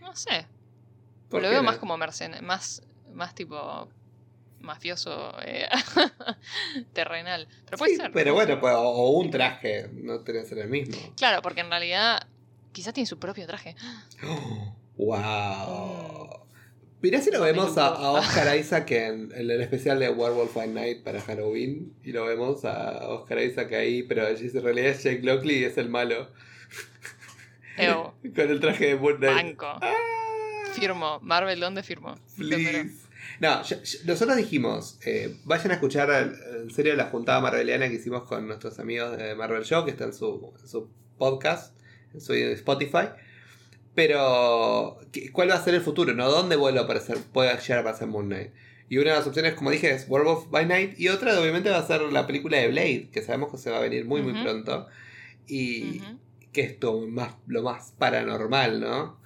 No 0.00 0.14
sé. 0.14 0.46
¿Por 1.28 1.42
Lo 1.42 1.48
veo 1.48 1.58
no? 1.58 1.64
más 1.64 1.78
como 1.78 1.96
mercenario, 1.96 2.44
más, 2.44 2.82
más 3.12 3.34
tipo 3.34 3.88
mafioso 4.60 5.34
eh, 5.44 5.66
terrenal. 6.92 7.48
Pero 7.64 7.78
puede 7.78 7.92
Sí, 7.92 7.96
ser. 7.98 8.12
pero 8.12 8.34
bueno, 8.34 8.60
pues, 8.60 8.74
o, 8.76 9.10
un 9.10 9.30
traje, 9.30 9.88
no 9.92 10.20
tiene 10.20 10.40
que 10.42 10.46
ser 10.46 10.58
el 10.58 10.68
mismo. 10.68 10.96
Claro, 11.16 11.42
porque 11.42 11.60
en 11.60 11.70
realidad 11.70 12.26
quizás 12.72 12.94
tiene 12.94 13.06
su 13.06 13.18
propio 13.18 13.46
traje. 13.46 13.74
¡Wow! 14.96 16.46
Mirá 17.02 17.20
si 17.22 17.30
lo 17.30 17.40
vemos 17.40 17.78
a, 17.78 17.92
Oscar 18.12 18.56
Isaac 18.58 18.90
en, 18.90 19.32
en 19.32 19.50
el 19.50 19.60
especial 19.62 19.98
de 19.98 20.10
Werewolf 20.10 20.54
by 20.54 20.68
Night 20.68 21.02
para 21.02 21.20
Halloween. 21.22 21.94
Y 22.04 22.12
lo 22.12 22.26
vemos 22.26 22.64
a 22.66 23.08
Oscar 23.08 23.40
Isaac 23.40 23.72
ahí, 23.72 24.02
pero 24.02 24.26
en 24.28 24.62
realidad 24.62 24.90
es 24.90 25.02
Jake 25.02 25.22
Lockley 25.22 25.60
y 25.60 25.64
es 25.64 25.78
el 25.78 25.88
malo. 25.88 26.28
Ew, 27.78 28.12
Con 28.34 28.50
el 28.50 28.60
traje 28.60 28.88
de 28.88 28.96
Moon 28.96 29.16
Knight. 29.16 29.34
banco. 29.34 29.66
Ah, 29.80 29.94
Firmo. 30.74 31.18
Marvel, 31.22 31.58
¿dónde 31.58 31.82
firmo? 31.82 32.14
please. 32.36 33.08
No, 33.40 33.62
yo- 33.64 33.82
yo- 33.82 33.98
nosotros 34.04 34.36
dijimos, 34.36 34.98
eh, 35.04 35.34
vayan 35.44 35.70
a 35.70 35.74
escuchar 35.74 36.10
en 36.62 36.70
serio 36.70 36.94
la 36.94 37.06
juntada 37.06 37.40
marveliana 37.40 37.88
que 37.88 37.94
hicimos 37.94 38.24
con 38.24 38.46
nuestros 38.46 38.78
amigos 38.78 39.16
de 39.16 39.34
Marvel 39.34 39.64
Show, 39.64 39.84
que 39.84 39.90
está 39.92 40.04
en 40.04 40.12
su, 40.12 40.52
en 40.60 40.68
su 40.68 40.88
podcast, 41.18 41.74
en 42.14 42.20
su 42.20 42.34
Spotify. 42.34 43.08
Pero, 43.94 44.98
¿qué- 45.12 45.30
¿cuál 45.32 45.50
va 45.50 45.54
a 45.54 45.64
ser 45.64 45.74
el 45.74 45.80
futuro? 45.80 46.14
¿No? 46.14 46.30
¿Dónde 46.30 46.56
vuelve 46.56 46.78
a 46.78 46.82
aparecer? 46.82 47.18
Puede 47.32 47.50
llegar 47.60 47.78
a 47.78 47.80
aparecer 47.80 48.08
Moon 48.08 48.26
Knight. 48.26 48.52
Y 48.88 48.98
una 48.98 49.10
de 49.12 49.18
las 49.18 49.26
opciones, 49.26 49.54
como 49.54 49.70
dije, 49.70 49.90
es 49.90 50.06
Werewolf 50.08 50.48
by 50.50 50.66
Night. 50.66 50.98
Y 50.98 51.08
otra, 51.08 51.38
obviamente, 51.40 51.70
va 51.70 51.78
a 51.78 51.86
ser 51.86 52.02
la 52.02 52.26
película 52.26 52.58
de 52.58 52.68
Blade, 52.68 53.08
que 53.12 53.22
sabemos 53.22 53.50
que 53.50 53.58
se 53.58 53.70
va 53.70 53.78
a 53.78 53.80
venir 53.80 54.04
muy, 54.04 54.22
muy 54.22 54.32
pronto. 54.42 54.86
Y 55.46 56.00
que 56.52 56.62
es 56.62 56.78
todo 56.80 57.06
más, 57.06 57.34
lo 57.46 57.62
más 57.62 57.92
paranormal, 57.98 58.80
¿no? 58.80 59.19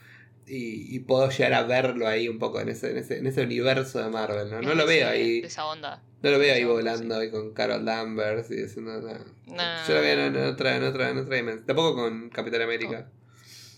Y, 0.47 0.95
y 0.95 0.99
puedo 1.01 1.31
llegar 1.31 1.55
a 1.55 1.63
verlo 1.63 2.07
ahí 2.07 2.29
un 2.29 2.39
poco 2.39 2.61
en 2.61 2.69
ese, 2.69 2.91
en 2.91 2.99
ese, 2.99 3.19
en 3.19 3.27
ese 3.27 3.43
universo 3.43 4.03
de 4.03 4.11
Marvel, 4.11 4.51
¿no? 4.51 4.61
No 4.61 4.75
lo 4.75 4.87
veo 4.87 5.09
ahí. 5.09 5.39
Esa 5.39 5.65
onda. 5.67 6.03
No 6.23 6.31
lo 6.31 6.39
veo 6.39 6.55
ahí 6.55 6.65
volando 6.65 7.17
ahí 7.17 7.31
con 7.31 7.53
Carol 7.53 7.85
Danvers 7.85 8.51
y 8.51 8.57
diciendo 8.57 9.01
nada. 9.01 9.25
Nah. 9.47 9.87
Yo 9.87 9.95
lo 9.95 10.01
veo 10.01 10.21
en, 10.27 10.37
otra, 10.37 10.77
en 10.77 10.83
otra, 10.83 11.11
en 11.11 11.19
otra 11.19 11.37
dimensión. 11.37 11.67
Tampoco 11.67 11.95
con 11.95 12.31
Capitán 12.31 12.63
América. 12.63 13.11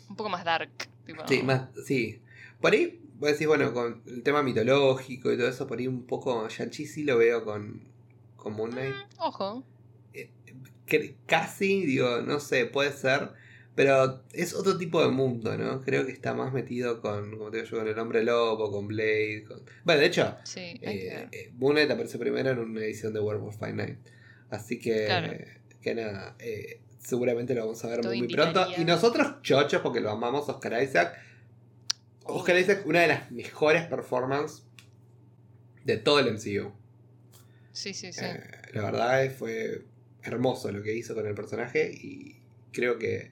Un 0.09 0.17
poco 0.17 0.29
más 0.29 0.45
dark. 0.45 0.71
Tipo, 1.05 1.23
Sí, 1.27 1.43
más, 1.43 1.69
sí. 1.85 2.21
Por 2.61 2.73
ahí, 2.73 3.01
vos 3.15 3.31
decís, 3.31 3.47
bueno, 3.47 3.73
con 3.73 4.03
el 4.07 4.23
tema 4.23 4.43
mitológico 4.43 5.33
y 5.33 5.37
todo 5.37 5.49
eso, 5.49 5.67
por 5.67 5.79
ahí 5.79 5.87
un 5.87 6.07
poco 6.07 6.49
Shang-Chi 6.49 6.87
sí 6.87 7.05
lo 7.05 7.19
veo 7.19 7.45
con, 7.45 7.83
con 8.37 8.55
Moon 8.55 8.71
Knight. 8.71 8.95
Mm, 8.95 9.21
ojo. 9.21 9.65
Que 10.87 11.17
casi, 11.27 11.85
digo, 11.85 12.23
no 12.23 12.39
sé, 12.39 12.67
puede 12.67 12.93
ser. 12.93 13.33
Pero 13.77 14.25
es 14.33 14.55
otro 14.55 14.77
tipo 14.79 15.01
de 15.03 15.11
mundo, 15.11 15.57
¿no? 15.57 15.83
Creo 15.83 16.05
que 16.07 16.11
está 16.13 16.33
más 16.35 16.53
metido 16.53 17.01
con, 17.03 17.37
como 17.37 17.51
te 17.51 17.59
digo 17.59 17.69
yo, 17.71 17.79
con 17.79 17.87
el 17.89 17.99
hombre 17.99 18.25
lobo, 18.25 18.71
con 18.73 18.89
Blade. 18.89 19.45
Con... 19.47 19.61
Bueno, 19.85 20.01
de 20.01 20.07
hecho, 20.07 20.35
Sí, 20.45 20.61
eh, 20.81 21.29
eh, 21.31 21.53
Moon 21.59 21.75
Knight 21.75 21.91
aparece 21.91 22.19
primero 22.19 22.51
en 22.51 22.59
una 22.59 22.81
edición 22.81 23.13
de 23.13 23.21
Werewolf 23.21 23.59
by 23.59 23.75
Night. 23.75 23.99
Así 24.51 24.79
que, 24.81 25.05
Claro. 25.05 25.33
que 25.83 25.95
nada, 25.95 26.37
eh, 26.39 26.81
seguramente 26.99 27.55
lo 27.55 27.61
vamos 27.67 27.85
a 27.85 27.89
ver 27.89 28.01
Todo 28.01 28.15
muy, 28.15 28.27
pronto. 28.29 28.67
Y 28.79 28.85
nosotros, 28.87 29.43
chochos, 29.43 29.83
porque 29.83 30.01
lo 30.01 30.11
amamos, 30.11 30.49
Oscar 30.49 30.83
Isaac. 30.83 31.15
Oscar 32.25 32.59
Isaac, 32.59 32.83
una 32.87 33.03
de 33.03 33.09
las 33.09 33.31
mejores 33.31 33.85
performances 33.87 34.65
de 35.85 35.99
todo 35.99 36.19
el 36.21 36.29
MCU. 36.33 36.73
Sí, 37.73 37.93
sí, 37.93 38.11
sí. 38.13 38.25
Eh, 38.25 38.41
la 38.73 38.83
verdad 38.85 39.23
es- 39.23 39.35
fue 39.35 39.85
hermoso 40.23 40.73
lo 40.73 40.83
que 40.83 40.95
hizo 40.97 41.15
con 41.15 41.27
el 41.27 41.35
personaje 41.35 41.91
y 41.93 42.41
creo 42.73 42.99
que 42.99 43.31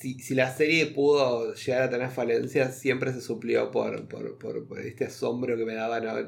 si, 0.00 0.18
si 0.20 0.34
la 0.34 0.50
serie 0.54 0.86
pudo 0.86 1.54
llegar 1.54 1.82
a 1.82 1.90
tener 1.90 2.10
falencias, 2.10 2.78
siempre 2.78 3.12
se 3.12 3.20
suplió 3.20 3.70
por, 3.70 4.08
por, 4.08 4.38
por- 4.38 4.66
por 4.66 4.80
este 4.80 5.04
asombro 5.06 5.56
que 5.56 5.64
me 5.64 5.74
daba 5.74 6.00
¿no? 6.00 6.20
lo, 6.20 6.26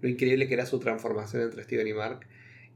lo 0.00 0.08
increíble 0.08 0.48
que 0.48 0.54
era 0.54 0.66
su 0.66 0.78
transformación 0.78 1.42
entre 1.42 1.64
Steven 1.64 1.86
y 1.88 1.92
Mark 1.94 2.26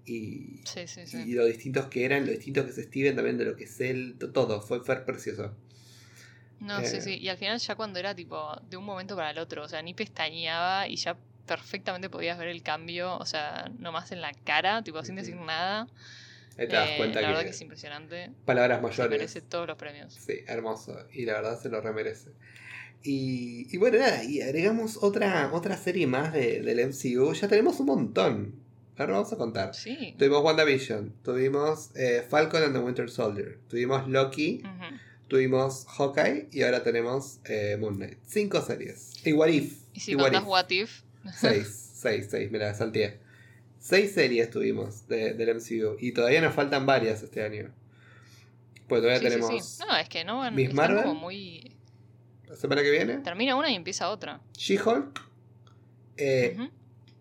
y, 0.05 0.61
sí, 0.65 0.87
sí, 0.87 1.07
sí. 1.07 1.19
y 1.27 1.35
lo 1.35 1.45
distintos 1.47 1.87
que 1.87 2.05
eran, 2.05 2.27
lo 2.27 2.33
distintos 2.33 2.65
que 2.65 2.71
es 2.73 2.87
Steven 2.87 3.15
también 3.15 3.39
de 3.39 3.45
lo 3.45 3.57
que 3.57 3.65
es 3.65 3.81
él, 3.81 4.17
to- 4.19 4.31
todo, 4.33 4.61
fue, 4.61 4.81
fue 4.83 4.97
precioso. 5.05 5.53
No, 6.61 6.81
Eh. 6.81 6.87
sí, 6.87 7.01
sí. 7.01 7.19
Y 7.19 7.29
al 7.29 7.37
final 7.39 7.59
ya 7.59 7.75
cuando 7.75 7.99
era 7.99 8.15
tipo 8.15 8.55
de 8.69 8.77
un 8.77 8.85
momento 8.85 9.17
para 9.17 9.31
el 9.31 9.39
otro, 9.39 9.65
o 9.65 9.69
sea, 9.69 9.83
ni 9.83 9.95
pestañeaba 9.95 10.89
y 10.89 10.97
ya 10.97 11.17
perfectamente 11.47 12.09
podías 12.09 12.39
ver 12.39 12.49
el 12.49 12.63
cambio, 12.63 13.17
o 13.19 13.27
sea, 13.27 13.71
nomás 13.79 14.13
en 14.13 14.21
la 14.21 14.33
cara, 14.33 14.83
tipo 14.83 15.03
sin 15.05 15.17
decir 15.17 15.37
nada. 15.37 15.89
Ahí 16.59 16.67
te 16.69 16.75
das 16.77 16.91
Eh, 16.91 16.95
cuenta 16.99 17.21
la 17.21 17.29
verdad 17.29 17.41
que, 17.41 17.47
que 17.47 17.51
es 17.53 17.61
impresionante. 17.61 18.31
palabras 18.45 18.79
Se 18.79 18.83
mayores. 18.83 19.11
merece 19.11 19.41
todos 19.41 19.67
los 19.67 19.77
premios. 19.77 20.15
Sí, 20.15 20.35
hermoso. 20.47 20.97
Y 21.13 21.25
la 21.25 21.35
verdad 21.35 21.61
se 21.61 21.69
lo 21.69 21.81
remerece. 21.81 22.31
Y, 23.03 23.67
y 23.75 23.79
bueno, 23.79 23.99
nada, 23.99 24.23
y 24.25 24.41
agregamos 24.43 24.99
otra, 25.03 25.51
otra 25.53 25.77
serie 25.77 26.07
más 26.07 26.33
de- 26.33 26.61
del 26.63 26.79
MCU. 26.81 27.33
Ya 27.35 27.49
tenemos 27.49 27.81
un 27.81 27.87
montón. 27.87 28.55
Ahora 28.99 29.15
vamos 29.15 29.33
a 29.33 29.37
contar. 29.37 29.75
Sí. 29.75 30.15
Tuvimos 30.19 30.45
WandaVision, 30.45 31.15
tuvimos 31.25 31.91
eh, 31.97 32.25
Falcon 32.29 32.63
and 32.63 32.75
the 32.75 32.79
Winter 32.79 33.11
Soldier, 33.11 33.59
tuvimos 33.69 34.07
Loki, 34.07 34.63
tuvimos 35.29 35.87
Hawkeye 35.87 36.49
y 36.53 36.63
ahora 36.63 36.83
tenemos 36.85 37.41
eh, 37.47 37.77
Moon 37.81 37.97
Knight. 37.97 38.19
Cinco 38.27 38.61
series. 38.61 39.13
Y 39.27 39.33
What 39.33 39.49
If. 39.49 39.79
Y 39.95 40.01
si 40.01 40.13
y 40.13 40.15
What 40.15 40.33
If. 40.35 40.45
What 40.47 40.71
If, 40.71 41.03
Seis, 41.35 41.91
seis, 41.95 42.29
seis, 42.31 42.51
me 42.53 42.59
la 42.59 42.75
salteé. 42.75 43.19
Seis 43.83 44.13
series 44.13 44.49
tuvimos 44.49 45.09
de- 45.09 45.35
del 45.35 45.49
MCU 45.57 45.97
y 45.99 46.13
todavía 46.13 46.41
nos 46.41 46.55
faltan 46.55 46.87
varias 46.87 47.21
este 47.25 47.43
año. 47.43 47.75
Pues 48.87 49.01
todavía 49.01 49.19
sí, 49.19 49.25
tenemos 49.25 49.67
sí. 49.67 49.83
No, 49.89 49.97
es 49.97 50.09
que 50.09 50.25
no 50.25 50.39
van. 50.39 50.55
Miss 50.55 50.73
Marvel. 50.73 51.03
como 51.03 51.15
muy. 51.19 51.75
la 52.49 52.55
semana 52.55 52.83
que 52.83 52.93
viene. 52.93 53.19
Termina 53.19 53.57
una 53.57 53.73
y 53.73 53.75
empieza 53.75 54.09
otra. 54.09 54.41
She-Hulk. 54.57 55.21
Eh. 56.17 56.57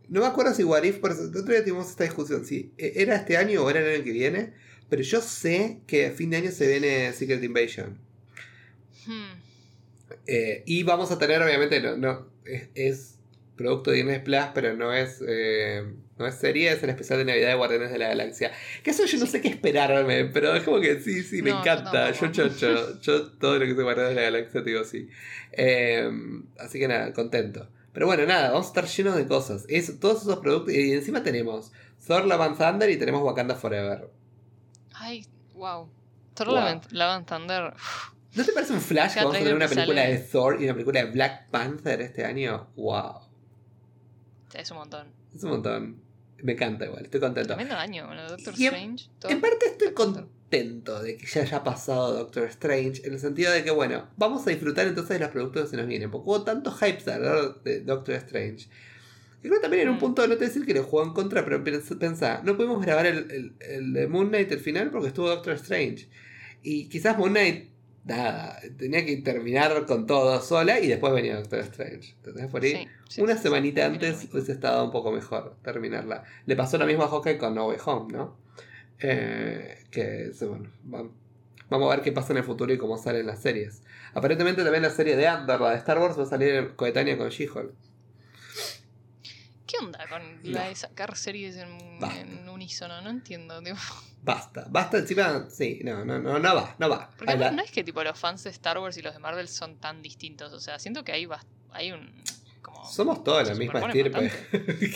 No 0.08 0.20
me 0.22 0.28
acuerdo 0.28 0.54
si 0.54 0.64
What 0.64 0.84
If, 0.84 1.00
por 1.00 1.12
eso, 1.12 1.24
el 1.24 1.30
otro 1.30 1.52
día 1.52 1.64
tuvimos 1.64 1.90
esta 1.90 2.04
discusión, 2.04 2.46
si 2.46 2.72
eh, 2.78 2.94
era 2.98 3.16
este 3.16 3.38
año 3.38 3.64
o 3.64 3.70
era 3.70 3.80
el 3.80 3.96
año 3.96 4.04
que 4.04 4.12
viene, 4.12 4.54
pero 4.88 5.02
yo 5.02 5.20
sé 5.22 5.80
que 5.88 6.06
a 6.08 6.12
fin 6.12 6.30
de 6.30 6.38
año 6.38 6.52
se 6.52 6.68
viene 6.68 7.12
Secret 7.14 7.42
Invasion. 7.44 7.98
Hmm. 9.08 9.40
Eh, 10.28 10.62
y 10.68 10.84
vamos 10.84 11.10
a 11.12 11.18
tener, 11.18 11.42
obviamente, 11.42 11.82
no, 11.82 11.96
no 11.98 12.28
es, 12.46 12.68
es 12.76 13.16
producto 13.56 13.92
de 13.92 13.98
Disney 13.98 14.20
Plus, 14.20 14.46
pero 14.54 14.76
no 14.76 14.94
es, 14.94 15.24
eh, 15.26 15.94
no 16.22 16.28
es 16.28 16.36
serie, 16.36 16.72
es 16.72 16.82
el 16.84 16.90
especial 16.92 17.20
de 17.20 17.26
Navidad 17.26 17.50
de 17.50 17.56
Guardianes 17.56 17.92
de 17.92 17.98
la 18.00 18.08
Galaxia. 18.10 18.52
Que 18.84 18.92
eso 18.92 19.06
yo 19.06 19.18
no 19.20 19.26
sé 19.26 19.42
qué 19.42 19.50
esperarme, 19.50 20.26
pero 20.26 20.56
es 20.56 20.64
como 20.64 20.80
que 20.80 21.00
sí, 21.02 21.24
sí, 21.24 21.42
me 21.42 21.50
No, 21.52 21.60
encanta. 21.60 22.12
Yo, 22.12 22.32
yo, 22.32 22.48
yo, 22.48 23.00
yo 23.02 23.32
todo 23.34 23.54
lo 23.60 23.66
que 23.66 23.72
es 23.72 23.76
Guardianes 23.78 24.16
de 24.16 24.16
la 24.16 24.22
Galaxia 24.32 24.64
te 24.64 24.70
digo 24.70 24.84
sí. 24.84 25.10
Eh, 25.52 26.10
así 26.60 26.80
que 26.80 26.88
nada, 26.88 27.12
contento. 27.14 27.68
Pero 27.94 28.06
bueno, 28.06 28.26
nada, 28.26 28.52
vamos 28.52 28.68
a 28.68 28.70
estar 28.70 28.86
llenos 28.86 29.16
de 29.16 29.28
cosas. 29.28 29.66
Es, 29.68 30.00
todos 30.00 30.22
esos 30.22 30.40
productos. 30.40 30.74
Y 30.74 30.94
encima 30.94 31.24
tenemos 31.24 31.72
Thor 32.08 32.26
Love 32.26 32.42
and 32.42 32.58
Thunder 32.58 32.90
y 32.90 32.98
tenemos 32.98 33.22
Wakanda 33.22 33.56
Forever. 33.56 34.10
Ay, 34.94 35.26
wow. 35.56 35.90
Thor 36.34 36.48
Wow. 36.48 36.56
Love 36.92 37.10
and- 37.10 37.26
Thunder. 37.26 37.74
uf, 37.76 38.12
¿No 38.34 38.46
te 38.46 38.54
parece 38.54 38.72
un 38.72 38.80
flash 38.80 39.16
que 39.16 39.20
vamos 39.20 39.36
a 39.36 39.40
tener 39.40 39.54
una 39.56 39.68
película 39.68 40.04
sale. 40.04 40.14
de 40.14 40.20
Thor 40.20 40.62
y 40.62 40.64
una 40.64 40.74
película 40.74 41.04
de 41.04 41.12
Black 41.12 41.50
Panther 41.50 42.00
este 42.02 42.24
año? 42.24 42.70
¡Wow! 42.78 43.28
Es 44.54 44.72
un 44.72 44.78
montón. 44.78 45.08
Es 45.36 45.44
un 45.44 45.50
montón. 45.50 46.02
Me 46.44 46.54
encanta 46.54 46.86
igual, 46.86 47.04
estoy 47.06 47.20
contento. 47.20 47.50
Tremendo 47.56 47.76
año, 47.76 48.08
bueno, 48.08 48.28
Doctor 48.28 48.54
Y 48.58 48.66
Strange. 48.66 49.10
En 49.30 49.42
parte 49.42 49.66
estoy 49.68 49.94
contento 49.94 51.02
de 51.02 51.18
que 51.18 51.26
ya 51.26 51.42
haya 51.42 51.64
pasado 51.64 52.14
Doctor 52.14 52.44
Strange, 52.46 53.06
en 53.06 53.14
el 53.14 53.20
sentido 53.20 53.52
de 53.52 53.64
que, 53.64 53.72
bueno, 53.72 54.10
vamos 54.18 54.46
a 54.48 54.50
disfrutar 54.50 54.88
entonces 54.88 55.18
de 55.18 55.20
los 55.20 55.30
productos 55.30 55.64
que 55.64 55.68
se 55.70 55.78
nos 55.78 55.88
vienen, 55.88 56.12
porque 56.12 56.30
hubo 56.30 56.44
tanto 56.44 56.72
hype 56.72 57.10
alrededor 57.12 57.62
de 57.64 57.82
Doctor 57.82 58.16
Strange. 58.16 58.68
Y 59.44 59.48
creo 59.48 59.54
que 59.56 59.60
también 59.62 59.84
en 59.84 59.90
un 59.90 59.96
Mm. 59.96 60.00
punto, 60.00 60.28
no 60.28 60.38
te 60.38 60.46
decir 60.46 60.66
que 60.66 60.74
lo 60.74 60.84
jugó 60.84 61.04
en 61.04 61.14
contra, 61.14 61.44
pero 61.44 61.64
pens- 61.64 61.98
pensá, 61.98 62.42
no 62.44 62.56
pudimos 62.58 62.80
grabar 62.86 63.06
el, 63.08 63.32
el, 63.32 63.54
el 63.60 63.94
de 63.94 64.08
Moon 64.08 64.28
Knight 64.30 64.52
el 64.52 64.60
final 64.60 64.92
porque 64.92 65.08
estuvo 65.08 65.28
Doctor 65.30 65.54
Strange. 65.56 66.08
Y 66.62 66.90
quizás 66.90 67.18
Moon 67.18 67.32
Knight, 67.32 67.71
nada, 68.04 68.60
tenía 68.78 69.06
que 69.06 69.18
terminar 69.18 69.86
con 69.86 70.06
todo 70.08 70.42
sola 70.42 70.80
y 70.80 70.88
después 70.88 71.14
venía 71.14 71.36
Doctor 71.38 71.60
Strange. 71.62 72.14
¿Entendés? 72.18 72.48
Por 72.48 72.64
ahí, 72.64 72.72
Sí, 72.72 72.88
sí, 73.10 73.22
una 73.22 73.36
sí, 73.38 73.44
semanita 73.44 73.86
antes 73.86 74.28
hubiese 74.32 74.52
estado 74.54 74.86
un 74.86 74.92
poco 74.92 75.12
mejor 75.12 75.56
terminarla. 75.64 76.24
Le 76.46 76.56
pasó 76.56 76.78
lo 76.78 76.86
mismo 76.86 77.04
a 77.04 77.08
Hawkeye 77.10 77.38
con 77.38 77.56
No 77.56 77.68
Way 77.68 77.78
Home, 77.86 78.14
¿no? 78.14 78.38
Eh, 79.00 79.86
que, 79.92 80.32
bueno, 80.42 80.70
va- 80.94 81.10
vamos 81.70 81.92
a 81.92 81.96
ver 81.96 82.04
qué 82.04 82.12
pasa 82.12 82.34
en 82.34 82.38
el 82.38 82.44
futuro 82.44 82.74
y 82.74 82.78
cómo 82.78 82.98
salen 82.98 83.26
las 83.28 83.42
series. 83.42 83.82
Aparentemente 84.14 84.64
también 84.64 84.84
la 84.84 84.90
serie 84.90 85.16
de 85.16 85.28
Andor, 85.28 85.62
la 85.62 85.72
de 85.72 85.78
Star 85.78 85.98
Wars, 86.00 86.18
va 86.20 86.24
a 86.24 86.26
salir 86.28 86.76
coetánea 86.76 87.18
con 87.18 87.30
She-Hulk. 87.30 87.72
¿Qué 89.72 89.78
onda 89.78 90.06
con 90.10 90.22
No. 90.44 90.52
la 90.60 90.68
de 90.68 90.76
sacar 90.76 91.16
series 91.16 91.56
en, 91.56 91.70
en 92.18 92.50
unísono? 92.50 93.00
No 93.02 93.10
entiendo. 93.10 93.62
tipo. 93.62 93.78
Basta, 94.22 94.66
basta 94.70 94.98
encima, 94.98 95.48
sí, 95.50 95.80
no, 95.84 96.04
no, 96.04 96.20
no, 96.20 96.38
no 96.40 96.56
va, 96.56 96.76
no 96.78 96.90
va. 96.90 97.10
Porque 97.18 97.32
además 97.32 97.54
no 97.54 97.64
es 97.64 97.72
que 97.72 97.84
tipo 97.84 98.04
los 98.04 98.20
fans 98.20 98.44
de 98.44 98.50
Star 98.50 98.78
Wars 98.80 98.98
y 98.98 99.02
los 99.02 99.14
de 99.14 99.20
Marvel 99.20 99.48
son 99.48 99.78
tan 99.78 100.02
distintos. 100.02 100.52
O 100.52 100.60
sea, 100.60 100.78
siento 100.78 101.04
que 101.06 101.14
hay, 101.14 101.26
hay 101.72 101.92
un. 101.94 102.12
Como, 102.62 102.86
Somos 102.86 103.24
todos 103.24 103.48
la 103.48 103.56
misma 103.56 103.80
estirpe, 103.80 104.30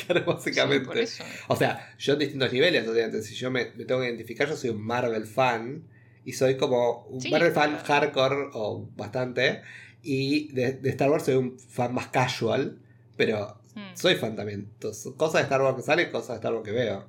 claro, 0.05 0.26
básicamente. 0.26 1.07
O 1.47 1.55
sea, 1.55 1.95
yo 1.97 2.13
en 2.13 2.19
distintos 2.19 2.51
niveles, 2.51 2.88
obviamente, 2.88 3.21
si 3.23 3.34
yo 3.34 3.49
me, 3.49 3.71
me 3.76 3.86
tengo 3.86 4.01
que 4.01 4.07
identificar, 4.07 4.47
yo 4.47 4.55
soy 4.57 4.71
un 4.71 4.82
Marvel 4.86 5.26
fan 5.26 5.84
y 6.26 6.34
soy 6.34 6.57
como 6.57 7.05
un 7.05 7.21
Sí, 7.21 7.32
Marvel 7.32 7.53
fan 7.53 7.78
hardcore 7.78 8.49
o 8.53 8.88
bastante 8.95 9.61
y 10.03 10.51
de, 10.53 10.73
de 10.73 10.89
Star 10.91 11.09
Wars 11.09 11.26
soy 11.26 11.36
un 11.36 11.57
fan 11.57 11.93
más 11.93 12.07
casual, 12.09 12.78
pero 13.17 13.59
Mm, 13.76 13.95
soy 13.95 14.15
fan 14.15 14.36
también. 14.36 14.61
Entonces, 14.73 15.13
cosas 15.15 15.34
de 15.34 15.41
Star 15.43 15.61
Wars 15.61 15.76
que 15.76 15.82
salen, 15.84 16.11
cosas 16.11 16.30
de 16.30 16.36
Star 16.36 16.53
Wars 16.53 16.65
que 16.65 16.71
veo. 16.71 17.05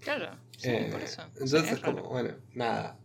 Claro, 0.00 0.30
sí, 0.56 0.68
Eh, 0.70 0.88
por 0.90 1.00
eso. 1.00 1.22
Entonces, 1.34 1.72
es 1.72 1.80
como, 1.80 2.02
bueno, 2.04 2.30
nada, 2.54 2.96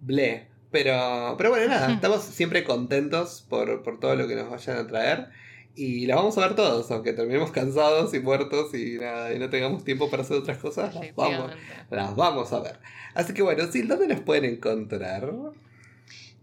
ble. 0.00 0.48
Pero, 0.70 1.34
pero 1.38 1.50
bueno, 1.50 1.68
nada, 1.68 1.92
estamos 1.92 2.22
siempre 2.22 2.62
contentos 2.62 3.44
por, 3.48 3.82
por 3.82 3.98
todo 4.00 4.14
lo 4.16 4.28
que 4.28 4.34
nos 4.36 4.50
vayan 4.50 4.76
a 4.78 4.86
traer. 4.86 5.28
Y 5.74 6.06
las 6.06 6.16
vamos 6.16 6.36
a 6.36 6.40
ver 6.40 6.56
todos, 6.56 6.90
aunque 6.90 7.12
terminemos 7.12 7.52
cansados 7.52 8.12
y 8.12 8.18
muertos 8.20 8.74
y 8.74 8.98
nada, 8.98 9.32
y 9.32 9.38
no 9.38 9.48
tengamos 9.48 9.84
tiempo 9.84 10.10
para 10.10 10.22
hacer 10.24 10.36
otras 10.38 10.58
cosas, 10.58 10.92
las 10.94 11.14
vamos, 11.14 11.52
las 11.90 12.16
vamos 12.16 12.52
a 12.52 12.60
ver. 12.60 12.80
Así 13.14 13.32
que 13.32 13.42
bueno, 13.42 13.64
sí, 13.70 13.82
¿dónde 13.82 14.08
nos 14.08 14.20
pueden 14.20 14.44
encontrar? 14.44 15.32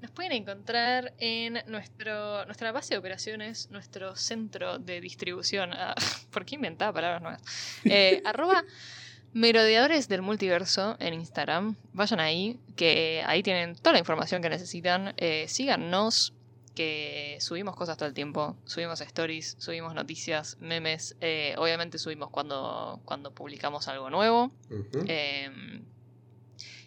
Nos 0.05 0.11
pueden 0.11 0.33
encontrar 0.33 1.15
en 1.17 1.63
nuestro, 1.65 2.45
nuestra 2.45 2.71
base 2.71 2.93
de 2.93 2.99
operaciones, 2.99 3.71
nuestro 3.71 4.15
centro 4.15 4.77
de 4.77 5.01
distribución. 5.01 5.73
Ah, 5.73 5.95
¿Por 6.31 6.45
qué 6.45 6.53
inventaba 6.53 6.93
palabras 6.93 7.23
nuevas? 7.23 7.41
Eh, 7.85 8.21
arroba 8.25 8.63
Merodeadores 9.33 10.07
del 10.07 10.21
Multiverso 10.21 10.95
en 10.99 11.15
Instagram. 11.15 11.75
Vayan 11.93 12.19
ahí, 12.19 12.59
que 12.75 13.23
ahí 13.25 13.41
tienen 13.41 13.73
toda 13.73 13.93
la 13.93 13.97
información 13.99 14.43
que 14.43 14.49
necesitan. 14.49 15.15
Eh, 15.17 15.45
síganos. 15.47 16.35
que 16.75 17.37
subimos 17.39 17.75
cosas 17.75 17.97
todo 17.97 18.07
el 18.07 18.13
tiempo. 18.13 18.55
Subimos 18.65 19.01
stories, 19.01 19.55
subimos 19.57 19.95
noticias, 19.95 20.55
memes. 20.59 21.15
eh, 21.19 21.55
obviamente 21.57 21.97
subimos 21.97 22.29
cuando, 22.29 23.01
cuando 23.05 23.33
publicamos 23.33 23.87
algo 23.87 24.11
nuevo. 24.11 24.51
Eh, 25.07 25.49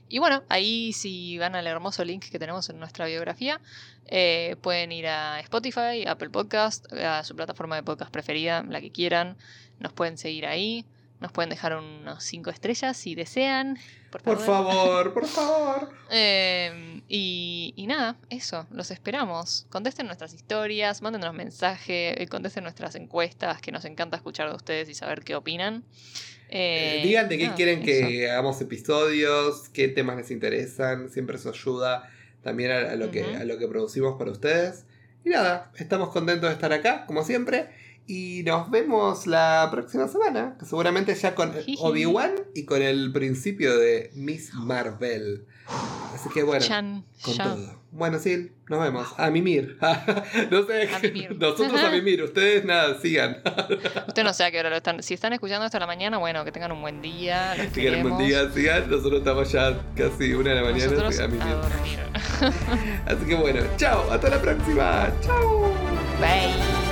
y 0.09 0.19
bueno, 0.19 0.43
ahí 0.49 0.93
si 0.93 1.39
van 1.39 1.55
al 1.55 1.67
hermoso 1.67 2.05
link 2.05 2.25
que 2.31 2.39
tenemos 2.39 2.69
en 2.71 2.79
nuestra 2.79 3.07
biografía, 3.07 3.61
eh, 4.07 4.57
pueden 4.63 4.93
ir 4.93 5.07
a 5.07 5.41
Spotify, 5.41 6.07
Apple 6.07 6.31
Podcast, 6.31 6.93
a 6.93 7.23
su 7.25 7.37
plataforma 7.37 7.77
de 7.77 7.83
podcast 7.83 8.11
preferida, 8.11 8.63
la 8.63 8.81
que 8.81 8.91
quieran. 8.91 9.37
Nos 9.81 9.93
pueden 9.93 10.19
seguir 10.19 10.47
ahí. 10.47 10.85
Nos 11.21 11.33
pueden 11.33 11.51
dejar 11.51 11.77
unos 11.77 12.23
5 12.23 12.51
estrellas 12.51 12.97
si 12.97 13.15
desean. 13.17 13.77
Por 14.11 14.23
Por 14.23 14.39
favor. 14.39 15.13
por 15.13 15.27
favor. 15.27 15.91
Eh, 16.11 17.03
y, 17.09 17.75
y 17.77 17.87
nada, 17.87 18.17
eso, 18.31 18.67
los 18.71 18.91
esperamos. 18.91 19.67
Contesten 19.69 20.07
nuestras 20.07 20.33
historias, 20.33 21.03
mándenos 21.03 21.35
mensaje, 21.35 22.23
eh, 22.23 22.27
contesten 22.29 22.63
nuestras 22.65 22.95
encuestas, 22.95 23.61
que 23.61 23.73
nos 23.73 23.85
encanta 23.85 24.17
escuchar 24.17 24.49
de 24.49 24.55
ustedes 24.57 24.89
y 24.89 24.95
saber 24.95 25.23
qué 25.23 25.35
opinan. 25.35 25.85
Eh, 26.49 27.01
Eh, 27.01 27.07
digan 27.07 27.29
de 27.29 27.37
qué 27.37 27.45
nada, 27.45 27.57
quieren 27.57 27.83
eso. 27.83 27.87
que 28.09 28.31
hagamos 28.31 28.59
episodios, 28.63 29.69
qué 29.69 29.89
temas 29.89 30.17
les 30.17 30.31
interesan. 30.31 31.11
Siempre 31.11 31.37
eso 31.37 31.51
ayuda 31.51 32.09
también 32.43 32.71
a, 32.71 32.79
a 32.93 32.97
lo, 32.97 33.11
que, 33.11 33.23
a 33.37 33.45
lo 33.45 33.59
que 33.59 33.69
producimos 33.69 34.17
para 34.19 34.31
ustedes. 34.31 34.87
Y 35.25 35.31
nada, 35.31 35.71
estamos 35.77 36.09
contentos 36.11 36.49
de 36.49 36.55
estar 36.55 36.73
acá, 36.73 37.05
como 37.07 37.23
siempre. 37.23 37.69
Y 38.11 38.43
nos 38.45 38.71
vemos 38.71 39.27
la 39.27 39.69
próxima 39.71 40.09
semana, 40.09 40.57
que 40.59 40.65
seguramente 40.65 41.15
ya 41.15 41.35
con. 41.35 41.53
Obi-Wan 41.81 42.33
y 42.55 42.65
con 42.65 42.81
el 42.83 43.13
principio 43.13 43.77
de 43.79 44.11
Miss 44.15 44.55
Marvel. 44.55 45.45
Así 46.15 46.31
que 46.31 46.43
bueno, 46.43 46.65
Chan, 46.65 47.05
con 47.23 47.35
ya. 47.35 47.45
todo. 47.45 47.79
Bueno, 47.91 48.19
sí, 48.19 48.51
nos 48.71 48.81
vemos. 48.83 49.09
A 49.19 49.29
mimir. 49.31 49.77
no 50.51 50.67
sé, 50.67 50.89
A 50.95 50.99
mimir. 51.01 51.37
nosotros 51.39 51.79
a 51.83 51.91
mimir, 51.91 52.23
ustedes 52.23 52.65
nada, 52.65 52.99
sigan. 52.99 53.43
Usted 54.09 54.25
no 54.25 54.33
sé 54.33 54.45
a 54.45 54.51
qué 54.51 54.61
hora 54.61 54.71
lo 54.71 54.77
están. 54.77 55.03
Si 55.03 55.13
están 55.13 55.35
escuchando 55.35 55.67
esto 55.67 55.77
a 55.77 55.81
la 55.81 55.87
mañana, 55.87 56.17
bueno, 56.17 56.45
que 56.47 56.53
tengan 56.53 56.73
un 56.73 56.81
buen 56.81 57.03
día. 57.03 57.55
Los 57.57 57.67
Si 57.67 57.73
quieren 57.81 58.07
un 58.07 58.19
queremos. 58.19 58.27
día, 58.27 58.51
sigan. 58.55 58.91
Nosotros 58.91 59.19
estamos 59.19 59.53
ya 59.53 59.79
casi 59.95 60.33
una 60.33 60.51
de 60.51 60.57
la 60.57 60.63
mañana. 60.63 60.85
Nosotros 60.93 61.19
a 61.21 61.29
mimir. 61.29 61.45
Así 63.07 63.25
que 63.27 63.35
bueno, 63.35 63.61
chao, 63.77 64.11
hasta 64.11 64.31
la 64.31 64.41
próxima. 64.41 65.13
Chao. 65.23 65.73
Bye. 66.21 66.88